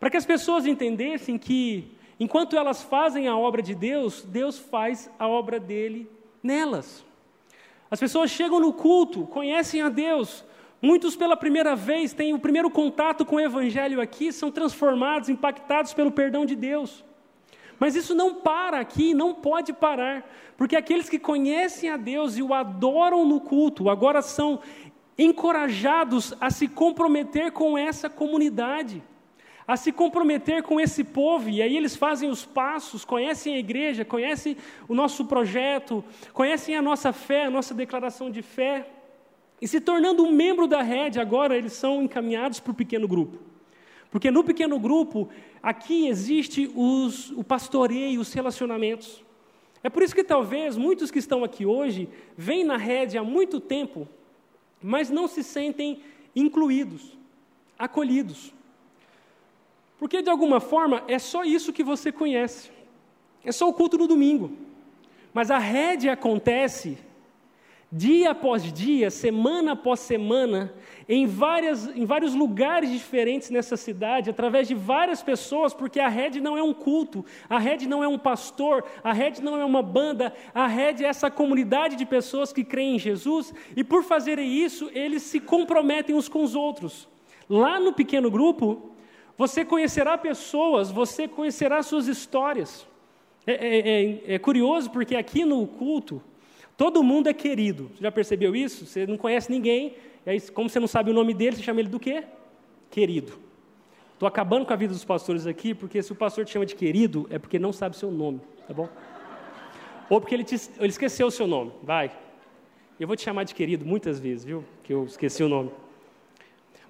Para 0.01 0.11
que 0.11 0.17
as 0.17 0.27
pessoas 0.27 0.67
entendessem 0.67 1.39
que, 1.39 1.93
enquanto 2.19 2.57
elas 2.57 2.83
fazem 2.83 3.29
a 3.29 3.37
obra 3.37 3.63
de 3.63 3.75
Deus, 3.75 4.23
Deus 4.23 4.59
faz 4.59 5.11
a 5.19 5.29
obra 5.29 5.61
dele 5.61 6.09
nelas. 6.43 7.05
As 7.95 8.01
pessoas 8.01 8.29
chegam 8.33 8.59
no 8.59 8.73
culto, 8.73 9.25
conhecem 9.25 9.81
a 9.81 9.89
Deus, 9.89 10.45
muitos 10.83 11.15
pela 11.15 11.37
primeira 11.37 11.77
vez 11.77 12.13
têm 12.13 12.35
o 12.35 12.41
primeiro 12.41 12.69
contato 12.69 13.25
com 13.25 13.37
o 13.37 13.41
Evangelho 13.41 14.01
aqui, 14.01 14.33
são 14.33 14.51
transformados, 14.51 15.29
impactados 15.29 15.95
pelo 15.95 16.11
perdão 16.11 16.45
de 16.45 16.57
Deus. 16.57 17.05
Mas 17.79 17.95
isso 17.95 18.13
não 18.13 18.35
para 18.35 18.81
aqui, 18.81 19.15
não 19.15 19.33
pode 19.33 19.73
parar, 19.73 20.29
porque 20.57 20.75
aqueles 20.75 21.09
que 21.09 21.21
conhecem 21.21 21.89
a 21.89 21.97
Deus 21.97 22.37
e 22.37 22.43
o 22.43 22.53
adoram 22.53 23.25
no 23.25 23.41
culto, 23.41 23.89
agora 23.89 24.23
são 24.23 24.59
encorajados 25.17 26.35
a 26.41 26.51
se 26.51 26.67
comprometer 26.67 27.53
com 27.53 27.79
essa 27.79 28.11
comunidade 28.11 29.05
a 29.67 29.77
se 29.77 29.91
comprometer 29.93 30.63
com 30.63 30.81
esse 30.81 31.03
povo, 31.03 31.49
e 31.49 31.63
aí 31.63 31.77
eles 31.77 31.97
fazem 31.97 32.29
os 32.29 32.45
passos, 32.45 33.05
conhecem 33.05 33.55
a 33.55 33.59
igreja, 33.59 34.05
conhecem 34.05 34.57
o 34.87 34.95
nosso 34.95 35.25
projeto, 35.25 36.05
conhecem 36.33 36.77
a 36.77 36.83
nossa 36.83 37.13
fé, 37.13 37.47
a 37.47 37.51
nossa 37.51 37.73
declaração 37.73 38.31
de 38.31 38.43
fé, 38.43 38.87
e 39.61 39.67
se 39.67 39.81
tornando 39.81 40.23
um 40.23 40.33
membro 40.33 40.67
da 40.67 40.83
rede, 40.83 41.19
agora 41.19 41.57
eles 41.57 41.73
são 41.73 42.03
encaminhados 42.03 42.61
para 42.61 42.73
o 42.73 42.75
pequeno 42.75 43.09
grupo. 43.09 43.39
Porque 44.11 44.31
no 44.31 44.45
pequeno 44.45 44.79
grupo, 44.79 45.29
aqui 45.63 46.07
existe 46.07 46.71
os, 46.75 47.31
o 47.31 47.43
pastoreio, 47.43 48.21
os 48.21 48.33
relacionamentos. 48.33 49.25
É 49.83 49.89
por 49.89 50.03
isso 50.03 50.15
que 50.15 50.23
talvez 50.23 50.77
muitos 50.77 51.11
que 51.11 51.19
estão 51.19 51.43
aqui 51.43 51.65
hoje 51.67 52.09
vêm 52.37 52.63
na 52.65 52.77
rede 52.77 53.19
há 53.19 53.25
muito 53.25 53.59
tempo, 53.59 54.07
mas 54.83 55.11
não 55.11 55.27
se 55.27 55.43
sentem 55.43 56.01
incluídos, 56.37 57.17
acolhidos. 57.79 58.53
Porque 60.05 60.21
de 60.21 60.29
alguma 60.29 60.61
forma 60.61 61.03
é 61.09 61.19
só 61.19 61.45
isso 61.45 61.73
que 61.73 61.83
você 61.83 62.13
conhece. 62.13 62.71
É 63.43 63.51
só 63.51 63.67
o 63.67 63.73
culto 63.73 63.97
no 63.97 64.07
domingo. 64.07 64.53
Mas 65.33 65.51
a 65.51 65.57
rede 65.57 66.11
acontece 66.11 66.99
dia 67.91 68.33
após 68.33 68.71
dia, 68.71 69.11
semana 69.11 69.73
após 69.73 70.01
semana, 70.01 70.75
em, 71.09 71.25
várias, 71.25 71.87
em 71.97 72.05
vários 72.05 72.35
lugares 72.35 72.91
diferentes 72.91 73.49
nessa 73.49 73.79
cidade, 73.79 74.29
através 74.29 74.69
de 74.69 74.75
várias 74.75 75.23
pessoas, 75.23 75.73
porque 75.73 75.99
a 75.99 76.09
rede 76.09 76.39
não 76.39 76.59
é 76.59 76.63
um 76.63 76.75
culto, 76.75 77.25
a 77.49 77.59
rede 77.59 77.89
não 77.89 78.05
é 78.05 78.07
um 78.07 78.19
pastor, 78.19 78.85
a 79.03 79.15
rede 79.15 79.43
não 79.43 79.59
é 79.59 79.65
uma 79.65 79.81
banda, 79.81 80.35
a 80.55 80.67
rede 80.67 81.03
é 81.03 81.09
essa 81.09 81.31
comunidade 81.31 81.97
de 81.97 82.05
pessoas 82.05 82.53
que 82.53 82.63
creem 82.63 82.97
em 82.97 82.99
Jesus, 82.99 83.55
e 83.75 83.83
por 83.83 84.05
fazerem 84.05 84.53
isso, 84.53 84.91
eles 84.93 85.23
se 85.23 85.41
comprometem 85.41 86.15
uns 86.15 86.29
com 86.29 86.43
os 86.43 86.55
outros. 86.55 87.09
Lá 87.49 87.81
no 87.81 87.95
pequeno 87.95 88.31
grupo, 88.31 88.94
você 89.37 89.65
conhecerá 89.65 90.17
pessoas, 90.17 90.91
você 90.91 91.27
conhecerá 91.27 91.83
suas 91.83 92.07
histórias. 92.07 92.87
É, 93.47 93.53
é, 93.53 93.79
é, 93.79 94.35
é, 94.35 94.39
curioso 94.39 94.91
porque 94.91 95.15
aqui 95.15 95.45
no 95.45 95.67
culto, 95.67 96.23
todo 96.77 97.03
mundo 97.03 97.29
é 97.29 97.35
querido. 97.35 97.91
Você 97.95 98.03
já 98.03 98.13
percebeu 98.13 98.57
isso? 98.57 98.87
Você 98.87 99.07
não 99.07 99.17
conhece 99.17 99.51
ninguém, 99.51 99.95
e 100.25 100.31
aí, 100.31 100.41
como 100.51 100.69
você 100.69 100.81
não 100.81 100.87
sabe 100.87 101.11
o 101.11 101.15
nome 101.15 101.35
dele, 101.35 101.57
você 101.57 101.63
chama 101.63 101.81
ele 101.81 101.89
do 101.89 102.01
quê? 102.01 102.25
Querido. 102.91 103.39
Estou 104.15 104.27
acabando 104.27 104.65
com 104.65 104.73
a 104.73 104.77
vida 104.77 104.93
dos 104.93 105.05
pastores 105.05 105.47
aqui, 105.47 105.75
porque 105.75 106.03
se 106.03 106.13
o 106.13 106.15
pastor 106.15 106.45
te 106.45 106.53
chama 106.53 106.65
de 106.65 106.75
querido, 106.75 107.27
é 107.31 107.39
porque 107.39 107.59
não 107.59 107.73
sabe 107.73 107.97
seu 107.97 108.11
nome, 108.11 108.41
tá 108.67 108.73
bom? 108.73 108.89
Ou 110.09 110.21
porque 110.21 110.35
ele, 110.35 110.45
te, 110.45 110.55
ele 110.79 110.89
esqueceu 110.89 111.27
o 111.27 111.31
seu 111.31 111.47
nome, 111.47 111.73
vai. 111.83 112.11
Eu 112.99 113.07
vou 113.07 113.17
te 113.17 113.23
chamar 113.23 113.45
de 113.45 113.55
querido 113.55 113.85
muitas 113.85 114.21
vezes, 114.21 114.45
viu? 114.45 114.65
Que 114.83 114.95
eu 114.95 115.05
esqueci 115.05 115.43
o 115.43 115.49
nome. 115.49 115.71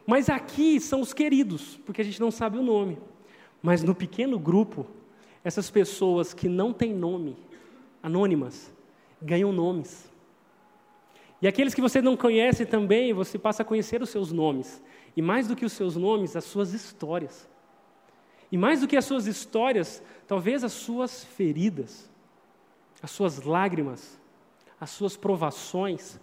Mas 0.07 0.29
aqui 0.29 0.79
são 0.81 1.01
os 1.01 1.13
queridos, 1.13 1.79
porque 1.85 2.01
a 2.01 2.05
gente 2.05 2.21
não 2.21 2.31
sabe 2.31 2.59
o 2.59 2.63
nome. 2.63 2.99
Mas 3.63 3.83
no 3.83 3.95
pequeno 3.95 4.39
grupo, 4.39 4.87
essas 5.43 5.71
pessoas 5.71 6.35
que 6.35 6.49
não 6.49 6.73
têm 6.73 6.93
nome, 6.93 7.37
anônimas, 8.03 8.73
ganham 9.21 9.53
nomes. 9.53 10.11
E 11.41 11.49
aqueles 11.49 11.75
que 11.75 11.81
você 11.81 12.01
não 12.01 12.17
conhece 12.17 12.65
também, 12.67 13.13
você 13.13 13.39
passa 13.39 13.63
a 13.63 13.65
conhecer 13.65 14.03
os 14.03 14.11
seus 14.11 14.33
nomes. 14.33 14.83
E 15.17 15.23
mais 15.23 15.47
do 15.47 15.57
que 15.57 15.65
os 15.65 15.73
seus 15.73 15.97
nomes, 15.97 16.37
as 16.37 16.45
suas 16.45 16.73
histórias. 16.73 17.49
E 18.51 18.57
mais 18.57 18.81
do 18.81 18.87
que 18.87 18.97
as 18.97 19.05
suas 19.05 19.27
histórias, 19.27 20.03
talvez 20.27 20.63
as 20.63 20.73
suas 20.73 21.25
feridas, 21.25 22.11
as 23.03 23.11
suas 23.11 23.43
lágrimas, 23.43 24.21
as 24.81 24.91
suas 24.91 25.17
provações. 25.17 26.21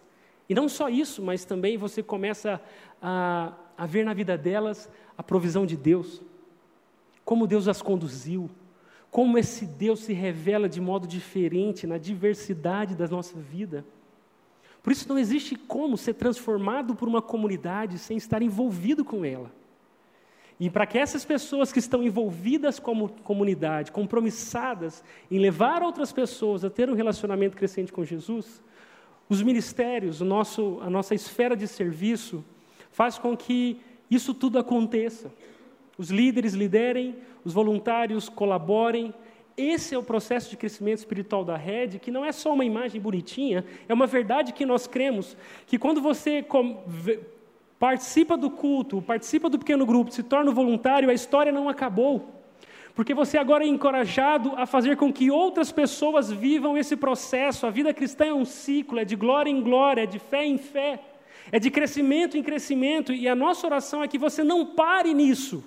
E 0.47 0.53
não 0.53 0.67
só 0.69 0.89
isso, 0.89 1.21
mas 1.21 1.45
também 1.45 1.77
você 1.77 2.01
começa 2.01 2.61
a 3.01 3.53
a 3.77 3.85
ver 3.85 4.05
na 4.05 4.13
vida 4.13 4.37
delas 4.37 4.89
a 5.17 5.23
provisão 5.23 5.65
de 5.65 5.77
Deus, 5.77 6.21
como 7.23 7.47
Deus 7.47 7.67
as 7.67 7.81
conduziu, 7.81 8.49
como 9.09 9.37
esse 9.37 9.65
Deus 9.65 9.99
se 9.99 10.13
revela 10.13 10.69
de 10.69 10.79
modo 10.79 11.05
diferente 11.05 11.85
na 11.85 11.97
diversidade 11.97 12.95
da 12.95 13.07
nossa 13.07 13.37
vida. 13.37 13.85
Por 14.81 14.91
isso 14.91 15.07
não 15.07 15.19
existe 15.19 15.55
como 15.55 15.97
ser 15.97 16.13
transformado 16.13 16.95
por 16.95 17.07
uma 17.07 17.21
comunidade 17.21 17.99
sem 17.99 18.17
estar 18.17 18.41
envolvido 18.41 19.05
com 19.05 19.23
ela. 19.23 19.51
E 20.59 20.69
para 20.69 20.85
que 20.85 20.97
essas 20.97 21.25
pessoas 21.25 21.71
que 21.71 21.79
estão 21.79 22.03
envolvidas 22.03 22.79
como 22.79 23.09
comunidade, 23.23 23.91
compromissadas 23.91 25.03
em 25.29 25.39
levar 25.39 25.81
outras 25.81 26.13
pessoas 26.13 26.63
a 26.63 26.69
ter 26.69 26.89
um 26.89 26.93
relacionamento 26.93 27.57
crescente 27.57 27.91
com 27.91 28.05
Jesus, 28.05 28.61
os 29.27 29.41
ministérios, 29.41 30.21
nosso, 30.21 30.79
a 30.81 30.89
nossa 30.89 31.15
esfera 31.15 31.55
de 31.55 31.67
serviço, 31.67 32.43
faz 32.91 33.17
com 33.17 33.35
que 33.35 33.79
isso 34.09 34.33
tudo 34.33 34.59
aconteça. 34.59 35.31
Os 35.97 36.09
líderes 36.09 36.53
liderem, 36.53 37.15
os 37.43 37.53
voluntários 37.53 38.29
colaborem. 38.29 39.13
Esse 39.57 39.93
é 39.93 39.97
o 39.97 40.03
processo 40.03 40.49
de 40.49 40.57
crescimento 40.57 40.99
espiritual 40.99 41.43
da 41.43 41.57
rede, 41.57 41.99
que 41.99 42.09
não 42.09 42.25
é 42.25 42.31
só 42.31 42.53
uma 42.53 42.65
imagem 42.65 42.99
bonitinha, 42.99 43.65
é 43.87 43.93
uma 43.93 44.07
verdade 44.07 44.53
que 44.53 44.65
nós 44.65 44.87
cremos, 44.87 45.35
que 45.67 45.77
quando 45.77 46.01
você 46.01 46.43
participa 47.77 48.37
do 48.37 48.49
culto, 48.49 49.01
participa 49.01 49.49
do 49.49 49.59
pequeno 49.59 49.85
grupo, 49.85 50.11
se 50.11 50.23
torna 50.23 50.51
voluntário, 50.51 51.09
a 51.09 51.13
história 51.13 51.51
não 51.51 51.67
acabou. 51.67 52.41
porque 52.93 53.13
você 53.13 53.37
agora 53.37 53.63
é 53.63 53.67
encorajado 53.67 54.53
a 54.55 54.65
fazer 54.65 54.97
com 54.97 55.11
que 55.11 55.31
outras 55.31 55.71
pessoas 55.71 56.31
vivam 56.31 56.77
esse 56.77 56.95
processo. 56.95 57.65
A 57.65 57.69
vida 57.69 57.93
cristã 57.93 58.25
é 58.25 58.33
um 58.33 58.45
ciclo, 58.45 58.99
é 58.99 59.05
de 59.05 59.15
glória 59.15 59.49
em 59.49 59.61
glória, 59.61 60.03
é 60.03 60.05
de 60.05 60.19
fé 60.19 60.45
em 60.45 60.57
fé, 60.57 60.99
é 61.51 61.59
de 61.59 61.69
crescimento 61.69 62.37
em 62.37 62.43
crescimento, 62.43 63.11
e 63.11 63.27
a 63.27 63.35
nossa 63.35 63.67
oração 63.67 64.03
é 64.03 64.07
que 64.07 64.17
você 64.17 64.43
não 64.43 64.65
pare 64.65 65.13
nisso. 65.13 65.63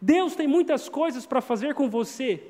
Deus 0.00 0.34
tem 0.34 0.48
muitas 0.48 0.88
coisas 0.88 1.26
para 1.26 1.40
fazer 1.40 1.74
com 1.74 1.88
você, 1.88 2.42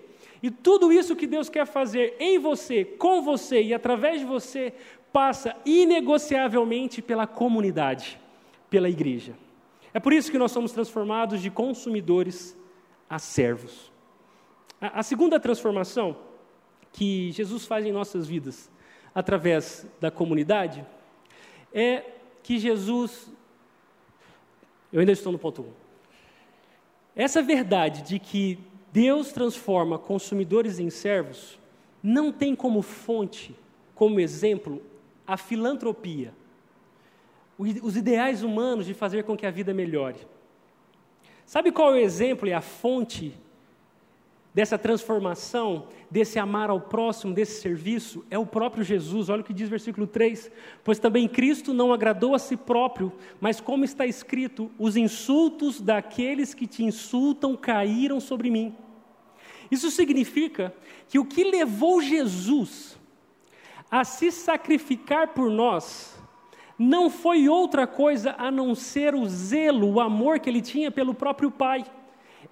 e 0.42 0.50
tudo 0.50 0.92
isso 0.92 1.16
que 1.16 1.26
Deus 1.26 1.48
quer 1.48 1.66
fazer 1.66 2.16
em 2.18 2.38
você, 2.38 2.84
com 2.84 3.22
você 3.22 3.62
e 3.62 3.74
através 3.74 4.20
de 4.20 4.26
você, 4.26 4.72
passa 5.12 5.54
inegociavelmente 5.64 7.02
pela 7.02 7.26
comunidade, 7.26 8.18
pela 8.70 8.88
igreja. 8.88 9.34
É 9.94 10.00
por 10.00 10.12
isso 10.12 10.30
que 10.30 10.38
nós 10.38 10.50
somos 10.50 10.72
transformados 10.72 11.42
de 11.42 11.50
consumidores 11.50 12.56
a 13.08 13.18
servos. 13.18 13.92
A, 14.80 15.02
segunda 15.02 15.38
transformação 15.38 16.16
que 16.92 17.30
Jesus 17.32 17.66
faz 17.66 17.84
em 17.86 17.92
nossas 17.92 18.26
vidas 18.26 18.70
através 19.14 19.86
da 20.00 20.10
comunidade 20.10 20.84
é 21.72 22.02
que 22.42 22.58
Jesus. 22.58 23.30
Eu 24.92 25.00
ainda 25.00 25.12
estou 25.12 25.32
no 25.32 25.38
ponto 25.38 25.62
1. 25.62 25.64
Um. 25.64 25.72
Essa 27.14 27.42
verdade 27.42 28.02
de 28.02 28.18
que 28.18 28.58
Deus 28.92 29.32
transforma 29.32 29.98
consumidores 29.98 30.78
em 30.78 30.90
servos 30.90 31.58
não 32.02 32.32
tem 32.32 32.54
como 32.54 32.82
fonte, 32.82 33.54
como 33.94 34.20
exemplo, 34.20 34.82
a 35.26 35.36
filantropia, 35.36 36.34
os 37.58 37.96
ideais 37.96 38.42
humanos 38.42 38.86
de 38.86 38.94
fazer 38.94 39.22
com 39.24 39.36
que 39.36 39.46
a 39.46 39.50
vida 39.50 39.72
melhore. 39.72 40.18
Sabe 41.46 41.70
qual 41.70 41.94
é 41.94 41.98
o 41.98 42.04
exemplo 42.04 42.48
e 42.48 42.52
a 42.52 42.60
fonte 42.60 43.34
dessa 44.54 44.78
transformação, 44.78 45.88
desse 46.10 46.38
amar 46.38 46.68
ao 46.68 46.80
próximo, 46.80 47.32
desse 47.32 47.60
serviço, 47.60 48.24
é 48.30 48.38
o 48.38 48.46
próprio 48.46 48.84
Jesus. 48.84 49.28
Olha 49.28 49.40
o 49.40 49.44
que 49.44 49.54
diz 49.54 49.68
versículo 49.68 50.06
3: 50.06 50.50
Pois 50.84 50.98
também 50.98 51.28
Cristo 51.28 51.72
não 51.72 51.92
agradou 51.92 52.34
a 52.34 52.38
si 52.38 52.56
próprio, 52.56 53.12
mas 53.40 53.60
como 53.60 53.84
está 53.84 54.06
escrito, 54.06 54.70
os 54.78 54.96
insultos 54.96 55.80
daqueles 55.80 56.54
que 56.54 56.66
te 56.66 56.84
insultam 56.84 57.56
caíram 57.56 58.20
sobre 58.20 58.50
mim. 58.50 58.74
Isso 59.70 59.90
significa 59.90 60.74
que 61.08 61.18
o 61.18 61.24
que 61.24 61.44
levou 61.44 62.02
Jesus 62.02 62.98
a 63.90 64.04
se 64.04 64.30
sacrificar 64.32 65.28
por 65.28 65.50
nós, 65.50 66.18
não 66.78 67.10
foi 67.10 67.46
outra 67.46 67.86
coisa 67.86 68.34
a 68.38 68.50
não 68.50 68.74
ser 68.74 69.14
o 69.14 69.26
zelo, 69.26 69.92
o 69.92 70.00
amor 70.00 70.40
que 70.40 70.48
ele 70.48 70.62
tinha 70.62 70.90
pelo 70.90 71.14
próprio 71.14 71.50
Pai. 71.50 71.84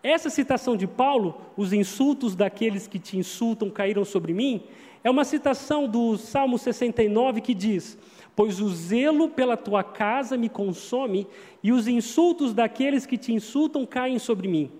Essa 0.03 0.30
citação 0.30 0.76
de 0.76 0.86
Paulo, 0.86 1.40
os 1.57 1.72
insultos 1.72 2.34
daqueles 2.34 2.86
que 2.86 2.98
te 2.98 3.18
insultam 3.18 3.68
caíram 3.68 4.05
sobre 4.05 4.32
mim, 4.32 4.62
é 5.05 5.11
uma 5.11 5.24
citação 5.24 5.86
do 5.86 6.16
Salmo 6.16 6.59
69 6.59 7.40
que 7.40 7.55
diz: 7.55 7.98
Pois 8.34 8.61
o 8.61 8.68
zelo 8.70 9.28
pela 9.28 9.57
tua 9.57 9.82
casa 9.82 10.36
me 10.36 10.48
consome 10.48 11.26
e 11.62 11.70
os 11.70 11.86
insultos 11.86 12.55
daqueles 12.55 13.05
que 13.05 13.18
te 13.18 13.32
insultam 13.32 13.84
caem 13.84 14.18
sobre 14.18 14.48
mim. 14.48 14.70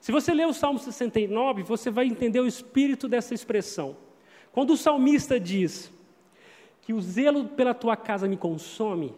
Se 0.00 0.10
você 0.10 0.32
ler 0.32 0.46
o 0.46 0.54
Salmo 0.54 0.78
69, 0.78 1.62
você 1.62 1.90
vai 1.90 2.06
entender 2.06 2.40
o 2.40 2.46
espírito 2.46 3.06
dessa 3.06 3.34
expressão. 3.34 3.96
Quando 4.52 4.72
o 4.72 4.76
salmista 4.76 5.38
diz 5.38 5.92
que 6.80 6.92
o 6.92 7.00
zelo 7.00 7.44
pela 7.44 7.72
tua 7.72 7.96
casa 7.96 8.26
me 8.26 8.36
consome 8.36 9.14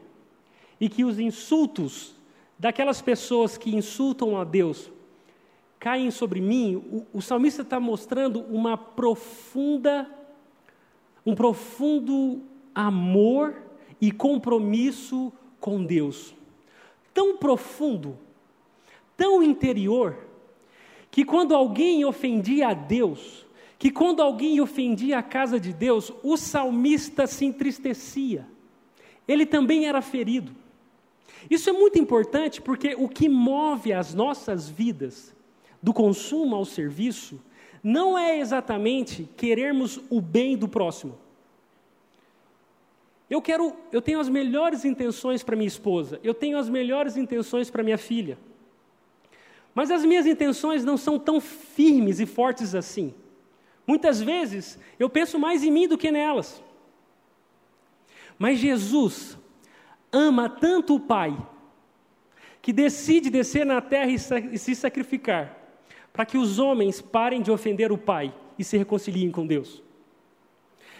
e 0.81 0.89
que 0.89 1.05
os 1.05 1.19
insultos 1.19 2.15
daquelas 2.59 3.01
pessoas 3.01 3.57
que 3.57 3.75
insultam 3.75 4.39
a 4.39 4.45
Deus 4.45 4.91
caem 5.85 6.11
sobre 6.11 6.41
mim, 6.41 6.77
o, 6.77 7.19
o 7.19 7.21
salmista 7.21 7.61
está 7.61 7.79
mostrando 7.79 8.41
uma 8.41 8.75
profunda, 8.75 10.09
um 11.27 11.35
profundo 11.35 12.41
amor 12.75 13.55
e 14.01 14.11
compromisso 14.11 15.31
com 15.61 15.85
Deus. 15.85 16.35
Tão 17.13 17.37
profundo, 17.37 18.17
tão 19.15 19.43
interior, 19.43 20.17
que 21.11 21.23
quando 21.23 21.55
alguém 21.55 22.03
ofendia 22.07 22.69
a 22.69 22.73
Deus, 22.73 23.47
que 23.79 23.91
quando 23.91 24.23
alguém 24.23 24.63
ofendia 24.63 25.19
a 25.19 25.23
casa 25.23 25.61
de 25.61 25.75
Deus, 25.75 26.11
o 26.23 26.39
salmista 26.39 27.27
se 27.27 27.45
entristecia. 27.45 28.49
Ele 29.29 29.45
também 29.45 29.85
era 29.85 30.01
ferido. 30.01 30.51
Isso 31.51 31.69
é 31.69 31.75
muito 31.75 31.99
importante 31.99 32.63
porque 32.63 32.95
o 32.95 33.07
que 33.07 33.29
move 33.29 33.93
as 33.93 34.15
nossas 34.15 34.67
vidas 34.67 35.34
do 35.85 35.93
consumo 35.93 36.57
ao 36.57 36.65
serviço, 36.65 37.39
não 37.83 38.17
é 38.17 38.39
exatamente 38.39 39.29
querermos 39.37 40.01
o 40.09 40.19
bem 40.19 40.57
do 40.57 40.67
próximo. 40.67 41.19
Eu 43.29 43.43
quero, 43.43 43.77
eu 43.93 44.01
tenho 44.01 44.19
as 44.19 44.31
melhores 44.31 44.87
intenções 44.87 45.43
para 45.43 45.55
minha 45.55 45.69
esposa, 45.69 46.19
eu 46.25 46.33
tenho 46.33 46.57
as 46.57 46.71
melhores 46.71 47.19
intenções 47.19 47.71
para 47.71 47.83
minha 47.83 47.99
filha. 47.99 48.39
Mas 49.75 49.91
as 49.91 50.07
minhas 50.07 50.25
intenções 50.25 50.87
não 50.87 50.97
são 50.97 51.19
tão 51.19 51.39
firmes 51.39 52.19
e 52.19 52.25
fortes 52.25 52.75
assim. 52.75 53.13
Muitas 53.87 54.23
vezes 54.23 54.79
eu 54.99 55.11
penso 55.11 55.39
mais 55.39 55.63
em 55.63 55.71
mim 55.71 55.87
do 55.87 55.99
que 55.99 56.11
nelas. 56.11 56.65
Mas 58.39 58.59
Jesus 58.59 59.37
ama 60.11 60.49
tanto 60.49 60.95
o 60.95 61.01
Pai 61.01 61.37
que 62.63 62.73
decide 62.73 63.29
descer 63.29 63.67
na 63.67 63.83
terra 63.83 64.11
e 64.11 64.59
se 64.59 64.75
sacrificar 64.75 65.64
para 66.15 66.25
que 66.25 66.39
os 66.39 66.61
homens 66.61 67.03
parem 67.03 67.43
de 67.43 67.51
ofender 67.51 67.91
o 67.91 67.99
Pai 67.99 68.33
e 68.57 68.63
se 68.63 68.79
reconciliem 68.79 69.33
com 69.33 69.45
Deus. 69.45 69.83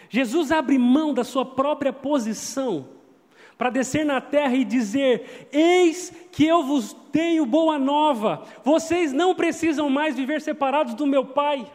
Jesus 0.09 0.51
abre 0.51 0.77
mão 0.77 1.13
da 1.13 1.23
sua 1.23 1.45
própria 1.45 1.93
posição 1.93 2.89
para 3.57 3.69
descer 3.69 4.05
na 4.05 4.19
terra 4.19 4.53
e 4.55 4.65
dizer: 4.65 5.47
Eis 5.53 6.13
que 6.33 6.45
eu 6.45 6.63
vos 6.63 6.93
tenho 7.13 7.45
boa 7.45 7.79
nova, 7.79 8.45
vocês 8.63 9.13
não 9.13 9.33
precisam 9.33 9.89
mais 9.89 10.17
viver 10.17 10.41
separados 10.41 10.93
do 10.93 11.07
meu 11.07 11.25
Pai. 11.25 11.65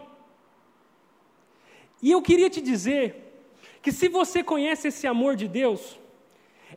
E 2.03 2.11
eu 2.11 2.21
queria 2.21 2.51
te 2.51 2.61
dizer 2.61 3.49
que 3.81 3.91
se 3.91 4.07
você 4.09 4.43
conhece 4.43 4.89
esse 4.89 5.07
amor 5.07 5.35
de 5.35 5.49
Deus, 5.49 5.99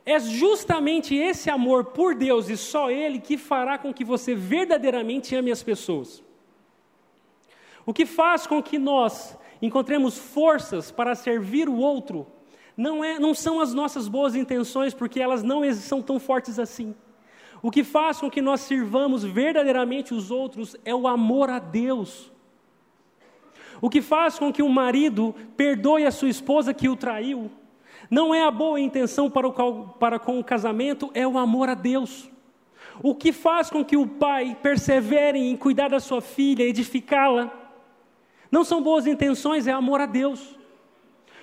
é 0.06 0.18
justamente 0.18 1.14
esse 1.14 1.50
amor 1.50 1.84
por 1.86 2.14
Deus 2.14 2.48
e 2.48 2.56
só 2.56 2.90
Ele 2.90 3.18
que 3.18 3.36
fará 3.36 3.76
com 3.76 3.92
que 3.92 4.02
você 4.02 4.34
verdadeiramente 4.34 5.36
ame 5.36 5.52
as 5.52 5.62
pessoas. 5.62 6.24
O 7.86 7.92
que 7.92 8.06
faz 8.06 8.46
com 8.46 8.62
que 8.62 8.78
nós 8.78 9.38
encontremos 9.60 10.18
forças 10.18 10.90
para 10.90 11.14
servir 11.14 11.68
o 11.68 11.76
outro 11.76 12.26
não, 12.76 13.04
é, 13.04 13.18
não 13.18 13.34
são 13.34 13.60
as 13.60 13.72
nossas 13.72 14.08
boas 14.08 14.34
intenções, 14.34 14.92
porque 14.92 15.20
elas 15.20 15.42
não 15.42 15.62
são 15.74 16.02
tão 16.02 16.18
fortes 16.18 16.58
assim. 16.58 16.94
O 17.62 17.70
que 17.70 17.84
faz 17.84 18.18
com 18.18 18.30
que 18.30 18.42
nós 18.42 18.60
sirvamos 18.60 19.24
verdadeiramente 19.24 20.12
os 20.12 20.30
outros 20.30 20.76
é 20.84 20.94
o 20.94 21.06
amor 21.06 21.48
a 21.48 21.58
Deus. 21.58 22.30
O 23.80 23.88
que 23.88 24.02
faz 24.02 24.38
com 24.38 24.52
que 24.52 24.62
o 24.62 24.68
marido 24.68 25.34
perdoe 25.56 26.04
a 26.04 26.10
sua 26.10 26.28
esposa 26.28 26.74
que 26.74 26.88
o 26.88 26.96
traiu, 26.96 27.50
não 28.10 28.34
é 28.34 28.44
a 28.44 28.50
boa 28.50 28.80
intenção 28.80 29.30
para, 29.30 29.48
o, 29.48 29.88
para 29.98 30.18
com 30.18 30.38
o 30.38 30.44
casamento, 30.44 31.10
é 31.14 31.26
o 31.26 31.38
amor 31.38 31.68
a 31.68 31.74
Deus. 31.74 32.30
O 33.02 33.14
que 33.14 33.32
faz 33.32 33.70
com 33.70 33.84
que 33.84 33.96
o 33.96 34.06
pai 34.06 34.56
persevere 34.62 35.38
em 35.38 35.56
cuidar 35.56 35.88
da 35.88 36.00
sua 36.00 36.20
filha, 36.20 36.62
edificá-la, 36.64 37.63
não 38.54 38.62
são 38.62 38.80
boas 38.80 39.04
intenções, 39.04 39.66
é 39.66 39.72
amor 39.72 40.00
a 40.00 40.06
Deus. 40.06 40.56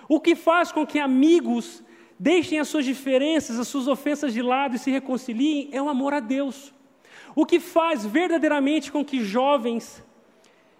O 0.07 0.17
que 0.17 0.33
faz 0.33 0.71
com 0.71 0.87
que 0.87 0.97
amigos 0.97 1.83
deixem 2.17 2.57
as 2.57 2.69
suas 2.69 2.85
diferenças, 2.85 3.59
as 3.59 3.67
suas 3.67 3.85
ofensas 3.85 4.33
de 4.33 4.41
lado 4.41 4.77
e 4.77 4.79
se 4.79 4.89
reconciliem 4.89 5.67
é 5.73 5.81
o 5.81 5.89
amor 5.89 6.13
a 6.13 6.21
Deus. 6.21 6.73
O 7.35 7.45
que 7.45 7.59
faz 7.59 8.05
verdadeiramente 8.05 8.89
com 8.93 9.03
que 9.03 9.19
jovens 9.19 10.01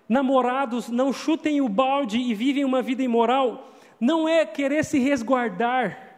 namorados 0.07 0.87
não 0.87 1.11
chutem 1.11 1.59
o 1.59 1.67
balde 1.67 2.17
e 2.17 2.33
vivem 2.33 2.63
uma 2.63 2.81
vida 2.81 3.03
imoral, 3.03 3.69
não 3.99 4.25
é 4.25 4.45
querer 4.45 4.85
se 4.85 4.99
resguardar, 4.99 6.17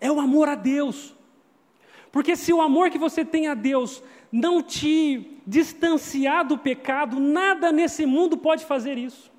é 0.00 0.10
o 0.10 0.20
amor 0.20 0.48
a 0.48 0.54
Deus. 0.54 1.14
Porque 2.10 2.34
se 2.34 2.50
o 2.50 2.62
amor 2.62 2.88
que 2.88 2.96
você 2.96 3.26
tem 3.26 3.46
a 3.48 3.54
Deus 3.54 4.02
não 4.32 4.62
te 4.62 5.38
distanciar 5.46 6.46
do 6.46 6.56
pecado, 6.56 7.20
nada 7.20 7.70
nesse 7.70 8.06
mundo 8.06 8.38
pode 8.38 8.64
fazer 8.64 8.96
isso. 8.96 9.33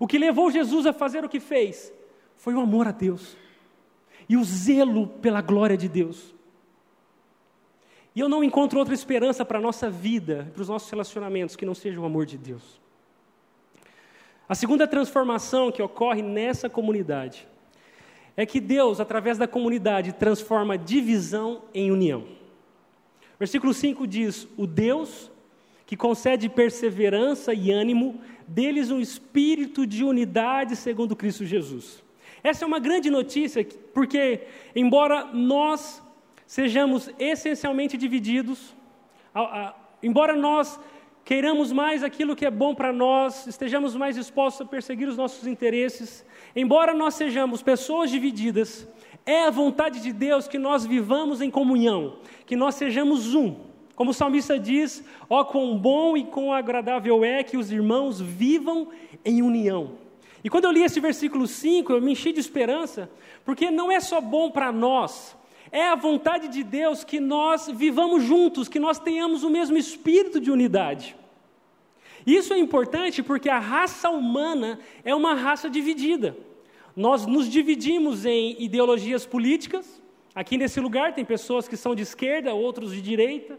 O 0.00 0.06
que 0.06 0.18
levou 0.18 0.50
Jesus 0.50 0.86
a 0.86 0.94
fazer 0.94 1.22
o 1.24 1.28
que 1.28 1.38
fez 1.38 1.92
foi 2.34 2.54
o 2.54 2.60
amor 2.60 2.88
a 2.88 2.90
Deus 2.90 3.36
e 4.26 4.34
o 4.34 4.42
zelo 4.42 5.06
pela 5.06 5.42
glória 5.42 5.76
de 5.76 5.88
Deus. 5.88 6.34
E 8.14 8.20
eu 8.20 8.28
não 8.28 8.42
encontro 8.42 8.78
outra 8.78 8.94
esperança 8.94 9.44
para 9.44 9.58
a 9.58 9.62
nossa 9.62 9.90
vida, 9.90 10.50
para 10.54 10.62
os 10.62 10.68
nossos 10.68 10.90
relacionamentos, 10.90 11.54
que 11.54 11.66
não 11.66 11.74
seja 11.74 12.00
o 12.00 12.04
amor 12.06 12.24
de 12.24 12.38
Deus. 12.38 12.80
A 14.48 14.54
segunda 14.54 14.88
transformação 14.88 15.70
que 15.70 15.82
ocorre 15.82 16.22
nessa 16.22 16.68
comunidade 16.68 17.46
é 18.36 18.46
que 18.46 18.58
Deus, 18.58 19.00
através 19.00 19.36
da 19.36 19.46
comunidade, 19.46 20.14
transforma 20.14 20.78
divisão 20.78 21.62
em 21.74 21.92
união. 21.92 22.26
Versículo 23.38 23.74
5 23.74 24.06
diz: 24.06 24.48
O 24.56 24.66
Deus 24.66 25.29
que 25.90 25.96
concede 25.96 26.48
perseverança 26.48 27.52
e 27.52 27.72
ânimo, 27.72 28.20
deles 28.46 28.92
um 28.92 29.00
espírito 29.00 29.84
de 29.84 30.04
unidade 30.04 30.76
segundo 30.76 31.16
Cristo 31.16 31.44
Jesus. 31.44 32.00
Essa 32.44 32.64
é 32.64 32.68
uma 32.68 32.78
grande 32.78 33.10
notícia, 33.10 33.66
porque, 33.92 34.42
embora 34.76 35.24
nós 35.32 36.00
sejamos 36.46 37.10
essencialmente 37.18 37.96
divididos, 37.96 38.72
embora 40.00 40.36
nós 40.36 40.78
queiramos 41.24 41.72
mais 41.72 42.04
aquilo 42.04 42.36
que 42.36 42.46
é 42.46 42.52
bom 42.52 42.72
para 42.72 42.92
nós, 42.92 43.48
estejamos 43.48 43.96
mais 43.96 44.14
dispostos 44.14 44.64
a 44.64 44.70
perseguir 44.70 45.08
os 45.08 45.16
nossos 45.16 45.44
interesses, 45.44 46.24
embora 46.54 46.94
nós 46.94 47.14
sejamos 47.14 47.64
pessoas 47.64 48.12
divididas, 48.12 48.86
é 49.26 49.42
a 49.42 49.50
vontade 49.50 50.00
de 50.00 50.12
Deus 50.12 50.46
que 50.46 50.56
nós 50.56 50.86
vivamos 50.86 51.40
em 51.40 51.50
comunhão, 51.50 52.20
que 52.46 52.54
nós 52.54 52.76
sejamos 52.76 53.34
um. 53.34 53.69
Como 54.00 54.12
o 54.12 54.14
salmista 54.14 54.58
diz: 54.58 55.04
ó, 55.28 55.44
quão 55.44 55.76
bom 55.76 56.16
e 56.16 56.24
quão 56.24 56.54
agradável 56.54 57.22
é 57.22 57.44
que 57.44 57.58
os 57.58 57.70
irmãos 57.70 58.18
vivam 58.18 58.88
em 59.22 59.42
união. 59.42 59.90
E 60.42 60.48
quando 60.48 60.64
eu 60.64 60.70
li 60.70 60.82
esse 60.82 60.98
versículo 61.00 61.46
5, 61.46 61.92
eu 61.92 62.00
me 62.00 62.12
enchi 62.12 62.32
de 62.32 62.40
esperança, 62.40 63.10
porque 63.44 63.70
não 63.70 63.92
é 63.92 64.00
só 64.00 64.18
bom 64.18 64.50
para 64.50 64.72
nós, 64.72 65.36
é 65.70 65.86
a 65.86 65.94
vontade 65.96 66.48
de 66.48 66.62
Deus 66.64 67.04
que 67.04 67.20
nós 67.20 67.68
vivamos 67.68 68.24
juntos, 68.24 68.68
que 68.68 68.78
nós 68.78 68.98
tenhamos 68.98 69.42
o 69.42 69.50
mesmo 69.50 69.76
espírito 69.76 70.40
de 70.40 70.50
unidade. 70.50 71.14
Isso 72.26 72.54
é 72.54 72.58
importante 72.58 73.22
porque 73.22 73.50
a 73.50 73.58
raça 73.58 74.08
humana 74.08 74.80
é 75.04 75.14
uma 75.14 75.34
raça 75.34 75.68
dividida. 75.68 76.34
Nós 76.96 77.26
nos 77.26 77.46
dividimos 77.46 78.24
em 78.24 78.56
ideologias 78.62 79.26
políticas. 79.26 80.00
Aqui 80.34 80.56
nesse 80.56 80.80
lugar 80.80 81.14
tem 81.14 81.22
pessoas 81.22 81.68
que 81.68 81.76
são 81.76 81.94
de 81.94 82.02
esquerda, 82.02 82.54
outros 82.54 82.94
de 82.94 83.02
direita, 83.02 83.58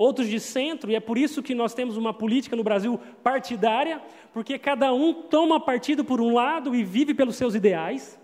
outros 0.00 0.28
de 0.28 0.40
centro, 0.40 0.90
e 0.90 0.94
é 0.94 1.00
por 1.00 1.18
isso 1.18 1.42
que 1.42 1.54
nós 1.54 1.74
temos 1.74 1.98
uma 1.98 2.14
política 2.14 2.56
no 2.56 2.64
Brasil 2.64 2.98
partidária, 3.22 4.00
porque 4.32 4.58
cada 4.58 4.94
um 4.94 5.12
toma 5.12 5.60
partido 5.60 6.02
por 6.02 6.22
um 6.22 6.32
lado 6.32 6.74
e 6.74 6.82
vive 6.82 7.12
pelos 7.12 7.36
seus 7.36 7.54
ideais, 7.54 8.18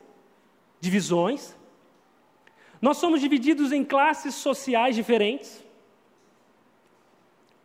divisões. 0.81 1.55
Nós 2.81 2.97
somos 2.97 3.21
divididos 3.21 3.73
em 3.73 3.85
classes 3.85 4.35
sociais 4.37 4.97
diferentes: 4.97 5.63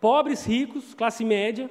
pobres, 0.01 0.45
ricos, 0.45 0.93
classe 0.93 1.23
média. 1.23 1.69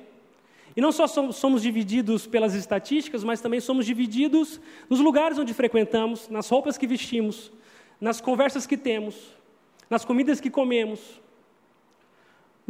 E 0.74 0.80
não 0.80 0.92
só 0.92 1.06
somos 1.06 1.60
divididos 1.60 2.26
pelas 2.26 2.54
estatísticas, 2.54 3.22
mas 3.22 3.42
também 3.42 3.60
somos 3.60 3.84
divididos 3.84 4.58
nos 4.88 5.00
lugares 5.00 5.36
onde 5.36 5.52
frequentamos, 5.52 6.28
nas 6.30 6.48
roupas 6.48 6.78
que 6.78 6.86
vestimos, 6.86 7.52
nas 8.00 8.18
conversas 8.18 8.66
que 8.66 8.78
temos, 8.78 9.36
nas 9.90 10.06
comidas 10.06 10.40
que 10.40 10.48
comemos. 10.48 11.20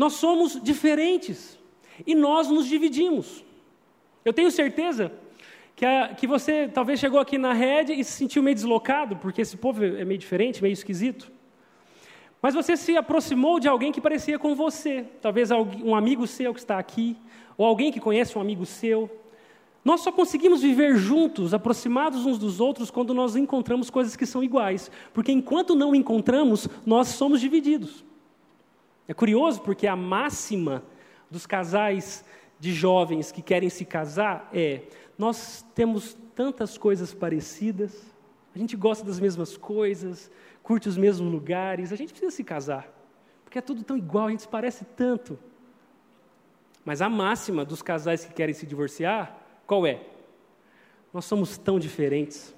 Nós 0.01 0.15
somos 0.15 0.59
diferentes 0.63 1.59
e 2.07 2.15
nós 2.15 2.49
nos 2.49 2.67
dividimos. 2.67 3.45
Eu 4.25 4.33
tenho 4.33 4.51
certeza 4.51 5.13
que, 5.77 5.85
a, 5.85 6.15
que 6.15 6.27
você 6.27 6.71
talvez 6.73 6.99
chegou 6.99 7.21
aqui 7.21 7.37
na 7.37 7.53
rede 7.53 7.93
e 7.93 8.03
se 8.03 8.13
sentiu 8.13 8.43
meio 8.43 8.55
deslocado, 8.55 9.17
porque 9.17 9.43
esse 9.43 9.59
povo 9.59 9.85
é 9.85 10.03
meio 10.03 10.17
diferente, 10.17 10.63
meio 10.63 10.73
esquisito. 10.73 11.31
Mas 12.41 12.55
você 12.55 12.79
se 12.79 12.97
aproximou 12.97 13.61
de 13.61 13.69
alguém 13.69 13.93
que 13.93 14.01
parecia 14.01 14.39
com 14.39 14.55
você, 14.55 15.05
talvez 15.21 15.51
um 15.51 15.95
amigo 15.95 16.27
seu 16.27 16.55
que 16.55 16.61
está 16.61 16.79
aqui, 16.79 17.15
ou 17.59 17.67
alguém 17.67 17.93
que 17.93 18.01
conhece 18.01 18.39
um 18.39 18.41
amigo 18.41 18.65
seu. 18.65 19.11
Nós 19.85 20.01
só 20.01 20.11
conseguimos 20.11 20.63
viver 20.63 20.97
juntos, 20.97 21.53
aproximados 21.53 22.25
uns 22.25 22.39
dos 22.39 22.59
outros, 22.59 22.91
quando 22.91 23.13
nós 23.13 23.37
encontramos 23.37 23.91
coisas 23.91 24.17
que 24.17 24.25
são 24.25 24.43
iguais, 24.43 24.91
porque 25.13 25.31
enquanto 25.31 25.75
não 25.75 25.95
encontramos, 25.95 26.67
nós 26.87 27.09
somos 27.09 27.39
divididos. 27.39 28.09
É 29.11 29.13
curioso 29.13 29.61
porque 29.63 29.89
a 29.89 29.97
máxima 29.97 30.85
dos 31.29 31.45
casais 31.45 32.25
de 32.61 32.73
jovens 32.73 33.33
que 33.33 33.43
querem 33.43 33.69
se 33.69 33.85
casar 33.85 34.49
é: 34.55 34.83
nós 35.19 35.67
temos 35.75 36.17
tantas 36.33 36.79
coisas 36.79 37.13
parecidas, 37.13 38.15
a 38.55 38.59
gente 38.59 38.77
gosta 38.77 39.05
das 39.05 39.19
mesmas 39.19 39.57
coisas, 39.57 40.31
curte 40.63 40.89
os 40.89 40.97
mesmos 40.97 41.29
lugares, 41.29 41.93
a 41.93 41.97
gente 41.97 42.13
precisa 42.13 42.31
se 42.31 42.45
casar, 42.45 42.89
porque 43.43 43.59
é 43.59 43.61
tudo 43.61 43.83
tão 43.83 43.97
igual, 43.97 44.29
a 44.29 44.31
gente 44.31 44.43
se 44.43 44.49
parece 44.49 44.85
tanto. 44.85 45.37
Mas 46.85 47.03
a 47.03 47.09
máxima 47.09 47.65
dos 47.65 47.83
casais 47.83 48.25
que 48.25 48.33
querem 48.33 48.55
se 48.55 48.65
divorciar, 48.65 49.37
qual 49.67 49.85
é? 49.85 50.05
Nós 51.13 51.25
somos 51.25 51.59
tão 51.59 51.81
diferentes. 51.81 52.55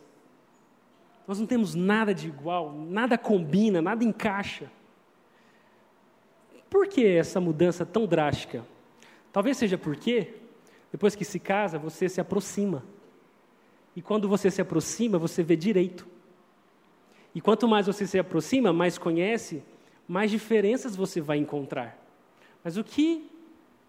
Nós 1.27 1.41
não 1.41 1.47
temos 1.47 1.75
nada 1.75 2.13
de 2.13 2.29
igual, 2.29 2.75
nada 2.75 3.17
combina, 3.17 3.81
nada 3.81 4.05
encaixa. 4.05 4.71
Por 6.73 6.89
que 6.89 7.07
essa 7.07 7.39
mudança 7.39 7.85
tão 7.85 8.07
drástica? 8.07 8.64
Talvez 9.31 9.59
seja 9.59 9.77
porque 9.77 10.37
depois 10.91 11.14
que 11.14 11.23
se 11.23 11.39
casa, 11.39 11.79
você 11.79 12.09
se 12.09 12.18
aproxima. 12.18 12.83
E 13.95 14.01
quando 14.01 14.27
você 14.27 14.51
se 14.51 14.62
aproxima, 14.62 15.18
você 15.18 15.43
vê 15.43 15.55
direito. 15.55 16.07
E 17.35 17.43
quanto 17.43 17.68
mais 17.68 17.87
você 17.87 18.07
se 18.07 18.18
aproxima, 18.18 18.73
mais 18.73 18.97
conhece, 18.97 19.62
mais 20.09 20.31
diferenças 20.31 20.97
você 20.97 21.20
vai 21.20 21.37
encontrar. 21.37 22.03
Mas 22.64 22.79
o 22.79 22.83
que 22.85 23.31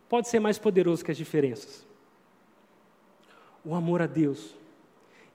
pode 0.09 0.27
ser 0.27 0.41
mais 0.41 0.59
poderoso 0.59 1.05
que 1.05 1.11
as 1.11 1.15
diferenças? 1.15 1.87
O 3.63 3.73
amor 3.73 4.01
a 4.01 4.07
Deus. 4.07 4.57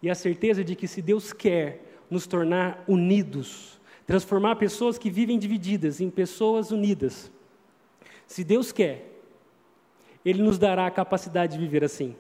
E 0.03 0.11
a 0.11 0.15
certeza 0.15 0.63
de 0.63 0.77
que 0.77 0.87
se 0.87 1.01
Deus 1.01 1.33
quer 1.33 1.83
nos 2.11 2.27
tornar 2.27 2.85
unidos, 2.87 3.81
transformar 4.07 4.57
pessoas 4.57 4.99
que 4.99 5.09
vivem 5.09 5.39
divididas 5.39 5.99
em 5.99 6.11
pessoas 6.11 6.71
unidas, 6.71 7.33
se 8.29 8.45
Deus 8.45 8.71
quer, 8.71 9.07
ele 10.25 10.43
nos 10.43 10.59
dará 10.59 10.87
a 10.87 10.91
capacidade 10.91 11.55
de 11.55 11.59
viver 11.59 11.83
assim. 11.83 12.15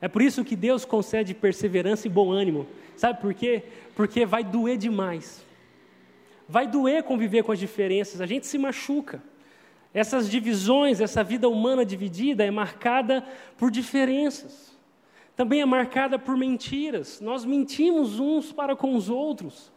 É 0.00 0.08
por 0.08 0.22
isso 0.22 0.44
que 0.44 0.56
Deus 0.56 0.84
concede 0.84 1.34
perseverança 1.34 2.06
e 2.06 2.10
bom 2.10 2.32
ânimo. 2.32 2.66
Sabe 2.96 3.20
por 3.20 3.34
quê? 3.34 3.62
Porque 3.94 4.24
vai 4.24 4.42
doer 4.42 4.78
demais. 4.78 5.44
Vai 6.48 6.66
doer 6.66 7.02
conviver 7.02 7.44
com 7.44 7.52
as 7.52 7.58
diferenças, 7.58 8.20
a 8.20 8.26
gente 8.26 8.46
se 8.46 8.56
machuca. 8.58 9.22
Essas 9.92 10.28
divisões, 10.28 11.00
essa 11.00 11.22
vida 11.22 11.48
humana 11.48 11.84
dividida 11.84 12.44
é 12.44 12.50
marcada 12.50 13.24
por 13.56 13.70
diferenças. 13.70 14.76
Também 15.36 15.60
é 15.60 15.66
marcada 15.66 16.18
por 16.18 16.36
mentiras. 16.36 17.20
Nós 17.20 17.44
mentimos 17.44 18.18
uns 18.18 18.52
para 18.52 18.74
com 18.74 18.96
os 18.96 19.08
outros. 19.10 19.70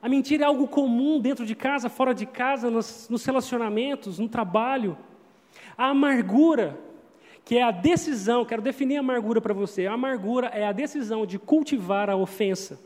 A 0.00 0.08
mentira 0.08 0.44
é 0.44 0.46
algo 0.46 0.68
comum 0.68 1.20
dentro 1.20 1.44
de 1.44 1.54
casa, 1.54 1.88
fora 1.88 2.14
de 2.14 2.24
casa, 2.24 2.70
nos, 2.70 3.08
nos 3.08 3.24
relacionamentos, 3.24 4.18
no 4.18 4.28
trabalho. 4.28 4.96
A 5.76 5.88
amargura, 5.88 6.78
que 7.44 7.56
é 7.56 7.62
a 7.62 7.72
decisão, 7.72 8.44
quero 8.44 8.62
definir 8.62 8.98
a 8.98 9.00
amargura 9.00 9.40
para 9.40 9.52
você. 9.52 9.86
A 9.86 9.94
amargura 9.94 10.48
é 10.48 10.66
a 10.66 10.72
decisão 10.72 11.26
de 11.26 11.38
cultivar 11.38 12.08
a 12.08 12.16
ofensa. 12.16 12.80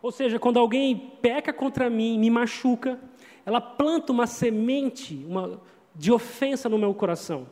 Ou 0.00 0.12
seja, 0.12 0.38
quando 0.38 0.58
alguém 0.58 0.96
peca 1.20 1.52
contra 1.52 1.90
mim, 1.90 2.16
me 2.18 2.30
machuca, 2.30 3.00
ela 3.44 3.60
planta 3.60 4.12
uma 4.12 4.26
semente 4.26 5.24
uma, 5.28 5.60
de 5.94 6.12
ofensa 6.12 6.68
no 6.68 6.78
meu 6.78 6.94
coração. 6.94 7.48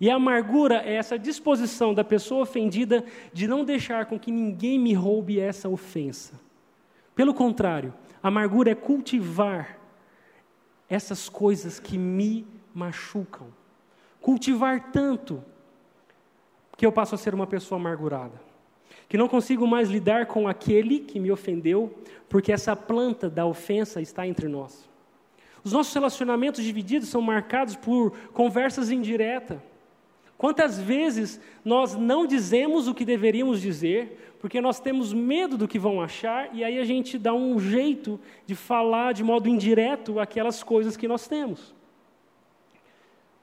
E 0.00 0.08
a 0.08 0.14
amargura 0.14 0.82
é 0.84 0.94
essa 0.94 1.18
disposição 1.18 1.92
da 1.92 2.04
pessoa 2.04 2.42
ofendida 2.42 3.04
de 3.32 3.48
não 3.48 3.64
deixar 3.64 4.06
com 4.06 4.18
que 4.18 4.30
ninguém 4.30 4.78
me 4.78 4.94
roube 4.94 5.38
essa 5.38 5.68
ofensa. 5.68 6.40
Pelo 7.14 7.34
contrário, 7.34 7.92
amargura 8.22 8.70
é 8.70 8.74
cultivar 8.74 9.78
essas 10.88 11.28
coisas 11.28 11.78
que 11.78 11.96
me 11.96 12.46
machucam 12.74 13.48
cultivar 14.20 14.90
tanto 14.92 15.42
que 16.76 16.84
eu 16.84 16.92
passo 16.92 17.14
a 17.14 17.18
ser 17.18 17.34
uma 17.34 17.46
pessoa 17.46 17.80
amargurada. 17.80 18.40
Que 19.08 19.18
não 19.18 19.28
consigo 19.28 19.66
mais 19.66 19.88
lidar 19.88 20.26
com 20.26 20.46
aquele 20.46 21.00
que 21.00 21.18
me 21.18 21.30
ofendeu, 21.30 21.98
porque 22.28 22.52
essa 22.52 22.76
planta 22.76 23.28
da 23.28 23.44
ofensa 23.44 24.00
está 24.00 24.26
entre 24.26 24.48
nós. 24.48 24.88
Os 25.62 25.72
nossos 25.72 25.92
relacionamentos 25.92 26.62
divididos 26.62 27.08
são 27.08 27.20
marcados 27.20 27.76
por 27.76 28.12
conversas 28.32 28.90
indiretas. 28.90 29.58
Quantas 30.40 30.80
vezes 30.80 31.38
nós 31.62 31.94
não 31.94 32.26
dizemos 32.26 32.88
o 32.88 32.94
que 32.94 33.04
deveríamos 33.04 33.60
dizer, 33.60 34.34
porque 34.40 34.58
nós 34.58 34.80
temos 34.80 35.12
medo 35.12 35.58
do 35.58 35.68
que 35.68 35.78
vão 35.78 36.00
achar, 36.00 36.48
e 36.56 36.64
aí 36.64 36.78
a 36.78 36.84
gente 36.86 37.18
dá 37.18 37.34
um 37.34 37.60
jeito 37.60 38.18
de 38.46 38.54
falar 38.54 39.12
de 39.12 39.22
modo 39.22 39.50
indireto 39.50 40.18
aquelas 40.18 40.62
coisas 40.62 40.96
que 40.96 41.06
nós 41.06 41.28
temos. 41.28 41.74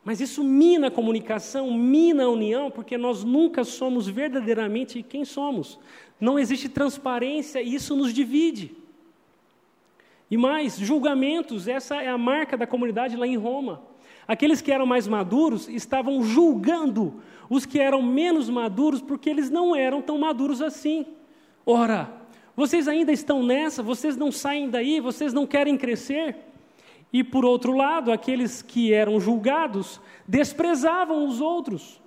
Mas 0.03 0.19
isso 0.19 0.43
mina 0.43 0.87
a 0.87 0.91
comunicação, 0.91 1.71
mina 1.71 2.23
a 2.23 2.29
união, 2.29 2.71
porque 2.71 2.97
nós 2.97 3.23
nunca 3.23 3.63
somos 3.63 4.07
verdadeiramente 4.07 5.03
quem 5.03 5.23
somos. 5.23 5.79
Não 6.19 6.39
existe 6.39 6.67
transparência 6.67 7.61
e 7.61 7.75
isso 7.75 7.95
nos 7.95 8.11
divide. 8.11 8.75
E 10.31 10.35
mais, 10.35 10.79
julgamentos, 10.79 11.67
essa 11.67 12.01
é 12.01 12.07
a 12.07 12.17
marca 12.17 12.57
da 12.57 12.65
comunidade 12.65 13.15
lá 13.15 13.27
em 13.27 13.37
Roma. 13.37 13.83
Aqueles 14.27 14.61
que 14.61 14.71
eram 14.71 14.85
mais 14.85 15.07
maduros 15.07 15.69
estavam 15.69 16.21
julgando 16.23 17.21
os 17.49 17.65
que 17.65 17.79
eram 17.79 18.01
menos 18.01 18.49
maduros 18.49 19.01
porque 19.01 19.29
eles 19.29 19.49
não 19.49 19.75
eram 19.75 20.01
tão 20.01 20.17
maduros 20.17 20.61
assim. 20.61 21.05
Ora, 21.65 22.11
vocês 22.55 22.87
ainda 22.87 23.11
estão 23.11 23.41
nessa, 23.41 23.81
vocês 23.81 24.17
não 24.17 24.31
saem 24.31 24.69
daí, 24.69 24.99
vocês 24.99 25.31
não 25.31 25.47
querem 25.47 25.77
crescer. 25.77 26.35
E 27.13 27.23
por 27.23 27.45
outro 27.45 27.71
lado, 27.71 28.11
aqueles 28.11 28.61
que 28.61 28.91
eram 28.91 29.19
julgados 29.19 30.01
desprezavam 30.27 31.25
os 31.25 31.39
outros. 31.39 32.01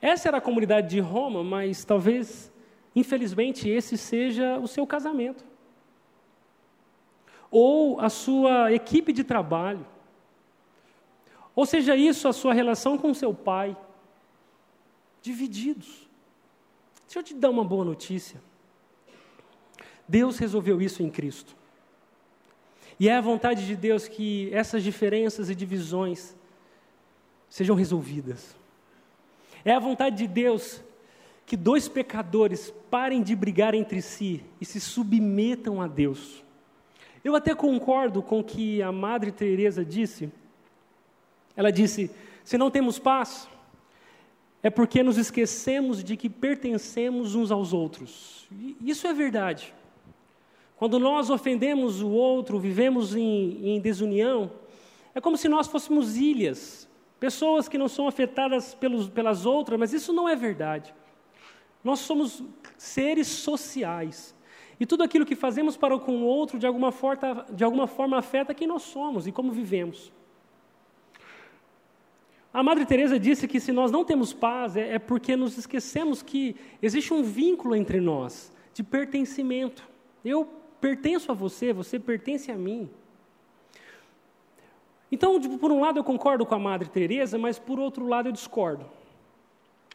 Essa 0.00 0.28
era 0.28 0.38
a 0.38 0.40
comunidade 0.40 0.88
de 0.88 1.00
Roma, 1.00 1.42
mas 1.42 1.84
talvez, 1.84 2.52
infelizmente, 2.94 3.68
esse 3.68 3.98
seja 3.98 4.56
o 4.58 4.68
seu 4.68 4.86
casamento. 4.86 5.47
Ou 7.50 8.00
a 8.00 8.08
sua 8.08 8.72
equipe 8.72 9.12
de 9.12 9.24
trabalho. 9.24 9.86
Ou 11.54 11.66
seja, 11.66 11.96
isso 11.96 12.28
a 12.28 12.32
sua 12.32 12.52
relação 12.52 12.96
com 12.96 13.12
seu 13.12 13.34
pai. 13.34 13.76
Divididos. 15.22 16.08
Deixa 17.06 17.18
eu 17.18 17.22
te 17.22 17.34
dar 17.34 17.50
uma 17.50 17.64
boa 17.64 17.84
notícia. 17.84 18.40
Deus 20.06 20.38
resolveu 20.38 20.80
isso 20.80 21.02
em 21.02 21.10
Cristo. 21.10 21.56
E 23.00 23.08
é 23.08 23.16
a 23.16 23.20
vontade 23.20 23.66
de 23.66 23.76
Deus 23.76 24.08
que 24.08 24.52
essas 24.52 24.82
diferenças 24.82 25.50
e 25.50 25.54
divisões 25.54 26.34
sejam 27.48 27.76
resolvidas. 27.76 28.56
É 29.64 29.72
a 29.72 29.78
vontade 29.78 30.16
de 30.16 30.26
Deus 30.26 30.82
que 31.46 31.56
dois 31.56 31.88
pecadores 31.88 32.72
parem 32.90 33.22
de 33.22 33.34
brigar 33.34 33.74
entre 33.74 34.02
si 34.02 34.44
e 34.60 34.64
se 34.64 34.80
submetam 34.80 35.80
a 35.80 35.86
Deus. 35.86 36.44
Eu 37.28 37.36
até 37.36 37.54
concordo 37.54 38.22
com 38.22 38.40
o 38.40 38.44
que 38.44 38.82
a 38.82 38.90
Madre 38.90 39.30
Teresa 39.30 39.84
disse. 39.84 40.32
Ela 41.54 41.70
disse: 41.70 42.10
"Se 42.42 42.56
não 42.56 42.70
temos 42.70 42.98
paz, 42.98 43.46
é 44.62 44.70
porque 44.70 45.02
nos 45.02 45.18
esquecemos 45.18 46.02
de 46.02 46.16
que 46.16 46.30
pertencemos 46.30 47.34
uns 47.34 47.50
aos 47.50 47.74
outros". 47.74 48.48
E 48.50 48.76
isso 48.80 49.06
é 49.06 49.12
verdade. 49.12 49.74
Quando 50.76 50.98
nós 50.98 51.28
ofendemos 51.28 52.00
o 52.00 52.08
outro, 52.08 52.58
vivemos 52.58 53.14
em, 53.14 53.76
em 53.76 53.78
desunião, 53.78 54.50
é 55.14 55.20
como 55.20 55.36
se 55.36 55.50
nós 55.50 55.66
fôssemos 55.66 56.16
ilhas 56.16 56.88
pessoas 57.20 57.68
que 57.68 57.76
não 57.76 57.88
são 57.88 58.08
afetadas 58.08 58.74
pelos, 58.74 59.06
pelas 59.06 59.44
outras, 59.44 59.78
mas 59.78 59.92
isso 59.92 60.14
não 60.14 60.26
é 60.26 60.34
verdade. 60.34 60.94
Nós 61.84 61.98
somos 61.98 62.42
seres 62.78 63.26
sociais. 63.26 64.34
E 64.80 64.86
tudo 64.86 65.02
aquilo 65.02 65.26
que 65.26 65.34
fazemos 65.34 65.76
para 65.76 65.98
com 65.98 66.22
o 66.22 66.24
outro, 66.24 66.58
de 66.58 66.66
alguma, 66.66 66.92
forma, 66.92 67.46
de 67.50 67.64
alguma 67.64 67.86
forma, 67.86 68.18
afeta 68.18 68.54
quem 68.54 68.68
nós 68.68 68.82
somos 68.82 69.26
e 69.26 69.32
como 69.32 69.50
vivemos. 69.50 70.12
A 72.52 72.62
Madre 72.62 72.86
Teresa 72.86 73.18
disse 73.18 73.46
que 73.46 73.60
se 73.60 73.72
nós 73.72 73.90
não 73.90 74.04
temos 74.04 74.32
paz 74.32 74.76
é, 74.76 74.94
é 74.94 74.98
porque 74.98 75.36
nos 75.36 75.58
esquecemos 75.58 76.22
que 76.22 76.56
existe 76.80 77.12
um 77.12 77.22
vínculo 77.22 77.74
entre 77.74 78.00
nós 78.00 78.52
de 78.72 78.82
pertencimento. 78.82 79.86
Eu 80.24 80.48
pertenço 80.80 81.30
a 81.30 81.34
você, 81.34 81.72
você 81.72 81.98
pertence 81.98 82.50
a 82.50 82.56
mim. 82.56 82.88
Então, 85.10 85.40
por 85.58 85.72
um 85.72 85.80
lado 85.80 85.98
eu 85.98 86.04
concordo 86.04 86.46
com 86.46 86.54
a 86.54 86.58
Madre 86.58 86.88
Teresa, 86.88 87.36
mas 87.36 87.58
por 87.58 87.78
outro 87.78 88.06
lado 88.06 88.28
eu 88.28 88.32
discordo. 88.32 88.86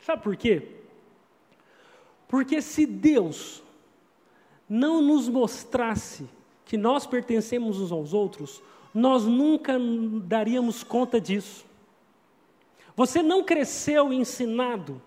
Sabe 0.02 0.22
por 0.22 0.36
quê? 0.36 0.68
Porque 2.28 2.62
se 2.62 2.86
Deus 2.86 3.63
não 4.74 5.04
nos 5.04 5.30
mostrasse 5.30 6.28
que 6.66 6.76
nós 6.76 7.06
pertencemos 7.06 7.80
uns 7.80 7.92
aos 7.92 8.12
outros, 8.12 8.60
nós 8.92 9.24
nunca 9.24 9.78
daríamos 10.24 10.84
conta 10.84 11.22
disso. 11.22 11.64
Você 12.96 13.22
não 13.22 13.44
cresceu 13.44 14.12
ensinado 14.12 15.00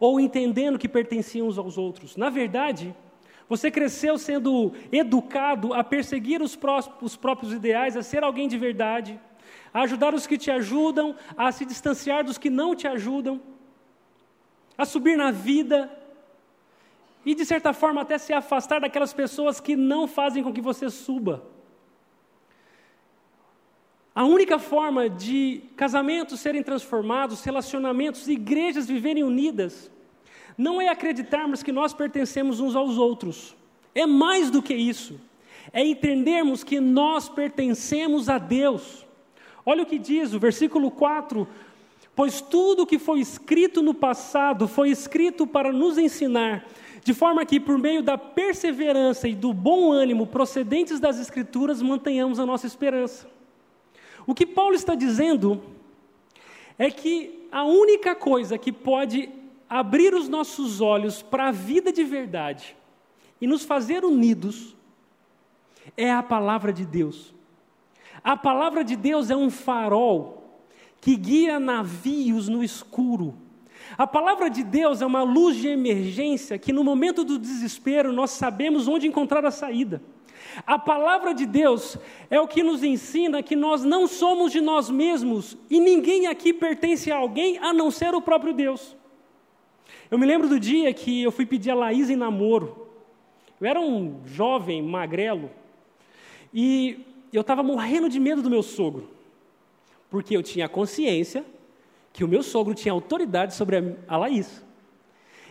ou 0.00 0.18
entendendo 0.18 0.78
que 0.78 0.88
pertenciam 0.88 1.48
uns 1.48 1.58
aos 1.58 1.76
outros. 1.76 2.16
Na 2.16 2.30
verdade, 2.30 2.96
você 3.46 3.70
cresceu 3.70 4.16
sendo 4.16 4.72
educado 4.90 5.74
a 5.74 5.84
perseguir 5.84 6.40
os, 6.40 6.58
os 7.02 7.14
próprios 7.14 7.52
ideais, 7.52 7.94
a 7.94 8.02
ser 8.02 8.24
alguém 8.24 8.48
de 8.48 8.56
verdade, 8.56 9.20
a 9.72 9.82
ajudar 9.82 10.14
os 10.14 10.26
que 10.26 10.38
te 10.38 10.50
ajudam, 10.50 11.14
a 11.36 11.52
se 11.52 11.66
distanciar 11.66 12.24
dos 12.24 12.38
que 12.38 12.48
não 12.48 12.74
te 12.74 12.88
ajudam, 12.88 13.38
a 14.78 14.86
subir 14.86 15.18
na 15.18 15.30
vida 15.30 15.90
e, 17.24 17.34
de 17.34 17.44
certa 17.44 17.72
forma, 17.72 18.00
até 18.00 18.18
se 18.18 18.32
afastar 18.32 18.80
daquelas 18.80 19.12
pessoas 19.12 19.60
que 19.60 19.76
não 19.76 20.06
fazem 20.06 20.42
com 20.42 20.52
que 20.52 20.60
você 20.60 20.88
suba. 20.88 21.42
A 24.14 24.24
única 24.24 24.58
forma 24.58 25.08
de 25.08 25.62
casamentos 25.76 26.40
serem 26.40 26.62
transformados, 26.62 27.44
relacionamentos, 27.44 28.26
igrejas 28.26 28.86
viverem 28.86 29.22
unidas, 29.22 29.90
não 30.56 30.80
é 30.80 30.88
acreditarmos 30.88 31.62
que 31.62 31.70
nós 31.70 31.94
pertencemos 31.94 32.58
uns 32.58 32.74
aos 32.74 32.98
outros. 32.98 33.54
É 33.94 34.06
mais 34.06 34.50
do 34.50 34.60
que 34.60 34.74
isso. 34.74 35.20
É 35.72 35.84
entendermos 35.84 36.64
que 36.64 36.80
nós 36.80 37.28
pertencemos 37.28 38.28
a 38.28 38.38
Deus. 38.38 39.06
Olha 39.64 39.84
o 39.84 39.86
que 39.86 39.98
diz 39.98 40.34
o 40.34 40.40
versículo 40.40 40.90
4: 40.90 41.46
Pois 42.16 42.40
tudo 42.40 42.86
que 42.86 42.98
foi 42.98 43.20
escrito 43.20 43.82
no 43.82 43.94
passado 43.94 44.66
foi 44.66 44.90
escrito 44.90 45.46
para 45.46 45.72
nos 45.72 45.96
ensinar, 45.96 46.66
de 47.04 47.14
forma 47.14 47.44
que, 47.44 47.60
por 47.60 47.78
meio 47.78 48.02
da 48.02 48.18
perseverança 48.18 49.28
e 49.28 49.34
do 49.34 49.52
bom 49.52 49.92
ânimo 49.92 50.26
procedentes 50.26 51.00
das 51.00 51.18
Escrituras, 51.18 51.80
mantenhamos 51.80 52.38
a 52.38 52.46
nossa 52.46 52.66
esperança. 52.66 53.28
O 54.26 54.34
que 54.34 54.44
Paulo 54.44 54.74
está 54.74 54.94
dizendo 54.94 55.62
é 56.78 56.90
que 56.90 57.46
a 57.50 57.64
única 57.64 58.14
coisa 58.14 58.58
que 58.58 58.72
pode 58.72 59.28
abrir 59.68 60.14
os 60.14 60.28
nossos 60.28 60.80
olhos 60.80 61.22
para 61.22 61.48
a 61.48 61.52
vida 61.52 61.92
de 61.92 62.04
verdade 62.04 62.76
e 63.40 63.46
nos 63.46 63.64
fazer 63.64 64.04
unidos 64.04 64.76
é 65.96 66.10
a 66.10 66.22
palavra 66.22 66.72
de 66.72 66.84
Deus. 66.84 67.34
A 68.22 68.36
palavra 68.36 68.84
de 68.84 68.96
Deus 68.96 69.30
é 69.30 69.36
um 69.36 69.50
farol 69.50 70.60
que 71.00 71.16
guia 71.16 71.58
navios 71.58 72.48
no 72.48 72.62
escuro. 72.62 73.34
A 73.98 74.06
palavra 74.06 74.48
de 74.48 74.62
Deus 74.62 75.02
é 75.02 75.06
uma 75.06 75.24
luz 75.24 75.56
de 75.56 75.66
emergência 75.66 76.56
que 76.56 76.72
no 76.72 76.84
momento 76.84 77.24
do 77.24 77.36
desespero 77.36 78.12
nós 78.12 78.30
sabemos 78.30 78.86
onde 78.86 79.08
encontrar 79.08 79.44
a 79.44 79.50
saída. 79.50 80.00
A 80.64 80.78
palavra 80.78 81.34
de 81.34 81.44
Deus 81.44 81.98
é 82.30 82.40
o 82.40 82.46
que 82.46 82.62
nos 82.62 82.84
ensina 82.84 83.42
que 83.42 83.56
nós 83.56 83.82
não 83.82 84.06
somos 84.06 84.52
de 84.52 84.60
nós 84.60 84.88
mesmos 84.88 85.58
e 85.68 85.80
ninguém 85.80 86.28
aqui 86.28 86.52
pertence 86.52 87.10
a 87.10 87.16
alguém 87.16 87.58
a 87.58 87.72
não 87.72 87.90
ser 87.90 88.14
o 88.14 88.22
próprio 88.22 88.54
Deus. 88.54 88.96
Eu 90.08 90.16
me 90.16 90.26
lembro 90.26 90.48
do 90.48 90.60
dia 90.60 90.94
que 90.94 91.24
eu 91.24 91.32
fui 91.32 91.44
pedir 91.44 91.72
a 91.72 91.74
Laís 91.74 92.08
em 92.08 92.14
namoro. 92.14 92.86
Eu 93.60 93.66
era 93.66 93.80
um 93.80 94.20
jovem 94.24 94.80
magrelo 94.80 95.50
e 96.54 97.04
eu 97.32 97.40
estava 97.40 97.64
morrendo 97.64 98.08
de 98.08 98.20
medo 98.20 98.42
do 98.42 98.48
meu 98.48 98.62
sogro, 98.62 99.10
porque 100.08 100.36
eu 100.36 100.42
tinha 100.42 100.68
consciência 100.68 101.44
que 102.12 102.24
o 102.24 102.28
meu 102.28 102.42
sogro 102.42 102.74
tinha 102.74 102.92
autoridade 102.92 103.54
sobre 103.54 103.96
a, 104.06 104.16
Laís. 104.16 104.64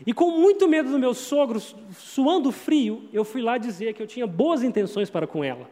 E 0.05 0.14
com 0.14 0.32
muito 0.32 0.68
medo 0.68 0.91
do 0.91 0.99
meu 0.99 1.14
sogro, 1.14 1.60
suando 1.60 2.51
frio, 2.51 3.08
eu 3.12 3.24
fui 3.24 3.41
lá 3.41 3.58
dizer 3.58 3.93
que 3.93 4.01
eu 4.01 4.08
tinha 4.08 4.28
boas 4.28 4.64
intenções 4.64 5.10
para 5.10 5.26
com 5.26 5.43
ela. 5.43 5.70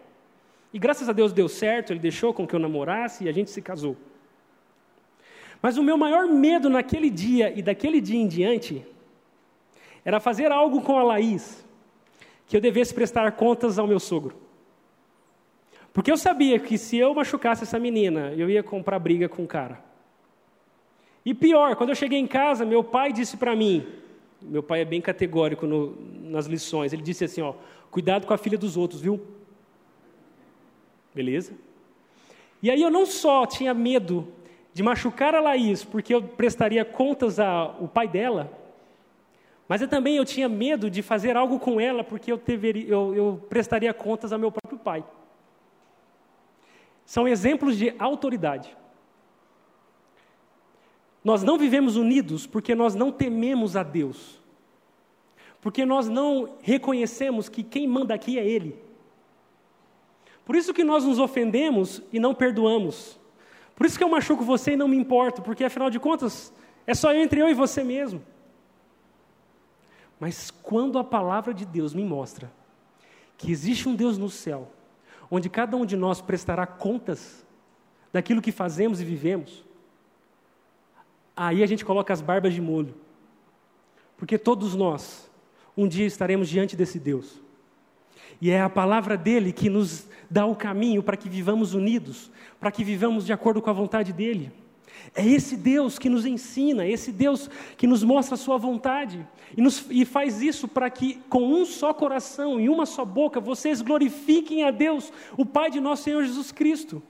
E 0.73 0.79
graças 0.79 1.07
a 1.07 1.13
Deus 1.13 1.31
deu 1.31 1.47
certo, 1.47 1.93
ele 1.93 1.99
deixou 1.99 2.33
com 2.33 2.47
que 2.47 2.55
eu 2.55 2.59
namorasse 2.59 3.23
e 3.23 3.29
a 3.29 3.31
gente 3.31 3.49
se 3.51 3.61
casou. 3.61 3.95
Mas 5.61 5.77
o 5.77 5.83
meu 5.83 5.97
maior 5.97 6.27
medo 6.27 6.69
naquele 6.69 7.09
dia 7.09 7.53
e 7.57 7.61
daquele 7.61 8.01
dia 8.01 8.19
em 8.19 8.27
diante 8.27 8.85
era 10.03 10.19
fazer 10.19 10.51
algo 10.51 10.81
com 10.81 10.97
a 10.97 11.03
Laís 11.03 11.65
que 12.47 12.55
eu 12.55 12.61
devesse 12.61 12.93
prestar 12.93 13.31
contas 13.31 13.79
ao 13.79 13.87
meu 13.87 13.99
sogro. 13.99 14.35
Porque 15.93 16.11
eu 16.11 16.17
sabia 16.17 16.59
que 16.59 16.77
se 16.77 16.97
eu 16.97 17.13
machucasse 17.13 17.63
essa 17.63 17.79
menina, 17.79 18.33
eu 18.35 18.49
ia 18.49 18.61
comprar 18.61 18.99
briga 18.99 19.29
com 19.29 19.43
o 19.43 19.47
cara. 19.47 19.84
E 21.25 21.33
pior, 21.33 21.75
quando 21.75 21.89
eu 21.89 21.95
cheguei 21.95 22.19
em 22.19 22.27
casa, 22.27 22.63
meu 22.63 22.83
pai 22.83 23.11
disse 23.11 23.35
para 23.35 23.55
mim, 23.55 23.85
meu 24.41 24.61
pai 24.61 24.81
é 24.81 24.85
bem 24.85 25.01
categórico 25.01 25.65
no, 25.65 25.97
nas 26.21 26.45
lições, 26.45 26.93
ele 26.93 27.01
disse 27.01 27.23
assim, 27.23 27.41
ó, 27.41 27.55
cuidado 27.89 28.27
com 28.27 28.33
a 28.33 28.37
filha 28.37 28.57
dos 28.57 28.77
outros, 28.77 29.01
viu? 29.01 29.19
Beleza? 31.15 31.53
E 32.61 32.69
aí 32.69 32.81
eu 32.81 32.91
não 32.91 33.05
só 33.05 33.45
tinha 33.45 33.73
medo 33.73 34.27
de 34.71 34.83
machucar 34.83 35.33
a 35.33 35.39
Laís, 35.39 35.83
porque 35.83 36.13
eu 36.13 36.21
prestaria 36.21 36.85
contas 36.85 37.39
ao 37.39 37.87
pai 37.87 38.07
dela, 38.07 38.51
mas 39.67 39.81
eu 39.81 39.87
também 39.87 40.17
eu 40.17 40.25
tinha 40.25 40.47
medo 40.47 40.91
de 40.91 41.01
fazer 41.01 41.35
algo 41.35 41.59
com 41.59 41.79
ela, 41.79 42.03
porque 42.03 42.31
eu, 42.31 42.39
eu, 42.87 43.15
eu 43.15 43.45
prestaria 43.49 43.93
contas 43.93 44.31
ao 44.31 44.37
meu 44.37 44.51
próprio 44.51 44.77
pai. 44.77 45.03
São 47.03 47.27
exemplos 47.27 47.77
de 47.77 47.95
autoridade. 47.97 48.75
Nós 51.25 51.41
não 51.41 51.57
vivemos 51.57 51.95
unidos 51.95 52.45
porque 52.45 52.75
nós 52.75 52.93
não 52.93 53.11
tememos 53.11 53.75
a 53.75 53.81
Deus. 53.81 54.39
Porque 55.59 55.83
nós 55.83 56.07
não 56.07 56.57
reconhecemos 56.61 57.49
que 57.49 57.63
quem 57.63 57.87
manda 57.87 58.13
aqui 58.13 58.37
é 58.37 58.47
Ele. 58.47 58.79
Por 60.45 60.55
isso 60.55 60.71
que 60.71 60.83
nós 60.83 61.03
nos 61.03 61.17
ofendemos 61.17 61.99
e 62.13 62.19
não 62.19 62.35
perdoamos. 62.35 63.19
Por 63.75 63.87
isso 63.87 63.97
que 63.97 64.03
eu 64.03 64.09
machuco 64.09 64.43
você 64.43 64.73
e 64.73 64.77
não 64.77 64.87
me 64.87 64.95
importo, 64.95 65.41
porque 65.41 65.63
afinal 65.63 65.89
de 65.89 65.99
contas, 65.99 66.53
é 66.85 66.93
só 66.93 67.11
eu 67.11 67.23
entre 67.23 67.41
eu 67.41 67.49
e 67.49 67.55
você 67.55 67.83
mesmo. 67.83 68.21
Mas 70.19 70.51
quando 70.51 70.99
a 70.99 71.03
palavra 71.03 71.55
de 71.55 71.65
Deus 71.65 71.91
me 71.95 72.05
mostra 72.05 72.53
que 73.35 73.51
existe 73.51 73.89
um 73.89 73.95
Deus 73.95 74.19
no 74.19 74.29
céu, 74.29 74.71
onde 75.31 75.49
cada 75.49 75.75
um 75.75 75.87
de 75.87 75.97
nós 75.97 76.21
prestará 76.21 76.67
contas 76.67 77.43
daquilo 78.13 78.43
que 78.43 78.51
fazemos 78.51 79.01
e 79.01 79.03
vivemos, 79.03 79.64
aí 81.35 81.63
a 81.63 81.67
gente 81.67 81.83
coloca 81.83 82.13
as 82.13 82.21
barbas 82.21 82.53
de 82.53 82.61
molho. 82.61 82.95
Porque 84.17 84.37
todos 84.37 84.75
nós, 84.75 85.29
um 85.75 85.87
dia 85.87 86.05
estaremos 86.05 86.47
diante 86.47 86.75
desse 86.75 86.99
Deus. 86.99 87.41
E 88.41 88.49
é 88.49 88.61
a 88.61 88.69
palavra 88.69 89.17
dele 89.17 89.51
que 89.51 89.69
nos 89.69 90.07
dá 90.29 90.45
o 90.45 90.55
caminho 90.55 91.03
para 91.03 91.17
que 91.17 91.29
vivamos 91.29 91.73
unidos, 91.73 92.31
para 92.59 92.71
que 92.71 92.83
vivamos 92.83 93.25
de 93.25 93.33
acordo 93.33 93.61
com 93.61 93.69
a 93.69 93.73
vontade 93.73 94.13
dele. 94.13 94.51
É 95.13 95.25
esse 95.25 95.55
Deus 95.55 95.99
que 95.99 96.09
nos 96.09 96.25
ensina, 96.25 96.85
é 96.85 96.91
esse 96.91 97.11
Deus 97.11 97.49
que 97.77 97.85
nos 97.85 98.03
mostra 98.03 98.35
a 98.35 98.37
sua 98.37 98.57
vontade 98.57 99.25
e, 99.55 99.61
nos, 99.61 99.85
e 99.89 100.03
faz 100.05 100.41
isso 100.41 100.67
para 100.67 100.89
que, 100.89 101.15
com 101.29 101.43
um 101.43 101.65
só 101.65 101.93
coração 101.93 102.59
e 102.59 102.69
uma 102.69 102.85
só 102.85 103.05
boca, 103.05 103.39
vocês 103.39 103.81
glorifiquem 103.81 104.63
a 104.63 104.71
Deus, 104.71 105.11
o 105.37 105.45
Pai 105.45 105.69
de 105.69 105.79
nosso 105.79 106.03
Senhor 106.03 106.23
Jesus 106.23 106.51
Cristo. 106.51 107.03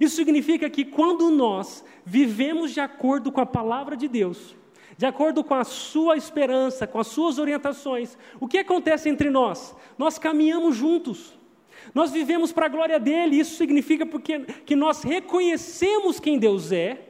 Isso 0.00 0.16
significa 0.16 0.68
que 0.68 0.84
quando 0.84 1.30
nós 1.30 1.84
vivemos 2.04 2.72
de 2.72 2.80
acordo 2.80 3.30
com 3.30 3.40
a 3.40 3.46
palavra 3.46 3.96
de 3.96 4.08
Deus, 4.08 4.54
de 4.96 5.06
acordo 5.06 5.42
com 5.42 5.54
a 5.54 5.64
sua 5.64 6.16
esperança, 6.16 6.86
com 6.86 6.98
as 6.98 7.06
suas 7.06 7.38
orientações, 7.38 8.16
o 8.40 8.46
que 8.46 8.58
acontece 8.58 9.08
entre 9.08 9.30
nós? 9.30 9.74
Nós 9.96 10.18
caminhamos 10.18 10.76
juntos. 10.76 11.34
Nós 11.94 12.12
vivemos 12.12 12.52
para 12.52 12.66
a 12.66 12.68
glória 12.68 13.00
dele, 13.00 13.36
isso 13.36 13.56
significa 13.56 14.06
porque, 14.06 14.40
que 14.64 14.76
nós 14.76 15.02
reconhecemos 15.02 16.20
quem 16.20 16.38
Deus 16.38 16.70
é, 16.70 17.08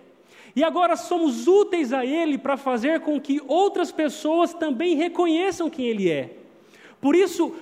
e 0.55 0.62
agora 0.62 0.97
somos 0.97 1.47
úteis 1.47 1.93
a 1.93 2.05
Ele 2.05 2.37
para 2.37 2.57
fazer 2.57 3.01
com 3.01 3.20
que 3.20 3.41
outras 3.47 3.91
pessoas 3.91 4.53
também 4.53 4.97
reconheçam 4.97 5.70
quem 5.70 5.87
Ele 5.87 6.11
é. 6.11 6.37
Por 7.01 7.16
isso, 7.16 7.55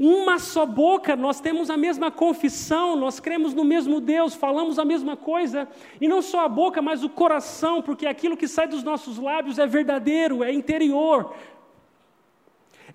uma 0.00 0.38
só 0.38 0.64
boca, 0.64 1.16
nós 1.16 1.40
temos 1.40 1.68
a 1.70 1.76
mesma 1.76 2.08
confissão, 2.08 2.94
nós 2.94 3.18
cremos 3.18 3.52
no 3.52 3.64
mesmo 3.64 4.00
Deus, 4.00 4.32
falamos 4.32 4.78
a 4.78 4.84
mesma 4.84 5.16
coisa, 5.16 5.66
e 6.00 6.06
não 6.06 6.22
só 6.22 6.44
a 6.44 6.48
boca, 6.48 6.80
mas 6.80 7.02
o 7.02 7.08
coração, 7.08 7.82
porque 7.82 8.06
aquilo 8.06 8.36
que 8.36 8.46
sai 8.46 8.68
dos 8.68 8.84
nossos 8.84 9.18
lábios 9.18 9.58
é 9.58 9.66
verdadeiro, 9.66 10.44
é 10.44 10.52
interior. 10.52 11.34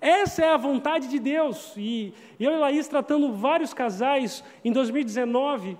Essa 0.00 0.46
é 0.46 0.48
a 0.48 0.56
vontade 0.56 1.06
de 1.08 1.18
Deus. 1.18 1.74
E 1.76 2.14
eu 2.40 2.52
e 2.52 2.56
Laís, 2.56 2.88
tratando 2.88 3.34
vários 3.34 3.74
casais 3.74 4.42
em 4.64 4.72
2019, 4.72 5.76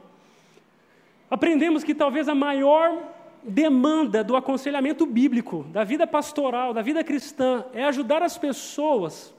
aprendemos 1.31 1.83
que 1.83 1.95
talvez 1.95 2.29
a 2.29 2.35
maior 2.35 3.03
demanda 3.43 4.23
do 4.23 4.37
aconselhamento 4.37 5.07
bíblico, 5.07 5.65
da 5.71 5.85
vida 5.85 6.07
pastoral, 6.07 6.75
da 6.75 6.83
vida 6.83 7.03
cristã, 7.03 7.65
é 7.73 7.83
ajudar 7.85 8.23
as 8.23 8.37
pessoas, 8.37 9.35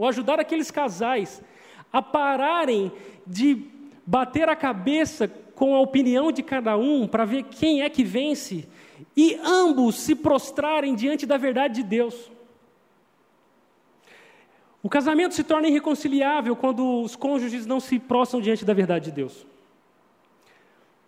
ou 0.00 0.08
ajudar 0.08 0.40
aqueles 0.40 0.70
casais, 0.70 1.42
a 1.92 2.00
pararem 2.00 2.90
de 3.26 3.66
bater 4.06 4.48
a 4.48 4.56
cabeça 4.56 5.28
com 5.28 5.74
a 5.74 5.80
opinião 5.80 6.32
de 6.32 6.42
cada 6.42 6.74
um 6.74 7.06
para 7.06 7.26
ver 7.26 7.42
quem 7.42 7.82
é 7.82 7.90
que 7.90 8.02
vence, 8.02 8.66
e 9.14 9.38
ambos 9.44 9.96
se 9.96 10.14
prostrarem 10.14 10.94
diante 10.94 11.26
da 11.26 11.36
verdade 11.36 11.74
de 11.74 11.82
Deus. 11.82 12.32
O 14.82 14.88
casamento 14.88 15.34
se 15.34 15.44
torna 15.44 15.68
irreconciliável 15.68 16.56
quando 16.56 17.02
os 17.02 17.14
cônjuges 17.14 17.66
não 17.66 17.78
se 17.78 17.98
prostram 17.98 18.40
diante 18.40 18.64
da 18.64 18.72
verdade 18.72 19.04
de 19.04 19.10
Deus. 19.10 19.46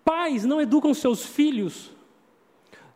Pais 0.05 0.45
não 0.45 0.61
educam 0.61 0.93
seus 0.93 1.25
filhos 1.25 1.91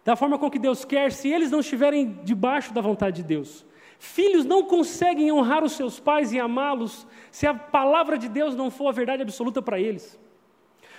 da 0.05 0.15
forma 0.15 0.39
com 0.39 0.51
que 0.51 0.59
Deus 0.59 0.85
quer, 0.85 1.11
se 1.11 1.31
eles 1.31 1.51
não 1.51 1.61
estiverem 1.61 2.21
debaixo 2.23 2.75
da 2.75 2.83
vontade 2.83 3.17
de 3.17 3.23
Deus. 3.23 3.66
Filhos 3.99 4.45
não 4.45 4.63
conseguem 4.63 5.33
honrar 5.33 5.65
os 5.65 5.73
seus 5.73 5.99
pais 5.99 6.33
e 6.33 6.39
amá-los 6.39 7.07
se 7.31 7.47
a 7.47 7.55
palavra 7.55 8.19
de 8.19 8.29
Deus 8.29 8.55
não 8.55 8.71
for 8.71 8.89
a 8.89 8.93
verdade 8.93 9.23
absoluta 9.23 9.63
para 9.63 9.81
eles. 9.81 10.19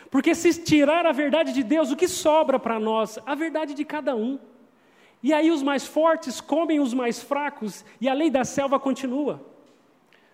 Porque 0.10 0.34
se 0.34 0.62
tirar 0.64 1.06
a 1.06 1.12
verdade 1.12 1.52
de 1.54 1.64
Deus, 1.64 1.92
o 1.92 1.96
que 1.96 2.08
sobra 2.08 2.58
para 2.60 2.80
nós? 2.80 3.20
A 3.26 3.36
verdade 3.36 3.74
de 3.74 3.84
cada 3.84 4.16
um. 4.16 4.40
E 5.22 5.34
aí 5.34 5.52
os 5.52 5.62
mais 5.62 5.86
fortes 5.86 6.40
comem 6.40 6.80
os 6.80 6.94
mais 6.94 7.22
fracos 7.22 7.84
e 8.00 8.08
a 8.08 8.14
lei 8.14 8.30
da 8.30 8.44
selva 8.44 8.80
continua. 8.80 9.46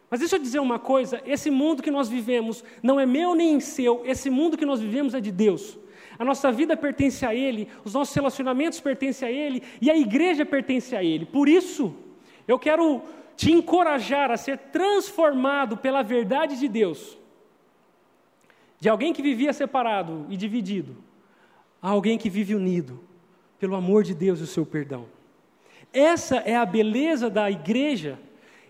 Mas 0.10 0.20
deixa 0.20 0.36
eu 0.36 0.40
dizer 0.40 0.60
uma 0.60 0.78
coisa: 0.78 1.22
esse 1.26 1.50
mundo 1.50 1.82
que 1.82 1.90
nós 1.90 2.08
vivemos 2.08 2.64
não 2.82 3.00
é 3.00 3.06
meu 3.06 3.34
nem 3.34 3.60
seu, 3.60 4.04
esse 4.06 4.30
mundo 4.30 4.58
que 4.58 4.66
nós 4.66 4.80
vivemos 4.80 5.14
é 5.14 5.20
de 5.20 5.32
Deus. 5.32 5.80
A 6.20 6.24
nossa 6.24 6.52
vida 6.52 6.78
pertence 6.78 7.26
a 7.26 7.34
Ele, 7.34 7.68
os 7.84 7.94
nossos 7.94 8.14
relacionamentos 8.14 8.80
pertencem 8.80 9.28
a 9.28 9.32
Ele 9.32 9.64
e 9.82 9.90
a 9.90 9.98
igreja 9.98 10.46
pertence 10.46 10.96
a 10.96 11.04
Ele. 11.04 11.26
Por 11.26 11.50
isso, 11.50 11.96
eu 12.48 12.60
quero 12.60 13.02
te 13.36 13.52
encorajar 13.52 14.32
a 14.32 14.38
ser 14.38 14.58
transformado 14.58 15.78
pela 15.78 16.02
verdade 16.02 16.58
de 16.60 16.68
Deus. 16.68 17.18
De 18.80 18.90
alguém 18.90 19.14
que 19.14 19.22
vivia 19.22 19.54
separado 19.54 20.26
e 20.30 20.36
dividido, 20.36 20.98
a 21.82 21.90
alguém 21.90 22.18
que 22.18 22.30
vive 22.30 22.54
unido, 22.56 23.02
pelo 23.58 23.76
amor 23.76 24.04
de 24.04 24.14
Deus 24.14 24.40
e 24.40 24.44
o 24.44 24.48
seu 24.48 24.66
perdão. 24.66 25.06
Essa 25.92 26.38
é 26.38 26.56
a 26.56 26.66
beleza 26.66 27.30
da 27.30 27.50
igreja, 27.50 28.20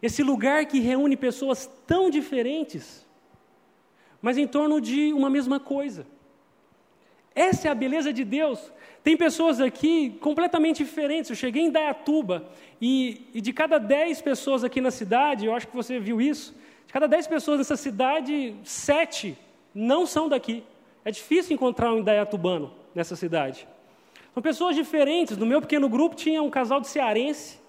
esse 0.01 0.21
lugar 0.21 0.65
que 0.65 0.79
reúne 0.79 1.15
pessoas 1.15 1.69
tão 1.87 2.09
diferentes, 2.09 3.05
mas 4.21 4.37
em 4.37 4.47
torno 4.47 4.79
de 4.79 5.13
uma 5.13 5.29
mesma 5.29 5.59
coisa. 5.59 6.05
Essa 7.33 7.67
é 7.67 7.71
a 7.71 7.75
beleza 7.75 8.13
de 8.13 8.23
Deus. 8.23 8.71
Tem 9.03 9.17
pessoas 9.17 9.59
aqui 9.59 10.17
completamente 10.21 10.83
diferentes. 10.83 11.29
Eu 11.29 11.35
cheguei 11.35 11.63
em 11.63 11.69
Dayatuba 11.69 12.45
e, 12.81 13.27
e, 13.33 13.41
de 13.41 13.51
cada 13.51 13.77
dez 13.77 14.21
pessoas 14.21 14.63
aqui 14.63 14.79
na 14.79 14.91
cidade, 14.91 15.45
eu 15.45 15.53
acho 15.53 15.67
que 15.67 15.75
você 15.75 15.99
viu 15.99 16.21
isso, 16.21 16.55
de 16.87 16.93
cada 16.93 17.07
dez 17.07 17.27
pessoas 17.27 17.57
nessa 17.57 17.75
cidade, 17.75 18.55
sete 18.63 19.37
não 19.75 20.05
são 20.05 20.29
daqui. 20.29 20.63
É 21.03 21.11
difícil 21.11 21.53
encontrar 21.53 21.91
um 21.91 21.99
indaiatubano 21.99 22.73
nessa 22.95 23.15
cidade. 23.15 23.67
São 24.33 24.41
pessoas 24.41 24.75
diferentes. 24.75 25.37
No 25.37 25.45
meu 25.45 25.59
pequeno 25.59 25.89
grupo 25.89 26.15
tinha 26.15 26.41
um 26.41 26.49
casal 26.49 26.79
de 26.79 26.87
cearense 26.87 27.61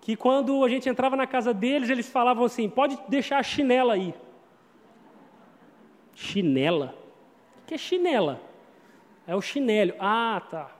que 0.00 0.16
quando 0.16 0.64
a 0.64 0.68
gente 0.68 0.88
entrava 0.88 1.16
na 1.16 1.26
casa 1.26 1.54
deles, 1.54 1.88
eles 1.88 2.08
falavam 2.08 2.44
assim: 2.44 2.68
pode 2.68 2.98
deixar 3.08 3.38
a 3.38 3.42
chinela 3.42 3.94
aí. 3.94 4.14
Chinela? 6.14 6.94
O 7.62 7.66
que 7.66 7.74
é 7.74 7.78
chinela? 7.78 8.40
É 9.26 9.34
o 9.34 9.42
chinelo. 9.42 9.94
Ah, 9.98 10.42
tá. 10.48 10.70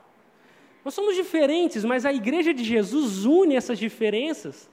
Nós 0.84 0.94
somos 0.94 1.16
diferentes, 1.16 1.84
mas 1.84 2.06
a 2.06 2.12
igreja 2.12 2.54
de 2.54 2.62
Jesus 2.62 3.24
une 3.24 3.56
essas 3.56 3.78
diferenças. 3.78 4.70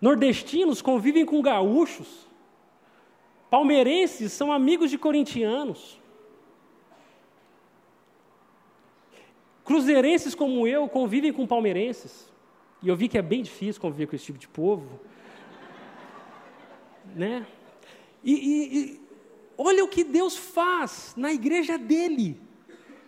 Nordestinos 0.00 0.80
convivem 0.80 1.26
com 1.26 1.42
gaúchos. 1.42 2.26
Palmeirenses 3.50 4.32
são 4.32 4.50
amigos 4.50 4.90
de 4.90 4.96
corintianos. 4.96 6.00
Cruzeirenses 9.62 10.34
como 10.34 10.66
eu 10.66 10.88
convivem 10.88 11.32
com 11.32 11.46
palmeirenses. 11.46 12.32
E 12.82 12.88
eu 12.88 12.96
vi 12.96 13.08
que 13.08 13.18
é 13.18 13.22
bem 13.22 13.42
difícil 13.42 13.80
conviver 13.80 14.06
com 14.06 14.16
esse 14.16 14.26
tipo 14.26 14.38
de 14.38 14.48
povo. 14.48 15.00
né? 17.14 17.46
E, 18.24 18.32
e, 18.32 18.78
e 18.78 19.00
olha 19.58 19.84
o 19.84 19.88
que 19.88 20.02
Deus 20.02 20.36
faz 20.36 21.14
na 21.16 21.32
igreja 21.32 21.76
dele. 21.76 22.45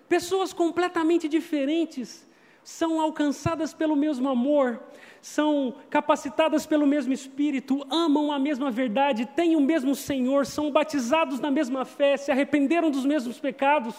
Pessoas 0.08 0.52
completamente 0.52 1.28
diferentes 1.28 2.26
são 2.64 3.00
alcançadas 3.00 3.72
pelo 3.72 3.96
mesmo 3.96 4.28
amor, 4.28 4.82
são 5.20 5.74
capacitadas 5.88 6.66
pelo 6.66 6.86
mesmo 6.86 7.12
Espírito, 7.12 7.86
amam 7.90 8.30
a 8.30 8.38
mesma 8.38 8.70
verdade, 8.70 9.26
têm 9.26 9.56
o 9.56 9.60
mesmo 9.60 9.94
Senhor, 9.94 10.46
são 10.46 10.70
batizados 10.70 11.40
na 11.40 11.50
mesma 11.50 11.84
fé, 11.84 12.16
se 12.16 12.30
arrependeram 12.30 12.90
dos 12.90 13.04
mesmos 13.04 13.38
pecados. 13.38 13.94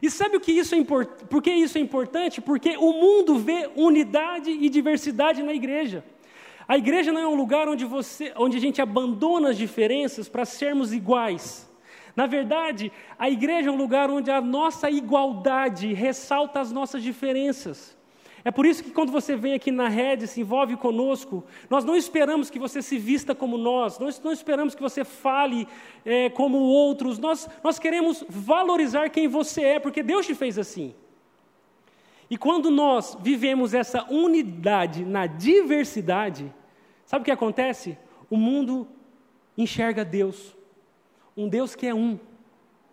E 0.00 0.10
sabe 0.10 0.36
o 0.36 0.40
que 0.40 0.52
isso 0.52 0.74
é 0.74 0.78
importante? 0.78 1.24
Por 1.26 1.42
que 1.42 1.50
isso 1.50 1.78
é 1.78 1.80
importante? 1.80 2.40
Porque 2.40 2.76
o 2.76 2.92
mundo 2.92 3.38
vê 3.38 3.70
unidade 3.76 4.50
e 4.50 4.68
diversidade 4.68 5.42
na 5.42 5.54
igreja. 5.54 6.04
A 6.66 6.76
igreja 6.76 7.12
não 7.12 7.20
é 7.20 7.28
um 7.28 7.34
lugar 7.34 7.68
onde, 7.68 7.84
você, 7.84 8.32
onde 8.36 8.56
a 8.56 8.60
gente 8.60 8.82
abandona 8.82 9.50
as 9.50 9.56
diferenças 9.56 10.28
para 10.28 10.44
sermos 10.44 10.92
iguais. 10.92 11.70
Na 12.14 12.26
verdade, 12.26 12.92
a 13.18 13.30
igreja 13.30 13.70
é 13.70 13.72
um 13.72 13.76
lugar 13.76 14.10
onde 14.10 14.30
a 14.30 14.40
nossa 14.40 14.90
igualdade 14.90 15.92
ressalta 15.94 16.60
as 16.60 16.70
nossas 16.70 17.02
diferenças. 17.02 17.96
É 18.44 18.50
por 18.50 18.66
isso 18.66 18.82
que 18.82 18.90
quando 18.90 19.12
você 19.12 19.36
vem 19.36 19.54
aqui 19.54 19.70
na 19.70 19.88
rede, 19.88 20.26
se 20.26 20.40
envolve 20.40 20.76
conosco, 20.76 21.44
nós 21.70 21.84
não 21.84 21.94
esperamos 21.94 22.50
que 22.50 22.58
você 22.58 22.82
se 22.82 22.98
vista 22.98 23.34
como 23.34 23.56
nós, 23.56 23.98
nós 24.00 24.20
não 24.20 24.32
esperamos 24.32 24.74
que 24.74 24.82
você 24.82 25.04
fale 25.04 25.66
é, 26.04 26.28
como 26.28 26.58
outros, 26.58 27.18
nós, 27.18 27.48
nós 27.62 27.78
queremos 27.78 28.24
valorizar 28.28 29.10
quem 29.10 29.28
você 29.28 29.62
é, 29.62 29.78
porque 29.78 30.02
Deus 30.02 30.26
te 30.26 30.34
fez 30.34 30.58
assim. 30.58 30.92
E 32.28 32.36
quando 32.36 32.70
nós 32.70 33.16
vivemos 33.20 33.74
essa 33.74 34.04
unidade 34.10 35.04
na 35.04 35.26
diversidade, 35.26 36.52
sabe 37.04 37.22
o 37.22 37.24
que 37.24 37.30
acontece? 37.30 37.96
O 38.28 38.36
mundo 38.36 38.88
enxerga 39.56 40.04
Deus 40.04 40.56
um 41.36 41.48
Deus 41.48 41.74
que 41.74 41.86
é 41.86 41.94
um, 41.94 42.18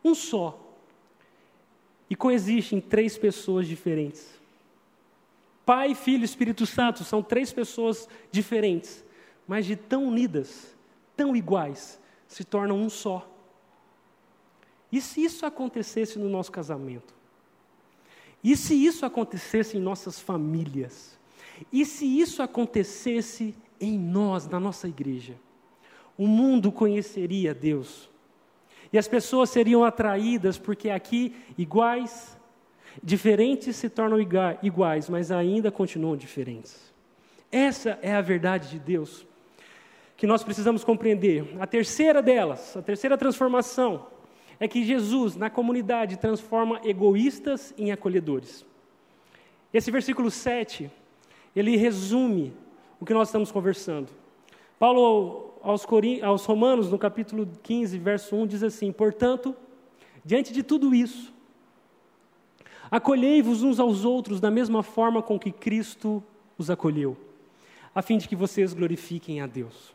um 0.04 0.16
só, 0.16 0.60
e 2.10 2.16
coexiste 2.16 2.76
em 2.76 2.82
três 2.82 3.18
pessoas 3.18 3.68
diferentes. 3.68 4.28
Pai, 5.66 5.94
Filho 5.94 6.22
e 6.22 6.26
Espírito 6.26 6.66
Santo 6.66 7.04
são 7.04 7.22
três 7.22 7.54
pessoas 7.54 8.10
diferentes, 8.32 9.06
mas 9.48 9.66
de 9.66 9.76
tão 9.76 10.06
unidas, 10.06 10.76
tão 11.16 11.36
iguais, 11.36 12.00
se 12.28 12.44
tornam 12.44 12.80
um 12.80 12.90
só. 12.90 13.30
E 14.92 15.00
se 15.00 15.24
isso 15.24 15.46
acontecesse 15.46 16.18
no 16.18 16.28
nosso 16.28 16.52
casamento? 16.52 17.14
E 18.44 18.56
se 18.58 18.74
isso 18.74 19.06
acontecesse 19.06 19.78
em 19.78 19.80
nossas 19.80 20.20
famílias? 20.20 21.18
E 21.72 21.86
se 21.86 22.06
isso 22.06 22.42
acontecesse 22.42 23.54
em 23.80 24.00
nós, 24.00 24.48
na 24.48 24.60
nossa 24.60 24.88
igreja? 24.88 25.36
O 26.18 26.26
mundo 26.26 26.72
conheceria 26.72 27.54
Deus. 27.54 28.09
E 28.92 28.98
as 28.98 29.08
pessoas 29.08 29.50
seriam 29.50 29.84
atraídas 29.84 30.58
porque 30.58 30.90
aqui 30.90 31.36
iguais, 31.58 32.38
diferentes 33.04 33.76
se 33.76 33.90
tornam 33.90 34.20
iguais, 34.62 35.10
mas 35.10 35.32
ainda 35.32 35.72
continuam 35.72 36.18
diferentes. 36.18 36.92
Essa 37.52 37.98
é 38.02 38.14
a 38.14 38.22
verdade 38.22 38.70
de 38.70 38.80
Deus 38.80 39.26
que 40.20 40.28
nós 40.28 40.44
precisamos 40.44 40.84
compreender. 40.84 41.56
A 41.60 41.66
terceira 41.66 42.22
delas, 42.22 42.76
a 42.76 42.82
terceira 42.82 43.18
transformação, 43.18 44.06
é 44.60 44.68
que 44.68 44.84
Jesus, 44.84 45.38
na 45.38 45.50
comunidade, 45.50 46.18
transforma 46.18 46.82
egoístas 46.84 47.74
em 47.78 47.92
acolhedores. 47.94 48.66
Esse 49.74 49.90
versículo 49.90 50.30
7, 50.30 50.92
ele 51.56 51.78
resume 51.78 52.54
o 53.00 53.06
que 53.06 53.14
nós 53.14 53.30
estamos 53.30 53.50
conversando. 53.50 54.10
Paulo, 54.78 55.49
aos, 55.62 55.86
aos 56.24 56.46
Romanos, 56.46 56.92
no 56.92 56.98
capítulo 56.98 57.48
15, 57.64 57.98
verso 57.98 58.36
1, 58.36 58.48
diz 58.48 58.64
assim: 58.64 58.92
Portanto, 58.92 59.56
diante 60.24 60.54
de 60.54 60.64
tudo 60.64 60.94
isso, 60.94 61.34
acolhei-vos 62.90 63.64
uns 63.64 63.80
aos 63.80 64.06
outros 64.06 64.40
da 64.40 64.50
mesma 64.50 64.84
forma 64.84 65.22
com 65.22 65.40
que 65.40 65.52
Cristo 65.52 66.24
os 66.58 66.70
acolheu, 66.70 67.18
a 67.94 68.02
fim 68.02 68.18
de 68.18 68.28
que 68.28 68.36
vocês 68.36 68.74
glorifiquem 68.74 69.42
a 69.42 69.48
Deus. 69.48 69.94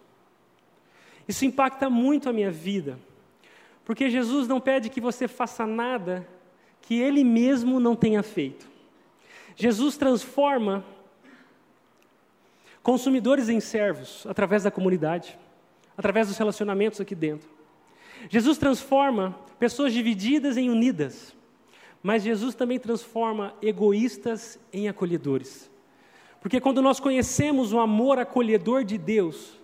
Isso 1.27 1.45
impacta 1.45 1.89
muito 1.89 2.29
a 2.29 2.33
minha 2.33 2.51
vida, 2.51 2.99
porque 3.85 4.11
Jesus 4.11 4.47
não 4.47 4.61
pede 4.61 4.91
que 4.91 5.01
você 5.01 5.27
faça 5.27 5.67
nada 5.67 6.27
que 6.83 7.01
Ele 7.01 7.25
mesmo 7.25 7.81
não 7.81 7.97
tenha 7.97 8.23
feito. 8.23 8.69
Jesus 9.57 9.97
transforma 9.97 10.85
consumidores 12.83 13.49
em 13.49 13.61
servos 13.61 14.27
através 14.29 14.65
da 14.65 14.71
comunidade, 14.71 15.39
através 15.97 16.29
dos 16.29 16.37
relacionamentos 16.37 17.01
aqui 17.01 17.15
dentro. 17.15 17.49
Jesus 18.29 18.59
transforma 18.59 19.37
pessoas 19.59 19.93
divididas 19.93 20.57
em 20.57 20.71
unidas, 20.71 21.35
mas 22.03 22.23
Jesus 22.23 22.55
também 22.55 22.79
transforma 22.79 23.55
egoístas 23.63 24.59
em 24.73 24.89
acolhedores. 24.89 25.71
Porque 26.41 26.61
quando 26.61 26.83
nós 26.83 27.01
conhecemos 27.01 27.73
o 27.73 27.79
amor 27.79 28.19
acolhedor 28.19 28.85
de 28.85 28.99
Deus, 28.99 29.59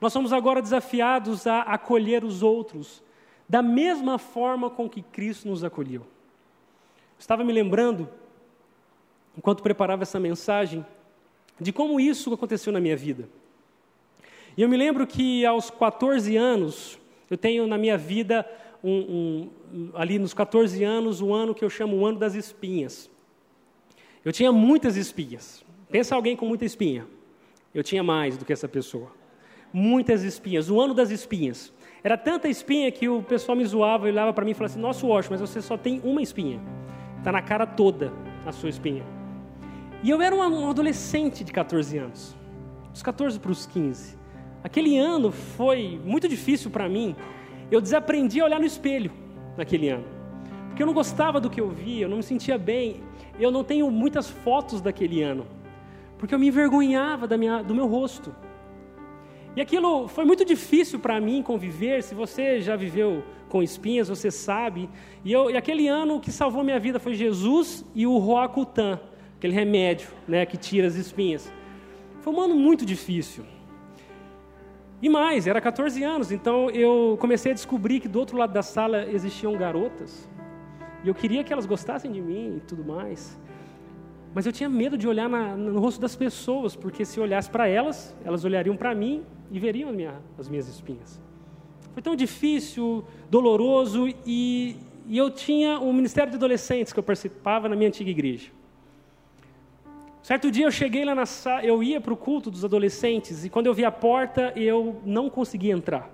nós 0.00 0.12
somos 0.12 0.32
agora 0.32 0.60
desafiados 0.60 1.46
a 1.46 1.62
acolher 1.62 2.24
os 2.24 2.42
outros 2.42 3.02
da 3.48 3.62
mesma 3.62 4.18
forma 4.18 4.68
com 4.68 4.88
que 4.88 5.02
Cristo 5.02 5.48
nos 5.48 5.64
acolheu. 5.64 6.06
Estava 7.18 7.44
me 7.44 7.52
lembrando, 7.52 8.08
enquanto 9.36 9.62
preparava 9.62 10.02
essa 10.02 10.20
mensagem, 10.20 10.84
de 11.60 11.72
como 11.72 12.00
isso 12.00 12.32
aconteceu 12.32 12.72
na 12.72 12.80
minha 12.80 12.96
vida. 12.96 13.28
E 14.56 14.62
eu 14.62 14.68
me 14.68 14.76
lembro 14.76 15.06
que 15.06 15.44
aos 15.44 15.70
14 15.70 16.36
anos, 16.36 16.98
eu 17.30 17.36
tenho 17.36 17.66
na 17.66 17.76
minha 17.76 17.98
vida, 17.98 18.46
um, 18.82 19.48
um, 19.72 19.90
ali 19.94 20.18
nos 20.18 20.32
14 20.32 20.82
anos, 20.84 21.20
o 21.20 21.26
um 21.26 21.34
ano 21.34 21.54
que 21.54 21.64
eu 21.64 21.70
chamo 21.70 21.96
o 21.96 22.06
ano 22.06 22.18
das 22.18 22.34
espinhas. 22.34 23.10
Eu 24.24 24.32
tinha 24.32 24.52
muitas 24.52 24.96
espinhas. 24.96 25.64
Pensa 25.90 26.14
alguém 26.14 26.36
com 26.36 26.46
muita 26.46 26.64
espinha. 26.64 27.06
Eu 27.74 27.82
tinha 27.82 28.02
mais 28.02 28.36
do 28.36 28.44
que 28.44 28.52
essa 28.52 28.68
pessoa 28.68 29.10
muitas 29.74 30.22
espinhas, 30.22 30.70
o 30.70 30.80
ano 30.80 30.94
das 30.94 31.10
espinhas. 31.10 31.72
Era 32.04 32.16
tanta 32.16 32.48
espinha 32.48 32.92
que 32.92 33.08
o 33.08 33.22
pessoal 33.22 33.58
me 33.58 33.64
zoava 33.64 34.06
e 34.06 34.12
olhava 34.12 34.32
para 34.32 34.44
mim 34.44 34.52
e 34.52 34.54
falava 34.54 34.72
assim: 34.72 34.80
Nossa, 34.80 35.04
Washington, 35.04 35.34
mas 35.34 35.40
você 35.40 35.60
só 35.60 35.76
tem 35.76 36.00
uma 36.04 36.22
espinha. 36.22 36.60
Está 37.18 37.32
na 37.32 37.42
cara 37.42 37.66
toda 37.66 38.12
a 38.46 38.52
sua 38.52 38.68
espinha. 38.68 39.04
E 40.02 40.10
eu 40.10 40.22
era 40.22 40.36
um 40.36 40.70
adolescente 40.70 41.42
de 41.42 41.50
14 41.50 41.98
anos, 41.98 42.36
dos 42.92 43.02
14 43.02 43.40
para 43.40 43.50
os 43.50 43.66
15. 43.66 44.16
Aquele 44.64 44.96
ano 44.96 45.30
foi 45.30 46.00
muito 46.02 46.26
difícil 46.26 46.70
para 46.70 46.88
mim. 46.88 47.14
Eu 47.70 47.82
desaprendi 47.82 48.40
a 48.40 48.46
olhar 48.46 48.58
no 48.58 48.64
espelho 48.64 49.12
naquele 49.58 49.90
ano, 49.90 50.06
porque 50.68 50.82
eu 50.82 50.86
não 50.86 50.94
gostava 50.94 51.38
do 51.38 51.50
que 51.50 51.60
eu 51.60 51.68
via, 51.68 52.06
eu 52.06 52.08
não 52.08 52.16
me 52.16 52.22
sentia 52.22 52.56
bem. 52.56 53.02
Eu 53.38 53.50
não 53.50 53.62
tenho 53.62 53.90
muitas 53.90 54.30
fotos 54.30 54.80
daquele 54.80 55.22
ano, 55.22 55.46
porque 56.16 56.34
eu 56.34 56.38
me 56.38 56.48
envergonhava 56.48 57.28
da 57.28 57.36
minha, 57.36 57.62
do 57.62 57.74
meu 57.74 57.86
rosto. 57.86 58.34
E 59.54 59.60
aquilo 59.60 60.08
foi 60.08 60.24
muito 60.24 60.44
difícil 60.44 60.98
para 60.98 61.20
mim 61.20 61.42
conviver. 61.42 62.02
Se 62.02 62.14
você 62.14 62.60
já 62.60 62.74
viveu 62.74 63.22
com 63.48 63.62
espinhas, 63.62 64.08
você 64.08 64.30
sabe. 64.30 64.88
E, 65.24 65.30
eu, 65.30 65.50
e 65.50 65.56
aquele 65.56 65.86
ano 65.88 66.16
o 66.16 66.20
que 66.20 66.32
salvou 66.32 66.64
minha 66.64 66.80
vida 66.80 66.98
foi 66.98 67.14
Jesus 67.14 67.84
e 67.94 68.06
o 68.06 68.16
Roacutan, 68.18 68.98
aquele 69.36 69.52
remédio 69.52 70.08
né, 70.26 70.46
que 70.46 70.56
tira 70.56 70.86
as 70.86 70.94
espinhas. 70.94 71.52
Foi 72.20 72.32
um 72.32 72.40
ano 72.40 72.54
muito 72.54 72.86
difícil. 72.86 73.44
E 75.02 75.08
mais, 75.08 75.46
era 75.46 75.60
14 75.60 76.02
anos, 76.02 76.32
então 76.32 76.70
eu 76.70 77.16
comecei 77.20 77.52
a 77.52 77.54
descobrir 77.54 78.00
que 78.00 78.08
do 78.08 78.18
outro 78.18 78.36
lado 78.36 78.52
da 78.52 78.62
sala 78.62 79.06
existiam 79.10 79.52
garotas. 79.54 80.28
E 81.02 81.08
eu 81.08 81.14
queria 81.14 81.44
que 81.44 81.52
elas 81.52 81.66
gostassem 81.66 82.10
de 82.10 82.20
mim 82.20 82.56
e 82.56 82.60
tudo 82.60 82.84
mais. 82.84 83.38
Mas 84.34 84.46
eu 84.46 84.52
tinha 84.52 84.68
medo 84.68 84.96
de 84.96 85.06
olhar 85.06 85.28
na, 85.28 85.54
no 85.54 85.78
rosto 85.78 86.00
das 86.00 86.16
pessoas, 86.16 86.74
porque 86.74 87.04
se 87.04 87.18
eu 87.18 87.24
olhasse 87.24 87.50
para 87.50 87.68
elas, 87.68 88.16
elas 88.24 88.44
olhariam 88.44 88.76
para 88.76 88.94
mim 88.94 89.22
e 89.50 89.58
veriam 89.58 89.92
minha, 89.92 90.20
as 90.38 90.48
minhas 90.48 90.66
espinhas. 90.66 91.20
Foi 91.92 92.02
tão 92.02 92.16
difícil, 92.16 93.04
doloroso, 93.30 94.08
e, 94.26 94.76
e 95.06 95.16
eu 95.16 95.30
tinha 95.30 95.78
um 95.78 95.92
ministério 95.92 96.30
de 96.30 96.36
adolescentes 96.36 96.92
que 96.92 96.98
eu 96.98 97.02
participava 97.04 97.68
na 97.68 97.76
minha 97.76 97.88
antiga 97.88 98.10
igreja. 98.10 98.50
Certo 100.24 100.50
dia 100.50 100.64
eu 100.64 100.70
cheguei 100.70 101.04
lá 101.04 101.14
na 101.14 101.26
sala, 101.26 101.62
eu 101.62 101.82
ia 101.82 102.00
para 102.00 102.14
o 102.14 102.16
culto 102.16 102.50
dos 102.50 102.64
adolescentes, 102.64 103.44
e 103.44 103.50
quando 103.50 103.66
eu 103.66 103.74
vi 103.74 103.84
a 103.84 103.92
porta, 103.92 104.54
eu 104.56 105.02
não 105.04 105.28
conseguia 105.28 105.74
entrar. 105.74 106.10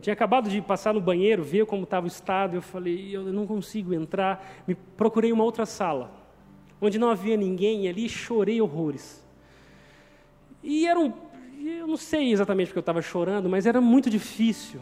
Tinha 0.00 0.12
acabado 0.12 0.50
de 0.50 0.60
passar 0.60 0.92
no 0.92 1.00
banheiro, 1.00 1.40
ver 1.40 1.66
como 1.66 1.84
estava 1.84 2.06
o 2.06 2.08
estado, 2.08 2.56
eu 2.56 2.60
falei, 2.60 3.14
eu 3.14 3.32
não 3.32 3.46
consigo 3.46 3.94
entrar, 3.94 4.44
me 4.66 4.74
procurei 4.74 5.30
uma 5.30 5.44
outra 5.44 5.64
sala 5.64 6.10
onde 6.80 6.98
não 6.98 7.10
havia 7.10 7.36
ninguém, 7.36 7.84
e 7.84 7.88
ali 7.88 8.08
chorei 8.08 8.60
horrores. 8.60 9.24
E 10.60 10.84
era 10.84 10.98
um. 10.98 11.12
Eu 11.64 11.86
não 11.86 11.96
sei 11.96 12.32
exatamente 12.32 12.70
porque 12.70 12.78
eu 12.78 12.80
estava 12.80 13.00
chorando, 13.00 13.48
mas 13.48 13.66
era 13.66 13.80
muito 13.80 14.10
difícil. 14.10 14.80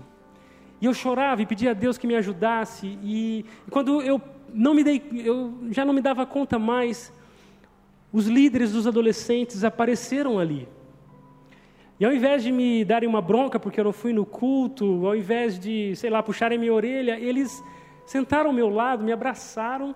E 0.81 0.87
eu 0.87 0.95
chorava 0.95 1.43
e 1.43 1.47
pedia 1.47 1.73
a 1.73 1.75
Deus 1.75 1.99
que 1.99 2.07
me 2.07 2.17
ajudasse. 2.17 2.87
E, 3.03 3.45
e 3.67 3.71
quando 3.71 4.01
eu 4.01 4.19
não 4.55 4.73
me 4.73 4.83
dei, 4.83 5.03
eu 5.13 5.53
já 5.73 5.85
não 5.85 5.93
me 5.93 6.01
dava 6.01 6.25
conta 6.25 6.59
mais, 6.59 7.13
os 8.13 8.27
líderes 8.27 8.73
dos 8.73 8.87
adolescentes 8.87 9.65
apareceram 9.65 10.39
ali. 10.39 10.69
E 12.01 12.05
ao 12.05 12.13
invés 12.13 12.43
de 12.43 12.53
me 12.53 12.85
darem 12.85 13.09
uma 13.09 13.21
bronca 13.21 13.59
porque 13.59 13.81
eu 13.81 13.85
não 13.85 13.93
fui 13.93 14.13
no 14.13 14.25
culto, 14.25 15.07
ao 15.07 15.17
invés 15.17 15.59
de, 15.59 15.95
sei 15.97 16.11
lá, 16.11 16.23
puxarem 16.23 16.59
minha 16.59 16.73
orelha, 16.73 17.19
eles 17.19 17.63
sentaram 18.07 18.51
ao 18.51 18.57
meu 18.57 18.69
lado, 18.69 19.05
me 19.05 19.13
abraçaram 19.13 19.95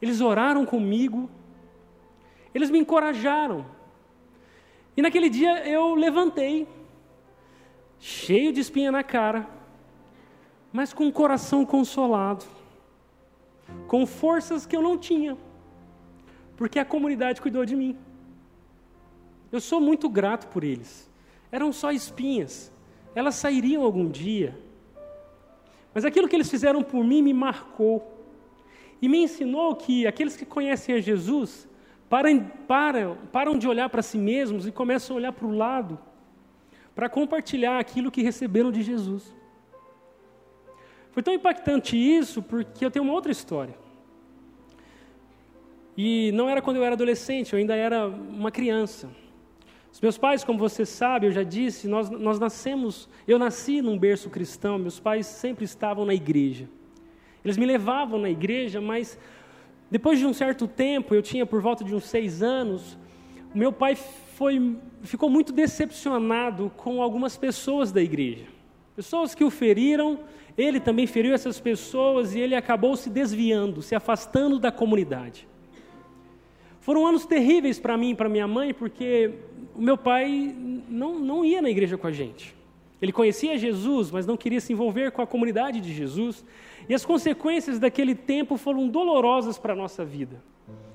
eles 0.00 0.20
oraram 0.20 0.64
comigo, 0.64 1.28
eles 2.54 2.70
me 2.70 2.78
encorajaram. 2.78 3.66
E 4.96 5.02
naquele 5.02 5.28
dia 5.28 5.66
eu 5.68 5.94
levantei, 5.94 6.66
cheio 7.98 8.52
de 8.52 8.60
espinha 8.60 8.90
na 8.90 9.02
cara, 9.02 9.46
mas 10.72 10.92
com 10.92 11.06
o 11.06 11.12
coração 11.12 11.66
consolado, 11.66 12.44
com 13.86 14.06
forças 14.06 14.64
que 14.64 14.74
eu 14.74 14.82
não 14.82 14.96
tinha, 14.96 15.36
porque 16.60 16.78
a 16.78 16.84
comunidade 16.84 17.40
cuidou 17.40 17.64
de 17.64 17.74
mim. 17.74 17.96
Eu 19.50 19.62
sou 19.62 19.80
muito 19.80 20.10
grato 20.10 20.46
por 20.48 20.62
eles. 20.62 21.10
Eram 21.50 21.72
só 21.72 21.90
espinhas, 21.90 22.70
elas 23.14 23.36
sairiam 23.36 23.82
algum 23.82 24.06
dia. 24.06 24.60
Mas 25.94 26.04
aquilo 26.04 26.28
que 26.28 26.36
eles 26.36 26.50
fizeram 26.50 26.82
por 26.82 27.02
mim 27.02 27.22
me 27.22 27.32
marcou 27.32 28.26
e 29.00 29.08
me 29.08 29.22
ensinou 29.22 29.74
que 29.74 30.06
aqueles 30.06 30.36
que 30.36 30.44
conhecem 30.44 30.94
a 30.94 31.00
Jesus 31.00 31.66
param, 32.10 32.44
param, 32.68 33.16
param 33.32 33.56
de 33.56 33.66
olhar 33.66 33.88
para 33.88 34.02
si 34.02 34.18
mesmos 34.18 34.66
e 34.66 34.70
começam 34.70 35.16
a 35.16 35.18
olhar 35.18 35.32
para 35.32 35.46
o 35.46 35.56
lado 35.56 35.98
para 36.94 37.08
compartilhar 37.08 37.78
aquilo 37.78 38.10
que 38.10 38.20
receberam 38.20 38.70
de 38.70 38.82
Jesus. 38.82 39.34
Foi 41.10 41.22
tão 41.22 41.32
impactante 41.32 41.96
isso 41.96 42.42
porque 42.42 42.84
eu 42.84 42.90
tenho 42.90 43.06
uma 43.06 43.14
outra 43.14 43.32
história. 43.32 43.74
E 46.02 46.32
não 46.32 46.48
era 46.48 46.62
quando 46.62 46.78
eu 46.78 46.84
era 46.84 46.94
adolescente, 46.94 47.52
eu 47.52 47.58
ainda 47.58 47.76
era 47.76 48.08
uma 48.08 48.50
criança. 48.50 49.10
Os 49.92 50.00
meus 50.00 50.16
pais, 50.16 50.42
como 50.42 50.58
você 50.58 50.86
sabe, 50.86 51.26
eu 51.26 51.30
já 51.30 51.42
disse, 51.42 51.86
nós, 51.86 52.08
nós 52.08 52.38
nascemos, 52.40 53.06
eu 53.28 53.38
nasci 53.38 53.82
num 53.82 53.98
berço 53.98 54.30
cristão, 54.30 54.78
meus 54.78 54.98
pais 54.98 55.26
sempre 55.26 55.66
estavam 55.66 56.06
na 56.06 56.14
igreja. 56.14 56.70
Eles 57.44 57.58
me 57.58 57.66
levavam 57.66 58.18
na 58.18 58.30
igreja, 58.30 58.80
mas 58.80 59.18
depois 59.90 60.18
de 60.18 60.24
um 60.24 60.32
certo 60.32 60.66
tempo, 60.66 61.14
eu 61.14 61.20
tinha 61.20 61.44
por 61.44 61.60
volta 61.60 61.84
de 61.84 61.94
uns 61.94 62.04
seis 62.04 62.42
anos, 62.42 62.96
meu 63.54 63.70
pai 63.70 63.94
foi, 63.94 64.78
ficou 65.02 65.28
muito 65.28 65.52
decepcionado 65.52 66.72
com 66.78 67.02
algumas 67.02 67.36
pessoas 67.36 67.92
da 67.92 68.00
igreja. 68.00 68.46
Pessoas 68.96 69.34
que 69.34 69.44
o 69.44 69.50
feriram, 69.50 70.20
ele 70.56 70.80
também 70.80 71.06
feriu 71.06 71.34
essas 71.34 71.60
pessoas 71.60 72.34
e 72.34 72.40
ele 72.40 72.54
acabou 72.54 72.96
se 72.96 73.10
desviando, 73.10 73.82
se 73.82 73.94
afastando 73.94 74.58
da 74.58 74.72
comunidade. 74.72 75.50
Foram 76.80 77.06
anos 77.06 77.26
terríveis 77.26 77.78
para 77.78 77.96
mim 77.96 78.10
e 78.10 78.14
para 78.14 78.28
minha 78.28 78.48
mãe, 78.48 78.72
porque 78.72 79.30
o 79.74 79.80
meu 79.80 79.96
pai 79.96 80.54
não, 80.88 81.18
não 81.18 81.44
ia 81.44 81.60
na 81.60 81.70
igreja 81.70 81.96
com 81.96 82.06
a 82.06 82.12
gente. 82.12 82.54
Ele 83.00 83.12
conhecia 83.12 83.56
Jesus, 83.56 84.10
mas 84.10 84.26
não 84.26 84.36
queria 84.36 84.60
se 84.60 84.72
envolver 84.72 85.10
com 85.10 85.22
a 85.22 85.26
comunidade 85.26 85.80
de 85.80 85.92
Jesus. 85.92 86.44
E 86.88 86.94
as 86.94 87.04
consequências 87.04 87.78
daquele 87.78 88.14
tempo 88.14 88.56
foram 88.56 88.88
dolorosas 88.88 89.58
para 89.58 89.72
a 89.72 89.76
nossa 89.76 90.04
vida. 90.04 90.42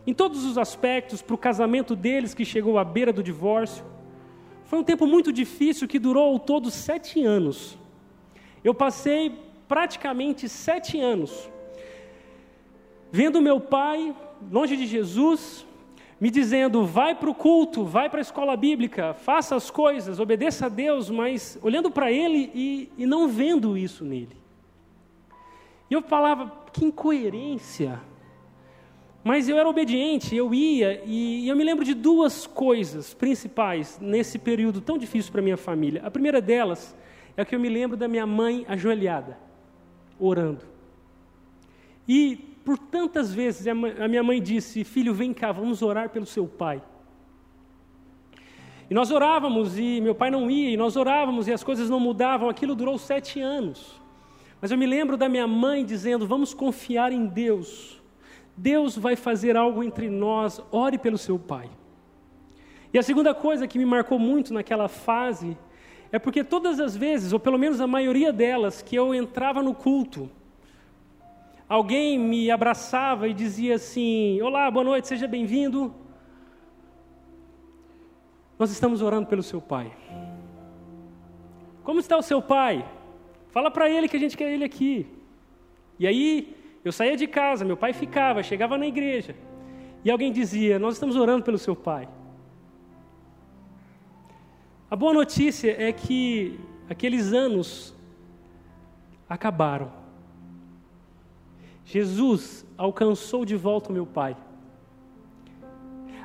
Em 0.05 0.13
todos 0.13 0.45
os 0.45 0.57
aspectos, 0.57 1.21
para 1.21 1.33
o 1.33 1.37
casamento 1.37 1.95
deles, 1.95 2.33
que 2.33 2.45
chegou 2.45 2.77
à 2.77 2.83
beira 2.83 3.11
do 3.11 3.23
divórcio. 3.23 3.83
Foi 4.65 4.77
um 4.77 4.83
tempo 4.83 5.07
muito 5.07 5.31
difícil 5.31 5.87
que 5.87 5.97
durou 5.97 6.33
ao 6.33 6.39
todo 6.39 6.69
sete 6.69 7.23
anos. 7.23 7.77
Eu 8.63 8.73
passei 8.73 9.31
praticamente 9.67 10.47
sete 10.47 10.99
anos 10.99 11.49
vendo 13.11 13.41
meu 13.41 13.61
pai 13.61 14.13
longe 14.51 14.75
de 14.75 14.85
Jesus, 14.85 15.65
me 16.19 16.29
dizendo: 16.29 16.85
vai 16.85 17.15
para 17.15 17.29
o 17.29 17.35
culto, 17.35 17.83
vai 17.83 18.09
para 18.09 18.19
a 18.19 18.21
escola 18.21 18.55
bíblica, 18.55 19.13
faça 19.13 19.55
as 19.55 19.69
coisas, 19.69 20.19
obedeça 20.19 20.67
a 20.67 20.69
Deus, 20.69 21.09
mas 21.09 21.57
olhando 21.61 21.91
para 21.91 22.11
ele 22.11 22.51
e, 22.53 22.91
e 22.97 23.05
não 23.05 23.27
vendo 23.27 23.77
isso 23.77 24.03
nele. 24.03 24.37
E 25.89 25.93
eu 25.93 26.01
falava: 26.01 26.51
que 26.71 26.85
incoerência. 26.85 28.01
Mas 29.23 29.49
eu 29.49 29.57
era 29.57 29.67
obediente, 29.67 30.35
eu 30.35 30.53
ia, 30.53 31.01
e, 31.03 31.47
eu 31.47 31.55
me 31.55 31.63
lembro 31.63 31.83
de 31.83 31.95
duas 31.95 32.45
coisas 32.45 33.11
principais 33.11 33.97
nesse 33.99 34.37
período 34.37 34.79
tão 34.79 34.99
difícil 34.99 35.31
para 35.31 35.41
minha 35.41 35.57
família. 35.57 36.03
A 36.05 36.11
primeira 36.11 36.39
delas 36.39 36.95
é 37.35 37.43
que 37.43 37.55
eu 37.55 37.59
me 37.59 37.67
lembro 37.67 37.97
da 37.97 38.07
minha 38.07 38.27
mãe 38.27 38.63
ajoelhada, 38.67 39.35
orando. 40.19 40.61
E 42.07 42.54
por 42.65 42.79
tantas 42.79 43.31
vezes 43.31 43.67
a 43.67 44.07
minha 44.07 44.23
mãe 44.23 44.41
disse: 44.41 44.83
Filho, 44.83 45.13
vem 45.13 45.31
cá, 45.31 45.51
vamos 45.51 45.83
orar 45.83 46.09
pelo 46.09 46.25
seu 46.25 46.47
pai. 46.47 46.81
E 48.89 48.93
nós 48.93 49.11
orávamos 49.11 49.77
e 49.77 50.01
meu 50.01 50.15
pai 50.15 50.31
não 50.31 50.49
ia, 50.49 50.71
e 50.71 50.77
nós 50.77 50.95
orávamos 50.95 51.47
e 51.47 51.53
as 51.53 51.63
coisas 51.63 51.89
não 51.89 51.99
mudavam. 51.99 52.49
Aquilo 52.49 52.73
durou 52.73 52.97
sete 52.97 53.39
anos. 53.39 54.01
Mas 54.59 54.71
eu 54.71 54.77
me 54.77 54.87
lembro 54.87 55.15
da 55.15 55.29
minha 55.29 55.47
mãe 55.47 55.85
dizendo: 55.85 56.25
Vamos 56.25 56.55
confiar 56.55 57.11
em 57.11 57.27
Deus. 57.27 58.01
Deus 58.57 58.97
vai 58.97 59.15
fazer 59.15 59.55
algo 59.55 59.83
entre 59.83 60.09
nós, 60.09 60.59
ore 60.71 60.97
pelo 60.97 61.19
seu 61.19 61.37
pai. 61.37 61.69
E 62.91 62.97
a 62.97 63.03
segunda 63.03 63.33
coisa 63.33 63.67
que 63.67 63.77
me 63.77 63.85
marcou 63.85 64.17
muito 64.17 64.53
naquela 64.53 64.87
fase 64.87 65.55
é 66.11 66.17
porque 66.17 66.43
todas 66.43 66.79
as 66.79 66.95
vezes, 66.95 67.33
ou 67.33 67.39
pelo 67.39 67.59
menos 67.59 67.79
a 67.79 67.85
maioria 67.85 68.31
delas, 68.31 68.81
que 68.81 68.95
eu 68.95 69.13
entrava 69.13 69.61
no 69.61 69.73
culto, 69.73 70.31
alguém 71.67 72.17
me 72.17 72.49
abraçava 72.51 73.27
e 73.27 73.33
dizia 73.33 73.75
assim: 73.75 74.41
Olá, 74.41 74.69
boa 74.69 74.83
noite, 74.83 75.07
seja 75.07 75.27
bem-vindo. 75.27 75.93
Nós 78.57 78.71
estamos 78.71 79.01
orando 79.01 79.27
pelo 79.27 79.43
seu 79.43 79.61
pai. 79.61 79.91
Como 81.83 81.99
está 81.99 82.17
o 82.17 82.21
seu 82.21 82.41
pai? 82.41 82.87
Fala 83.49 83.69
para 83.69 83.89
ele 83.89 84.07
que 84.07 84.17
a 84.17 84.19
gente 84.19 84.37
quer 84.37 84.51
ele 84.51 84.63
aqui. 84.63 85.07
E 85.99 86.07
aí, 86.07 86.55
eu 86.83 86.91
saía 86.91 87.17
de 87.17 87.27
casa, 87.27 87.65
meu 87.65 87.77
pai 87.77 87.93
ficava, 87.93 88.43
chegava 88.43 88.77
na 88.77 88.87
igreja. 88.87 89.35
E 90.03 90.11
alguém 90.11 90.31
dizia: 90.31 90.79
Nós 90.79 90.95
estamos 90.95 91.15
orando 91.15 91.43
pelo 91.43 91.57
seu 91.57 91.75
pai. 91.75 92.07
A 94.89 94.95
boa 94.95 95.13
notícia 95.13 95.75
é 95.81 95.91
que 95.91 96.59
aqueles 96.89 97.33
anos 97.33 97.93
acabaram. 99.27 100.04
Jesus 101.85 102.65
alcançou 102.77 103.45
de 103.45 103.55
volta 103.55 103.91
o 103.91 103.93
meu 103.93 104.05
pai. 104.05 104.35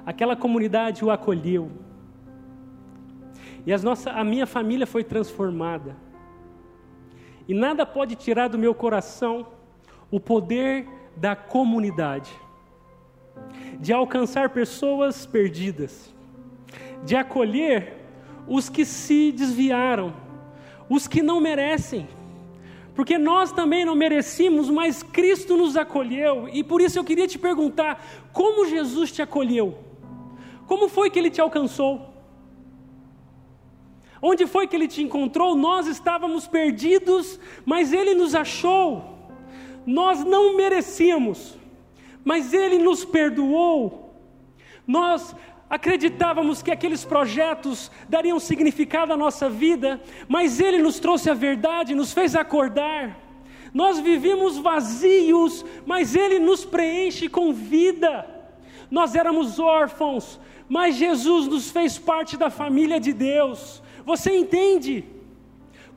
Aquela 0.04 0.34
comunidade 0.34 1.04
o 1.04 1.10
acolheu. 1.10 1.70
E 3.66 3.72
as 3.72 3.84
a 4.06 4.24
minha 4.24 4.46
família 4.46 4.86
foi 4.86 5.04
transformada. 5.04 5.94
E 7.46 7.52
nada 7.52 7.84
pode 7.84 8.16
tirar 8.16 8.48
do 8.48 8.58
meu 8.58 8.74
coração 8.74 9.46
o 10.10 10.18
poder 10.18 10.88
da 11.16 11.36
comunidade, 11.36 12.32
de 13.78 13.92
alcançar 13.92 14.50
pessoas 14.50 15.26
perdidas, 15.26 16.14
de 17.04 17.14
acolher 17.14 17.98
os 18.48 18.68
que 18.68 18.84
se 18.84 19.30
desviaram, 19.30 20.14
os 20.88 21.06
que 21.06 21.22
não 21.22 21.40
merecem 21.40 22.08
porque 23.00 23.16
nós 23.16 23.50
também 23.50 23.82
não 23.82 23.94
merecíamos, 23.94 24.68
mas 24.68 25.02
Cristo 25.02 25.56
nos 25.56 25.74
acolheu, 25.74 26.46
e 26.52 26.62
por 26.62 26.82
isso 26.82 26.98
eu 26.98 27.02
queria 27.02 27.26
te 27.26 27.38
perguntar: 27.38 28.04
como 28.30 28.68
Jesus 28.68 29.10
te 29.10 29.22
acolheu? 29.22 29.78
Como 30.66 30.86
foi 30.86 31.08
que 31.08 31.18
ele 31.18 31.30
te 31.30 31.40
alcançou? 31.40 32.12
Onde 34.20 34.46
foi 34.46 34.66
que 34.66 34.76
ele 34.76 34.86
te 34.86 35.02
encontrou? 35.02 35.56
Nós 35.56 35.86
estávamos 35.86 36.46
perdidos, 36.46 37.40
mas 37.64 37.90
ele 37.90 38.14
nos 38.14 38.34
achou. 38.34 39.02
Nós 39.86 40.22
não 40.22 40.54
merecíamos, 40.54 41.56
mas 42.22 42.52
ele 42.52 42.76
nos 42.76 43.02
perdoou. 43.02 44.14
Nós 44.86 45.34
acreditávamos 45.70 46.62
que 46.62 46.72
aqueles 46.72 47.04
projetos 47.04 47.92
dariam 48.08 48.40
significado 48.40 49.12
à 49.12 49.16
nossa 49.16 49.48
vida, 49.48 50.00
mas 50.26 50.58
Ele 50.58 50.78
nos 50.78 50.98
trouxe 50.98 51.30
a 51.30 51.34
verdade, 51.34 51.94
nos 51.94 52.12
fez 52.12 52.34
acordar. 52.34 53.16
Nós 53.72 54.00
vivíamos 54.00 54.58
vazios, 54.58 55.64
mas 55.86 56.16
Ele 56.16 56.40
nos 56.40 56.64
preenche 56.64 57.28
com 57.28 57.52
vida. 57.52 58.26
Nós 58.90 59.14
éramos 59.14 59.60
órfãos, 59.60 60.40
mas 60.68 60.96
Jesus 60.96 61.46
nos 61.46 61.70
fez 61.70 61.96
parte 61.96 62.36
da 62.36 62.50
família 62.50 62.98
de 62.98 63.12
Deus. 63.12 63.80
Você 64.04 64.34
entende? 64.34 65.04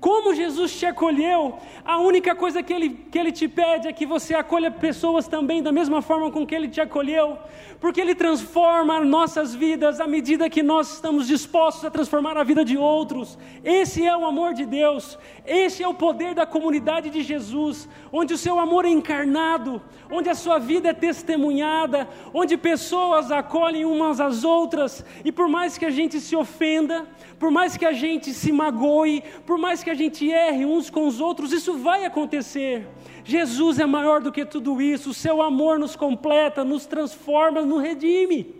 Como 0.03 0.35
Jesus 0.35 0.77
te 0.77 0.85
acolheu, 0.85 1.57
a 1.85 1.97
única 1.97 2.35
coisa 2.35 2.61
que 2.61 2.73
ele, 2.73 2.89
que 3.09 3.17
ele 3.17 3.31
te 3.31 3.47
pede 3.47 3.87
é 3.87 3.93
que 3.93 4.05
você 4.05 4.35
acolha 4.35 4.69
pessoas 4.69 5.29
também 5.29 5.63
da 5.63 5.71
mesma 5.71 6.01
forma 6.01 6.29
com 6.29 6.45
que 6.45 6.53
Ele 6.53 6.67
te 6.67 6.81
acolheu, 6.81 7.37
porque 7.79 8.01
Ele 8.01 8.13
transforma 8.13 8.99
nossas 8.99 9.55
vidas 9.55 10.01
à 10.01 10.05
medida 10.05 10.49
que 10.49 10.61
nós 10.61 10.95
estamos 10.95 11.25
dispostos 11.25 11.85
a 11.85 11.89
transformar 11.89 12.37
a 12.37 12.43
vida 12.43 12.65
de 12.65 12.75
outros. 12.75 13.39
Esse 13.63 14.05
é 14.05 14.13
o 14.17 14.25
amor 14.25 14.53
de 14.53 14.65
Deus, 14.65 15.17
esse 15.45 15.81
é 15.81 15.87
o 15.87 15.93
poder 15.93 16.35
da 16.35 16.45
comunidade 16.45 17.09
de 17.09 17.23
Jesus, 17.23 17.87
onde 18.11 18.33
o 18.33 18.37
seu 18.37 18.59
amor 18.59 18.83
é 18.83 18.89
encarnado, 18.89 19.81
onde 20.11 20.29
a 20.29 20.35
sua 20.35 20.59
vida 20.59 20.89
é 20.89 20.93
testemunhada, 20.93 22.09
onde 22.33 22.57
pessoas 22.57 23.31
acolhem 23.31 23.85
umas 23.85 24.19
às 24.19 24.43
outras, 24.43 25.05
e 25.23 25.31
por 25.31 25.47
mais 25.47 25.77
que 25.77 25.85
a 25.85 25.89
gente 25.89 26.19
se 26.19 26.35
ofenda, 26.35 27.07
por 27.39 27.49
mais 27.49 27.77
que 27.77 27.85
a 27.85 27.93
gente 27.93 28.33
se 28.33 28.51
magoe, 28.51 29.23
por 29.45 29.57
mais 29.57 29.81
que 29.81 29.89
a 29.89 29.92
gente 29.93 30.29
erre 30.29 30.65
uns 30.65 30.89
com 30.89 31.07
os 31.07 31.19
outros, 31.19 31.51
isso 31.51 31.77
vai 31.77 32.05
acontecer. 32.05 32.87
Jesus 33.23 33.79
é 33.79 33.85
maior 33.85 34.21
do 34.21 34.31
que 34.31 34.45
tudo 34.45 34.81
isso, 34.81 35.11
o 35.11 35.13
seu 35.13 35.41
amor 35.41 35.79
nos 35.79 35.95
completa, 35.95 36.63
nos 36.63 36.85
transforma, 36.85 37.61
nos 37.61 37.81
redime. 37.81 38.55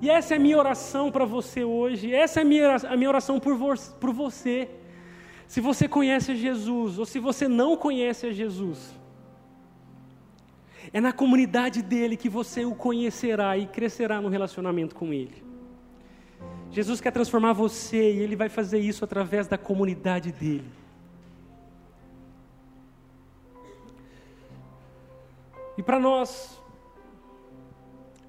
E 0.00 0.10
essa 0.10 0.34
é 0.34 0.36
a 0.36 0.40
minha 0.40 0.58
oração 0.58 1.12
para 1.12 1.24
você 1.24 1.62
hoje, 1.62 2.12
essa 2.12 2.40
é 2.40 2.42
a 2.42 2.44
minha, 2.44 2.76
a 2.76 3.08
oração 3.08 3.38
por, 3.38 3.54
vo 3.54 3.72
por 4.00 4.12
você. 4.12 4.68
Se 5.46 5.60
você 5.60 5.86
conhece 5.86 6.34
Jesus 6.34 6.98
ou 6.98 7.04
se 7.04 7.18
você 7.18 7.46
não 7.46 7.76
conhece 7.76 8.32
Jesus, 8.32 8.98
é 10.92 11.00
na 11.00 11.12
comunidade 11.12 11.82
dele 11.82 12.16
que 12.16 12.28
você 12.28 12.64
o 12.64 12.74
conhecerá 12.74 13.56
e 13.56 13.66
crescerá 13.66 14.20
no 14.20 14.28
relacionamento 14.28 14.94
com 14.94 15.12
ele. 15.12 15.51
Jesus 16.72 17.02
quer 17.02 17.12
transformar 17.12 17.52
você 17.52 18.12
e 18.12 18.20
ele 18.20 18.34
vai 18.34 18.48
fazer 18.48 18.78
isso 18.78 19.04
através 19.04 19.46
da 19.46 19.58
comunidade 19.58 20.32
dele. 20.32 20.70
E 25.76 25.82
para 25.82 26.00
nós 26.00 26.58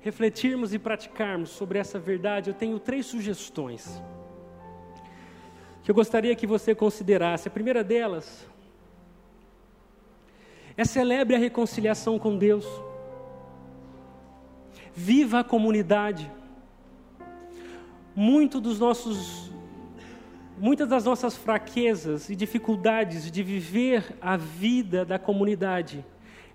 refletirmos 0.01 0.73
e 0.73 0.79
praticarmos 0.79 1.51
sobre 1.51 1.79
essa 1.79 1.97
verdade, 1.97 2.49
eu 2.49 2.53
tenho 2.53 2.77
três 2.77 3.05
sugestões 3.05 4.01
que 5.81 5.89
eu 5.89 5.95
gostaria 5.95 6.35
que 6.35 6.45
você 6.45 6.75
considerasse. 6.75 7.47
A 7.47 7.51
primeira 7.51 7.81
delas 7.81 8.45
é 10.75 10.83
celebre 10.83 11.35
a 11.35 11.39
reconciliação 11.39 12.19
com 12.19 12.37
Deus. 12.37 12.65
Viva 14.93 15.39
a 15.39 15.43
comunidade. 15.43 16.29
Muito 18.15 18.61
dos 18.61 18.79
nossos 18.79 19.51
muitas 20.57 20.87
das 20.87 21.03
nossas 21.03 21.35
fraquezas 21.35 22.29
e 22.29 22.35
dificuldades 22.35 23.31
de 23.31 23.43
viver 23.43 24.15
a 24.21 24.37
vida 24.37 25.03
da 25.03 25.17
comunidade 25.17 26.05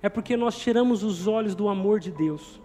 é 0.01 0.09
porque 0.09 0.37
nós 0.37 0.59
tiramos 0.59 1.03
os 1.03 1.27
olhos 1.27 1.55
do 1.55 1.69
amor 1.69 1.99
de 1.99 2.13
Deus. 2.13 2.61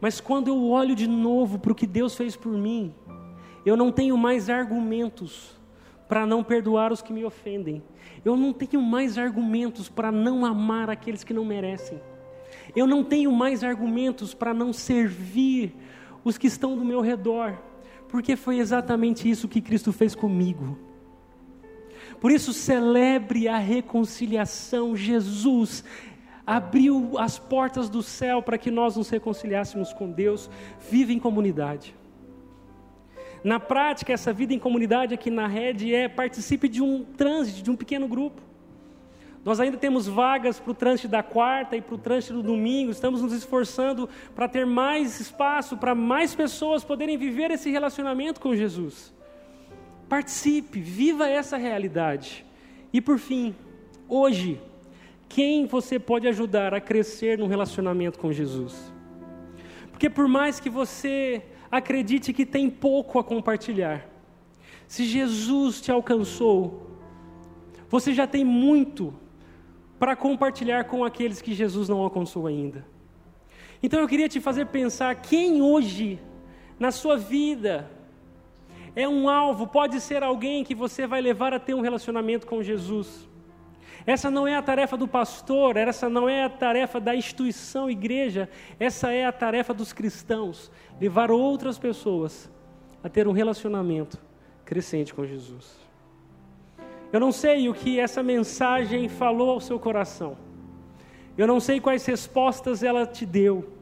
Mas 0.00 0.20
quando 0.20 0.48
eu 0.48 0.68
olho 0.68 0.94
de 0.94 1.08
novo 1.08 1.58
para 1.58 1.72
o 1.72 1.74
que 1.74 1.86
Deus 1.86 2.14
fez 2.14 2.36
por 2.36 2.52
mim, 2.52 2.94
eu 3.64 3.76
não 3.76 3.90
tenho 3.90 4.16
mais 4.16 4.48
argumentos 4.48 5.58
para 6.08 6.24
não 6.24 6.44
perdoar 6.44 6.92
os 6.92 7.02
que 7.02 7.12
me 7.12 7.24
ofendem. 7.24 7.82
Eu 8.24 8.36
não 8.36 8.52
tenho 8.52 8.80
mais 8.80 9.18
argumentos 9.18 9.88
para 9.88 10.12
não 10.12 10.44
amar 10.44 10.88
aqueles 10.88 11.24
que 11.24 11.34
não 11.34 11.44
merecem. 11.44 12.00
Eu 12.76 12.86
não 12.86 13.02
tenho 13.02 13.32
mais 13.32 13.64
argumentos 13.64 14.34
para 14.34 14.54
não 14.54 14.72
servir 14.72 15.74
os 16.28 16.38
que 16.38 16.46
estão 16.46 16.76
do 16.76 16.84
meu 16.84 17.00
redor, 17.00 17.58
porque 18.08 18.36
foi 18.36 18.58
exatamente 18.58 19.28
isso 19.28 19.48
que 19.48 19.60
Cristo 19.60 19.92
fez 19.92 20.14
comigo. 20.14 20.78
Por 22.20 22.30
isso, 22.30 22.52
celebre 22.52 23.48
a 23.48 23.58
reconciliação. 23.58 24.96
Jesus 24.96 25.84
abriu 26.46 27.18
as 27.18 27.38
portas 27.38 27.88
do 27.88 28.02
céu 28.02 28.42
para 28.42 28.58
que 28.58 28.70
nós 28.70 28.96
nos 28.96 29.08
reconciliássemos 29.08 29.92
com 29.92 30.10
Deus. 30.10 30.50
Vive 30.90 31.12
em 31.12 31.18
comunidade. 31.18 31.94
Na 33.44 33.60
prática, 33.60 34.12
essa 34.12 34.32
vida 34.32 34.52
em 34.52 34.58
comunidade 34.58 35.14
aqui 35.14 35.30
na 35.30 35.46
rede 35.46 35.94
é 35.94 36.08
participe 36.08 36.68
de 36.68 36.82
um 36.82 37.04
trânsito, 37.04 37.62
de 37.62 37.70
um 37.70 37.76
pequeno 37.76 38.08
grupo. 38.08 38.47
Nós 39.48 39.60
ainda 39.60 39.78
temos 39.78 40.06
vagas 40.06 40.60
para 40.60 40.72
o 40.72 40.74
trânsito 40.74 41.08
da 41.08 41.22
quarta 41.22 41.74
e 41.74 41.80
para 41.80 41.94
o 41.94 41.96
trânsito 41.96 42.34
do 42.34 42.42
domingo. 42.42 42.90
Estamos 42.90 43.22
nos 43.22 43.32
esforçando 43.32 44.06
para 44.34 44.46
ter 44.46 44.66
mais 44.66 45.18
espaço, 45.20 45.74
para 45.78 45.94
mais 45.94 46.34
pessoas 46.34 46.84
poderem 46.84 47.16
viver 47.16 47.50
esse 47.50 47.70
relacionamento 47.70 48.42
com 48.42 48.54
Jesus. 48.54 49.10
Participe, 50.06 50.80
viva 50.80 51.26
essa 51.26 51.56
realidade. 51.56 52.44
E 52.92 53.00
por 53.00 53.18
fim, 53.18 53.56
hoje, 54.06 54.60
quem 55.30 55.64
você 55.64 55.98
pode 55.98 56.28
ajudar 56.28 56.74
a 56.74 56.80
crescer 56.80 57.38
no 57.38 57.46
relacionamento 57.46 58.18
com 58.18 58.30
Jesus? 58.30 58.92
Porque 59.90 60.10
por 60.10 60.28
mais 60.28 60.60
que 60.60 60.68
você 60.68 61.42
acredite 61.70 62.34
que 62.34 62.44
tem 62.44 62.68
pouco 62.68 63.18
a 63.18 63.24
compartilhar, 63.24 64.06
se 64.86 65.06
Jesus 65.06 65.80
te 65.80 65.90
alcançou, 65.90 66.98
você 67.88 68.12
já 68.12 68.26
tem 68.26 68.44
muito 68.44 69.14
para 69.98 70.14
compartilhar 70.14 70.84
com 70.84 71.04
aqueles 71.04 71.42
que 71.42 71.54
Jesus 71.54 71.88
não 71.88 71.98
alcançou 71.98 72.46
ainda. 72.46 72.86
Então 73.82 74.00
eu 74.00 74.08
queria 74.08 74.28
te 74.28 74.40
fazer 74.40 74.66
pensar 74.66 75.14
quem 75.16 75.62
hoje 75.62 76.18
na 76.78 76.90
sua 76.90 77.16
vida 77.16 77.90
é 78.94 79.08
um 79.08 79.28
alvo, 79.28 79.66
pode 79.66 80.00
ser 80.00 80.22
alguém 80.22 80.64
que 80.64 80.74
você 80.74 81.06
vai 81.06 81.20
levar 81.20 81.52
a 81.52 81.58
ter 81.60 81.74
um 81.74 81.80
relacionamento 81.80 82.46
com 82.46 82.62
Jesus. 82.62 83.28
Essa 84.06 84.30
não 84.30 84.46
é 84.46 84.56
a 84.56 84.62
tarefa 84.62 84.96
do 84.96 85.06
pastor, 85.06 85.76
essa 85.76 86.08
não 86.08 86.28
é 86.28 86.44
a 86.44 86.48
tarefa 86.48 86.98
da 86.98 87.14
instituição 87.14 87.90
igreja, 87.90 88.48
essa 88.80 89.12
é 89.12 89.26
a 89.26 89.32
tarefa 89.32 89.74
dos 89.74 89.92
cristãos, 89.92 90.70
levar 91.00 91.30
outras 91.30 91.78
pessoas 91.78 92.50
a 93.02 93.08
ter 93.08 93.28
um 93.28 93.32
relacionamento 93.32 94.18
crescente 94.64 95.12
com 95.12 95.26
Jesus. 95.26 95.87
Eu 97.12 97.20
não 97.20 97.32
sei 97.32 97.68
o 97.68 97.74
que 97.74 97.98
essa 97.98 98.22
mensagem 98.22 99.08
falou 99.08 99.50
ao 99.50 99.60
seu 99.60 99.78
coração. 99.78 100.36
Eu 101.36 101.46
não 101.46 101.58
sei 101.58 101.80
quais 101.80 102.04
respostas 102.04 102.82
ela 102.82 103.06
te 103.06 103.24
deu. 103.24 103.72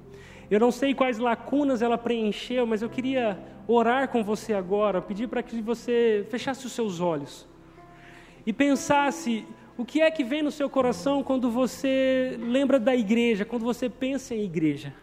Eu 0.49 0.61
não 0.61 0.71
sei 0.71 0.95
quais 0.95 1.19
lacunas 1.19 1.83
ela 1.83 1.99
preencheu, 1.99 2.67
mas 2.67 2.83
eu 2.83 2.89
queria 2.89 3.37
orar 3.67 4.09
com 4.09 4.23
você 4.23 4.53
agora, 4.53 5.03
pedir 5.03 5.27
para 5.27 5.43
que 5.43 5.61
você 5.61 6.25
fechasse 6.31 6.67
os 6.67 6.73
seus 6.73 7.01
olhos 7.01 7.49
e 8.47 8.53
pensasse 8.53 9.45
o 9.77 9.85
que 9.85 10.01
é 10.01 10.09
que 10.09 10.23
vem 10.23 10.43
no 10.43 10.53
seu 10.53 10.71
coração 10.71 11.25
quando 11.25 11.51
você 11.51 12.39
lembra 12.41 12.79
da 12.79 12.95
igreja, 12.95 13.45
quando 13.45 13.65
você 13.65 13.89
pensa 13.89 14.37
em 14.37 14.45
igreja. 14.45 14.95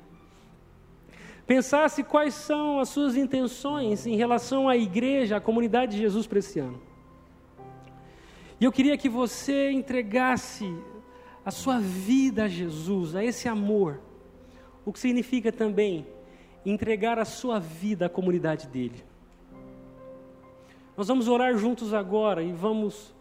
Pensasse 1.45 2.03
quais 2.03 2.33
são 2.33 2.79
as 2.79 2.87
suas 2.87 3.17
intenções 3.17 4.07
em 4.07 4.15
relação 4.15 4.69
à 4.69 4.77
igreja, 4.77 5.35
à 5.35 5.41
comunidade 5.41 5.91
de 5.91 5.97
Jesus 5.97 6.25
para 6.25 6.39
esse 6.39 6.57
ano. 6.57 6.92
E 8.63 8.65
eu 8.65 8.71
queria 8.71 8.97
que 8.97 9.09
você 9.09 9.71
entregasse 9.71 10.73
a 11.43 11.51
sua 11.51 11.81
vida 11.81 12.45
a 12.45 12.47
Jesus, 12.47 13.13
a 13.13 13.21
esse 13.21 13.49
amor, 13.49 13.99
o 14.85 14.93
que 14.93 15.01
significa 15.01 15.51
também 15.51 16.07
entregar 16.65 17.19
a 17.19 17.25
sua 17.25 17.59
vida 17.59 18.05
à 18.05 18.09
comunidade 18.09 18.69
dele. 18.69 19.03
Nós 20.95 21.09
vamos 21.09 21.27
orar 21.27 21.57
juntos 21.57 21.93
agora 21.93 22.41
e 22.41 22.53
vamos 22.53 23.13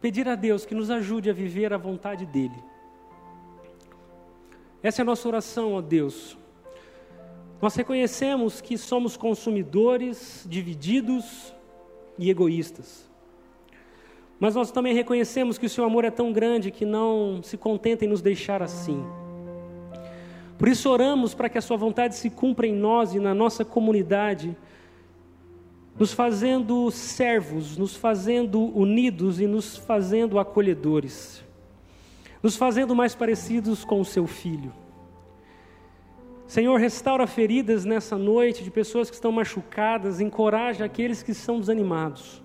pedir 0.00 0.28
a 0.28 0.34
Deus 0.34 0.66
que 0.66 0.74
nos 0.74 0.90
ajude 0.90 1.30
a 1.30 1.32
viver 1.32 1.72
a 1.72 1.78
vontade 1.78 2.26
dele. 2.26 2.60
Essa 4.82 5.02
é 5.02 5.04
a 5.04 5.06
nossa 5.06 5.28
oração, 5.28 5.74
ó 5.74 5.80
Deus. 5.80 6.36
Nós 7.62 7.76
reconhecemos 7.76 8.60
que 8.60 8.76
somos 8.76 9.16
consumidores, 9.16 10.44
divididos 10.50 11.54
e 12.18 12.28
egoístas. 12.28 13.09
Mas 14.40 14.54
nós 14.54 14.70
também 14.70 14.94
reconhecemos 14.94 15.58
que 15.58 15.66
o 15.66 15.68
seu 15.68 15.84
amor 15.84 16.06
é 16.06 16.10
tão 16.10 16.32
grande 16.32 16.70
que 16.70 16.86
não 16.86 17.42
se 17.42 17.58
contenta 17.58 18.06
em 18.06 18.08
nos 18.08 18.22
deixar 18.22 18.62
assim. 18.62 19.04
Por 20.56 20.66
isso 20.66 20.88
oramos 20.88 21.34
para 21.34 21.50
que 21.50 21.58
a 21.58 21.62
sua 21.62 21.76
vontade 21.76 22.16
se 22.16 22.30
cumpra 22.30 22.66
em 22.66 22.74
nós 22.74 23.14
e 23.14 23.20
na 23.20 23.34
nossa 23.34 23.66
comunidade, 23.66 24.56
nos 25.98 26.14
fazendo 26.14 26.90
servos, 26.90 27.76
nos 27.76 27.94
fazendo 27.94 28.60
unidos 28.76 29.40
e 29.40 29.46
nos 29.46 29.76
fazendo 29.76 30.38
acolhedores, 30.38 31.44
nos 32.42 32.56
fazendo 32.56 32.96
mais 32.96 33.14
parecidos 33.14 33.84
com 33.84 34.00
o 34.00 34.04
seu 34.04 34.26
filho. 34.26 34.72
Senhor, 36.46 36.80
restaura 36.80 37.26
feridas 37.26 37.84
nessa 37.84 38.16
noite 38.16 38.64
de 38.64 38.70
pessoas 38.70 39.10
que 39.10 39.14
estão 39.14 39.30
machucadas, 39.30 40.18
encoraja 40.18 40.84
aqueles 40.84 41.22
que 41.22 41.34
são 41.34 41.60
desanimados. 41.60 42.42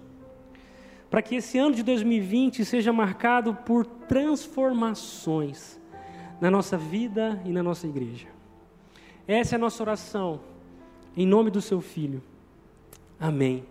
Para 1.15 1.21
que 1.21 1.35
esse 1.35 1.57
ano 1.57 1.73
de 1.73 1.81
2020 1.81 2.65
seja 2.65 2.91
marcado 2.91 3.55
por 3.55 3.85
transformações 3.85 5.79
na 6.41 6.51
nossa 6.51 6.77
vida 6.77 7.41
e 7.45 7.53
na 7.53 7.63
nossa 7.63 7.87
igreja. 7.87 8.27
Essa 9.25 9.55
é 9.55 9.57
a 9.57 9.59
nossa 9.59 9.81
oração, 9.81 10.41
em 11.15 11.25
nome 11.25 11.49
do 11.49 11.61
seu 11.61 11.79
Filho. 11.79 12.21
Amém. 13.17 13.63